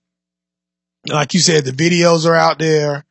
like 1.07 1.35
you 1.35 1.41
said, 1.41 1.65
the 1.65 1.73
videos 1.73 2.27
are 2.27 2.37
out 2.37 2.59
there. 2.59 3.05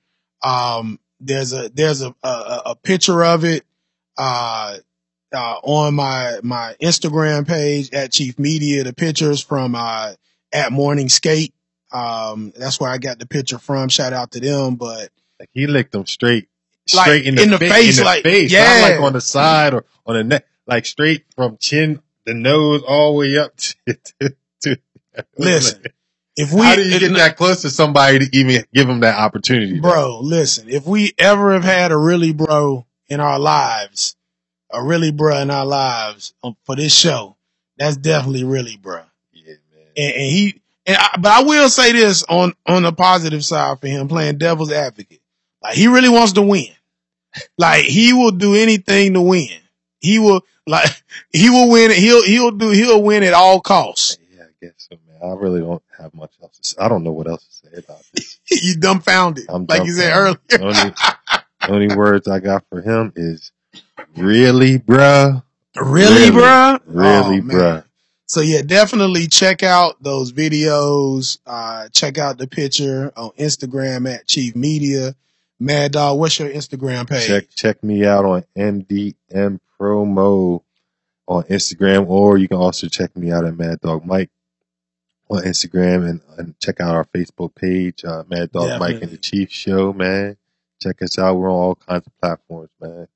Um, 0.43 0.99
there's 1.19 1.53
a 1.53 1.69
there's 1.69 2.01
a 2.01 2.15
a, 2.23 2.61
a 2.67 2.75
picture 2.75 3.23
of 3.23 3.43
it 3.43 3.65
uh, 4.17 4.77
uh, 5.33 5.57
on 5.63 5.95
my 5.95 6.39
my 6.43 6.75
Instagram 6.81 7.47
page 7.47 7.91
at 7.93 8.11
Chief 8.11 8.37
Media. 8.39 8.83
The 8.83 8.93
pictures 8.93 9.41
from 9.41 9.75
uh, 9.75 10.13
at 10.51 10.71
Morning 10.71 11.09
Skate. 11.09 11.53
Um, 11.91 12.53
that's 12.55 12.79
where 12.79 12.89
I 12.91 12.97
got 12.97 13.19
the 13.19 13.25
picture 13.27 13.57
from. 13.59 13.89
Shout 13.89 14.13
out 14.13 14.31
to 14.31 14.39
them. 14.39 14.75
But 14.75 15.09
like 15.39 15.49
he 15.53 15.67
licked 15.67 15.93
him 15.95 16.05
straight, 16.05 16.47
Like, 16.93 17.05
straight 17.05 17.25
in 17.25 17.35
the, 17.35 17.43
in 17.43 17.49
the 17.51 17.57
fa- 17.57 17.69
face, 17.69 17.97
in 17.97 18.03
the 18.03 18.05
like, 18.05 18.23
face, 18.23 18.51
yeah. 18.51 18.81
not 18.81 18.91
like 18.91 18.99
on 19.01 19.13
the 19.13 19.21
side 19.21 19.73
or 19.73 19.85
on 20.05 20.15
the 20.15 20.23
neck, 20.23 20.45
like 20.67 20.85
straight 20.85 21.25
from 21.35 21.57
chin, 21.57 22.01
the 22.25 22.33
nose, 22.33 22.83
all 22.87 23.13
the 23.13 23.17
way 23.19 23.37
up 23.37 23.55
to. 23.57 23.75
to, 24.19 24.35
to 24.61 24.77
Listen, 25.37 25.83
if 26.37 26.53
we 26.53 26.61
how 26.61 26.75
do 26.75 26.83
you 26.87 26.99
get 26.99 27.13
that 27.13 27.35
close 27.35 27.63
to 27.63 27.69
somebody 27.69 28.19
to 28.19 28.37
even 28.37 28.63
give 28.73 28.87
him 28.87 29.01
that 29.01 29.17
opportunity, 29.17 29.75
though? 29.79 29.81
bro, 29.89 30.19
listen, 30.21 30.69
if 30.69 30.85
we 30.85 31.13
ever 31.17 31.53
have 31.53 31.63
had 31.63 31.91
a 31.91 31.97
really 31.97 32.31
bro 32.31 32.85
in 33.09 33.19
our 33.19 33.39
lives, 33.39 34.15
a 34.71 34.83
really 34.83 35.11
bro 35.11 35.37
in 35.39 35.51
our 35.51 35.65
lives 35.65 36.33
um, 36.43 36.55
for 36.63 36.75
this 36.75 36.93
show, 36.95 37.35
that's 37.77 37.97
definitely 37.97 38.43
really 38.43 38.77
bro. 38.77 39.01
Yeah, 39.33 39.53
man. 39.73 39.85
And, 39.97 40.13
and 40.13 40.31
he, 40.31 40.61
and 40.85 40.97
I, 40.97 41.15
but 41.19 41.31
I 41.31 41.43
will 41.43 41.69
say 41.69 41.91
this 41.91 42.23
on 42.23 42.53
on 42.65 42.83
the 42.83 42.91
positive 42.91 43.43
side 43.43 43.79
for 43.79 43.87
him, 43.87 44.07
playing 44.07 44.37
devil's 44.37 44.71
advocate. 44.71 45.21
Like 45.61 45.75
he 45.75 45.87
really 45.87 46.09
wants 46.09 46.33
to 46.33 46.41
win. 46.41 46.67
Like 47.57 47.83
he 47.85 48.13
will 48.13 48.31
do 48.31 48.55
anything 48.55 49.13
to 49.13 49.21
win. 49.21 49.49
He 49.99 50.19
will 50.19 50.45
like 50.65 50.89
he 51.31 51.49
will 51.49 51.69
win. 51.69 51.91
He'll 51.91 52.23
he'll 52.23 52.51
do 52.51 52.69
he'll 52.69 53.01
win 53.01 53.23
at 53.23 53.33
all 53.33 53.61
costs. 53.61 54.17
Yeah, 54.33 54.43
I 54.43 54.65
guess 54.65 54.73
so, 54.89 54.97
man. 55.07 55.31
I 55.31 55.35
really 55.35 55.61
don't 55.61 55.83
have 55.97 56.13
much 56.13 56.31
else 56.41 56.57
to 56.57 56.69
say. 56.69 56.77
I 56.79 56.87
don't 56.87 57.03
know 57.03 57.11
what 57.11 57.27
else 57.27 57.45
to 57.45 57.67
say 57.69 57.77
about 57.77 58.01
this. 58.13 58.39
you 58.63 58.75
dumbfounded, 58.75 59.45
I'm 59.49 59.65
like 59.65 59.85
you 59.85 59.93
said 59.93 60.15
earlier. 60.15 60.37
dumbfounded. 60.47 60.95
Only, 61.67 61.87
only 61.87 61.95
words 61.95 62.27
I 62.27 62.39
got 62.39 62.63
for 62.69 62.81
him 62.81 63.11
is 63.15 63.51
really, 64.15 64.79
bruh. 64.79 65.43
Really, 65.75 66.29
Really, 66.29 66.31
bruh? 66.31 66.79
Really, 66.85 67.37
Oh, 67.39 67.41
bruh. 67.41 67.83
So 68.25 68.41
yeah, 68.41 68.61
definitely 68.61 69.27
check 69.27 69.63
out 69.63 70.01
those 70.03 70.31
videos. 70.31 71.39
Uh, 71.47 71.89
check 71.89 72.17
out 72.19 72.37
the 72.37 72.47
picture 72.47 73.11
on 73.17 73.31
Instagram 73.31 74.11
at 74.13 74.27
Chief 74.27 74.55
Media. 74.55 75.15
Mad 75.59 75.93
Dog, 75.93 76.19
what's 76.19 76.37
your 76.39 76.49
Instagram 76.49 77.09
page? 77.09 77.25
Check 77.27 77.47
check 77.55 77.83
me 77.83 78.05
out 78.05 78.25
on 78.25 78.43
MDM 78.57 79.59
Promo 79.79 80.61
on 81.27 81.43
Instagram, 81.43 82.07
or 82.07 82.37
you 82.37 82.47
can 82.47 82.57
also 82.57 82.87
check 82.87 83.15
me 83.17 83.31
out 83.31 83.45
at 83.45 83.57
Mad 83.57 83.79
Dog 83.81 84.05
Mike 84.05 84.29
on 85.29 85.43
Instagram, 85.43 86.07
and, 86.09 86.21
and 86.37 86.59
check 86.59 86.79
out 86.79 86.95
our 86.95 87.05
Facebook 87.05 87.55
page, 87.55 88.03
uh, 88.05 88.23
Mad 88.29 88.51
Dog 88.51 88.79
Mike 88.79 89.01
and 89.01 89.11
the 89.11 89.17
Chief 89.17 89.51
Show. 89.51 89.91
Man, 89.93 90.37
check 90.81 91.01
us 91.01 91.17
out. 91.19 91.35
We're 91.35 91.49
on 91.49 91.55
all 91.55 91.75
kinds 91.75 92.05
of 92.07 92.17
platforms, 92.19 92.69
man. 92.79 93.07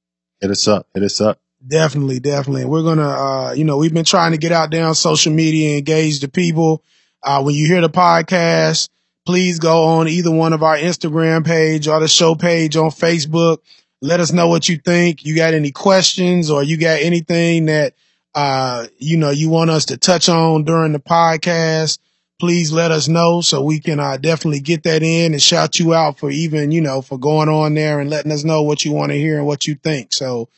Hit 0.44 0.52
us 0.52 0.68
up. 0.68 0.88
Hit 0.94 1.04
us 1.04 1.22
up. 1.22 1.40
Definitely, 1.66 2.20
definitely. 2.20 2.66
We're 2.66 2.84
gonna, 2.84 3.08
uh, 3.08 3.54
you 3.54 3.64
know, 3.64 3.78
we've 3.78 3.94
been 3.94 4.04
trying 4.04 4.34
to 4.34 4.38
get 4.38 4.52
out 4.52 4.72
there 4.72 4.86
on 4.86 4.94
social 4.94 5.32
media 5.32 5.78
engage 5.78 6.20
the 6.20 6.28
people. 6.28 6.84
Uh, 7.24 7.42
when 7.42 7.56
you 7.56 7.66
hear 7.66 7.80
the 7.80 7.90
podcast, 7.90 8.90
please 9.26 9.60
go 9.60 9.84
on 9.84 10.10
either 10.10 10.32
one 10.32 10.52
of 10.52 10.62
our 10.62 10.76
Instagram 10.76 11.46
page 11.46 11.88
or 11.88 12.02
the 12.02 12.10
show 12.10 12.36
page 12.36 12.76
on 12.76 12.90
Facebook. 12.90 13.60
Let 14.02 14.20
us 14.20 14.34
know 14.34 14.50
what 14.50 14.68
you 14.68 14.76
think. 14.76 15.24
You 15.24 15.34
got 15.34 15.54
any 15.54 15.72
questions 15.72 16.52
or 16.52 16.62
you 16.62 16.76
got 16.76 17.00
anything 17.00 17.68
that, 17.68 17.94
uh, 18.36 18.88
you 18.98 19.16
know, 19.16 19.30
you 19.30 19.50
want 19.50 19.70
us 19.70 19.86
to 19.86 19.98
touch 19.98 20.28
on 20.28 20.66
during 20.66 20.92
the 20.92 21.00
podcast. 21.00 22.00
Please 22.40 22.72
let 22.72 22.92
us 22.92 23.08
know 23.08 23.42
so 23.42 23.64
we 23.64 23.80
can, 23.80 24.00
uh, 24.00 24.18
definitely 24.18 24.60
get 24.60 24.84
that 24.84 25.04
in 25.04 25.34
and 25.34 25.42
shout 25.42 25.80
you 25.80 25.94
out 25.94 26.20
for 26.20 26.30
even, 26.30 26.72
you 26.72 26.82
know, 26.82 27.02
for 27.02 27.18
going 27.18 27.50
on 27.50 27.74
there 27.74 28.00
and 28.00 28.10
letting 28.10 28.32
us 28.32 28.44
know 28.44 28.64
what 28.64 28.84
you 28.84 28.92
want 28.92 29.12
to 29.12 29.18
hear 29.18 29.38
and 29.38 29.48
what 29.48 29.66
you 29.68 29.76
think. 29.76 30.14
So, 30.14 30.50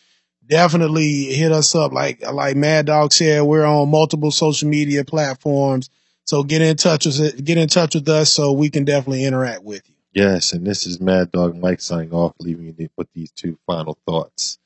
definitely 0.47 1.25
hit 1.25 1.51
us 1.51 1.75
up. 1.75 1.91
Like 1.91 2.21
like 2.31 2.55
Mad 2.55 2.85
Dog 2.85 3.13
said, 3.13 3.43
we're 3.43 3.65
on 3.65 3.89
multiple 3.89 4.31
social 4.31 4.69
media 4.69 5.03
platforms. 5.03 5.89
So 6.25 6.43
get 6.43 6.61
in 6.61 6.75
touch 6.75 7.05
with 7.05 7.43
get 7.43 7.57
in 7.57 7.67
touch 7.67 7.95
with 7.95 8.07
us 8.09 8.31
so 8.31 8.51
we 8.51 8.69
can 8.69 8.85
definitely 8.85 9.25
interact 9.25 9.63
with 9.63 9.87
you. 9.87 9.95
Yes, 10.13 10.53
and 10.53 10.65
this 10.65 10.87
is 10.87 11.01
Mad 11.01 11.31
Dog 11.31 11.55
Mike 11.55 11.81
signing 11.81 12.13
off, 12.13 12.33
leaving 12.39 12.73
you 12.77 12.89
with 12.95 13.07
these 13.13 13.31
two 13.31 13.57
final 13.67 13.97
thoughts. 14.07 14.57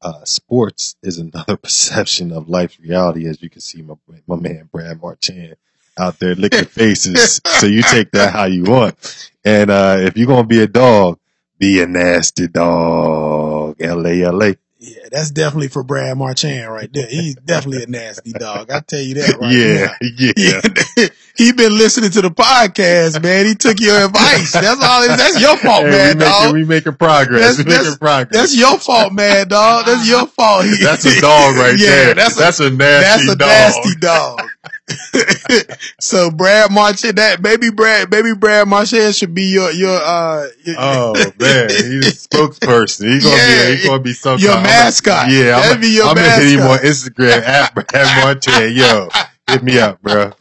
Uh, 0.00 0.24
sports 0.24 0.94
is 1.02 1.18
another 1.18 1.56
perception 1.62 2.30
of 2.30 2.48
life's 2.48 2.78
reality, 2.78 3.26
as 3.26 3.42
you 3.42 3.50
can 3.50 3.60
see 3.60 3.82
my 3.82 3.94
my 4.26 4.36
man 4.36 4.68
Brad 4.70 5.00
Marchand 5.00 5.56
out 5.98 6.18
there 6.18 6.34
licking 6.34 6.64
faces. 6.66 7.40
so 7.46 7.66
you 7.66 7.82
take 7.82 8.10
that 8.12 8.32
how 8.32 8.44
you 8.44 8.64
want. 8.64 9.30
And 9.44 9.70
uh, 9.70 9.96
if 10.00 10.16
you're 10.16 10.26
gonna 10.26 10.46
be 10.46 10.62
a 10.62 10.66
dog, 10.66 11.18
be 11.58 11.80
a 11.82 11.86
nasty 11.86 12.48
dog. 12.48 13.76
L 13.80 14.06
A 14.06 14.22
L 14.24 14.42
A. 14.42 14.56
Yeah, 14.80 15.08
that's 15.10 15.32
definitely 15.32 15.66
for 15.68 15.82
Brad 15.82 16.16
Marchand 16.16 16.70
right 16.72 16.88
there. 16.92 17.08
He's 17.08 17.34
definitely 17.34 17.82
a 17.82 17.86
nasty 17.88 18.30
dog. 18.32 18.70
I 18.70 18.78
tell 18.78 19.00
you 19.00 19.14
that 19.14 19.36
right 19.40 19.50
Yeah, 19.52 19.90
yeah. 20.36 20.60
now. 20.62 21.08
he 21.36 21.50
been 21.52 21.76
listening 21.76 22.10
to 22.12 22.22
the 22.22 22.30
podcast, 22.30 23.20
man. 23.20 23.46
He 23.46 23.56
took 23.56 23.80
your 23.80 24.04
advice. 24.04 24.52
That's 24.52 24.80
all. 24.80 25.04
That's 25.08 25.40
your 25.40 25.56
fault, 25.56 25.82
Hey, 25.86 26.14
man, 26.14 26.14
we 26.14 26.14
making 26.14 26.18
dog. 26.20 26.54
we 26.54 26.64
making 26.64 26.94
progress. 26.94 27.40
That's- 27.40 27.58
we 27.58 27.64
that's- 27.64 27.84
making 27.86 27.98
progress. 27.98 28.40
That's 28.40 28.56
your 28.56 28.78
fault, 28.78 29.12
man, 29.14 29.48
dog. 29.48 29.86
That's 29.86 30.08
your 30.08 30.26
fault. 30.28 30.64
That's 30.80 31.04
a 31.06 31.20
dog 31.20 31.56
right 31.56 31.76
yeah, 31.76 31.86
there. 31.88 32.14
That's 32.14 32.36
a, 32.36 32.38
that's 32.38 32.60
a 32.60 32.70
nasty 32.70 33.26
That's 33.26 33.28
a 33.32 33.36
dog. 33.36 33.48
nasty 33.48 33.94
dog. 33.98 34.40
so 36.00 36.30
Brad 36.30 36.70
Marchand, 36.72 37.18
that 37.18 37.42
baby 37.42 37.70
Brad, 37.70 38.10
baby 38.10 38.34
Brad 38.34 38.66
Marchand 38.68 39.14
should 39.14 39.34
be 39.34 39.44
your 39.52 39.70
your 39.70 39.96
uh 40.02 40.46
your, 40.64 40.76
Oh 40.78 41.14
man, 41.38 41.68
he's 41.70 42.06
a 42.24 42.28
spokesperson. 42.28 43.12
He's 43.12 43.24
gonna 43.24 43.36
Yeah, 43.36 43.66
be 43.70 43.76
he's 43.76 43.86
gonna 43.86 44.02
be 44.02 44.12
some 44.12 44.38
your 44.38 44.52
kind- 44.52 44.66
I'm 44.66 44.70
mascot. 44.72 45.26
Gonna, 45.26 45.32
yeah, 45.38 45.44
That'd 45.60 45.72
I'm, 45.76 45.80
be 45.80 45.88
your 45.88 46.06
I'm 46.06 46.14
gonna 46.16 46.30
hit 46.30 46.52
him 46.58 46.66
on. 46.66 46.78
Instagram 46.78 47.42
at 47.42 47.74
Brad 47.88 48.24
Marchand. 48.24 48.74
Yo, 48.74 49.08
hit 49.48 49.62
me 49.62 49.78
up, 49.78 50.00
bro. 50.02 50.32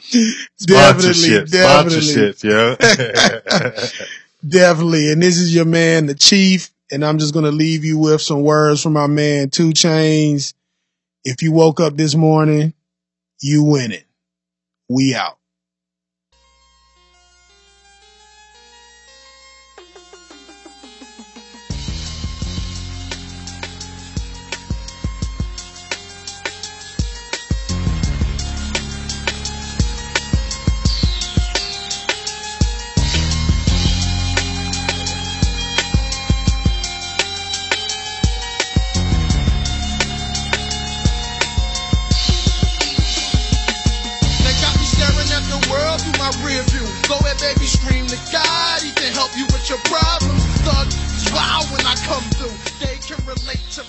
definitely, 0.59 1.45
sponsorships, 1.45 2.43
yo. 2.43 2.75
definitely. 4.47 5.11
And 5.11 5.21
this 5.21 5.37
is 5.37 5.53
your 5.53 5.65
man, 5.65 6.05
the 6.05 6.15
Chief. 6.15 6.69
And 6.89 7.03
I'm 7.03 7.17
just 7.17 7.33
gonna 7.33 7.51
leave 7.51 7.83
you 7.83 7.97
with 7.97 8.21
some 8.21 8.43
words 8.43 8.81
from 8.81 8.93
my 8.93 9.07
man, 9.07 9.49
2 9.49 9.69
Chainz. 9.71 10.53
If 11.25 11.41
you 11.41 11.51
woke 11.51 11.81
up 11.81 11.97
this 11.97 12.15
morning, 12.15 12.73
you 13.41 13.63
win 13.63 13.91
it. 13.91 14.05
We 14.89 15.15
out. 15.15 15.37
Your 49.69 49.79
problems. 49.79 50.43
Thug 50.63 50.91
smile 50.91 51.63
when 51.75 51.85
I 51.85 51.95
come 52.07 52.23
through. 52.39 52.55
They 52.79 52.97
can 52.97 53.19
relate 53.25 53.63
to 53.71 53.83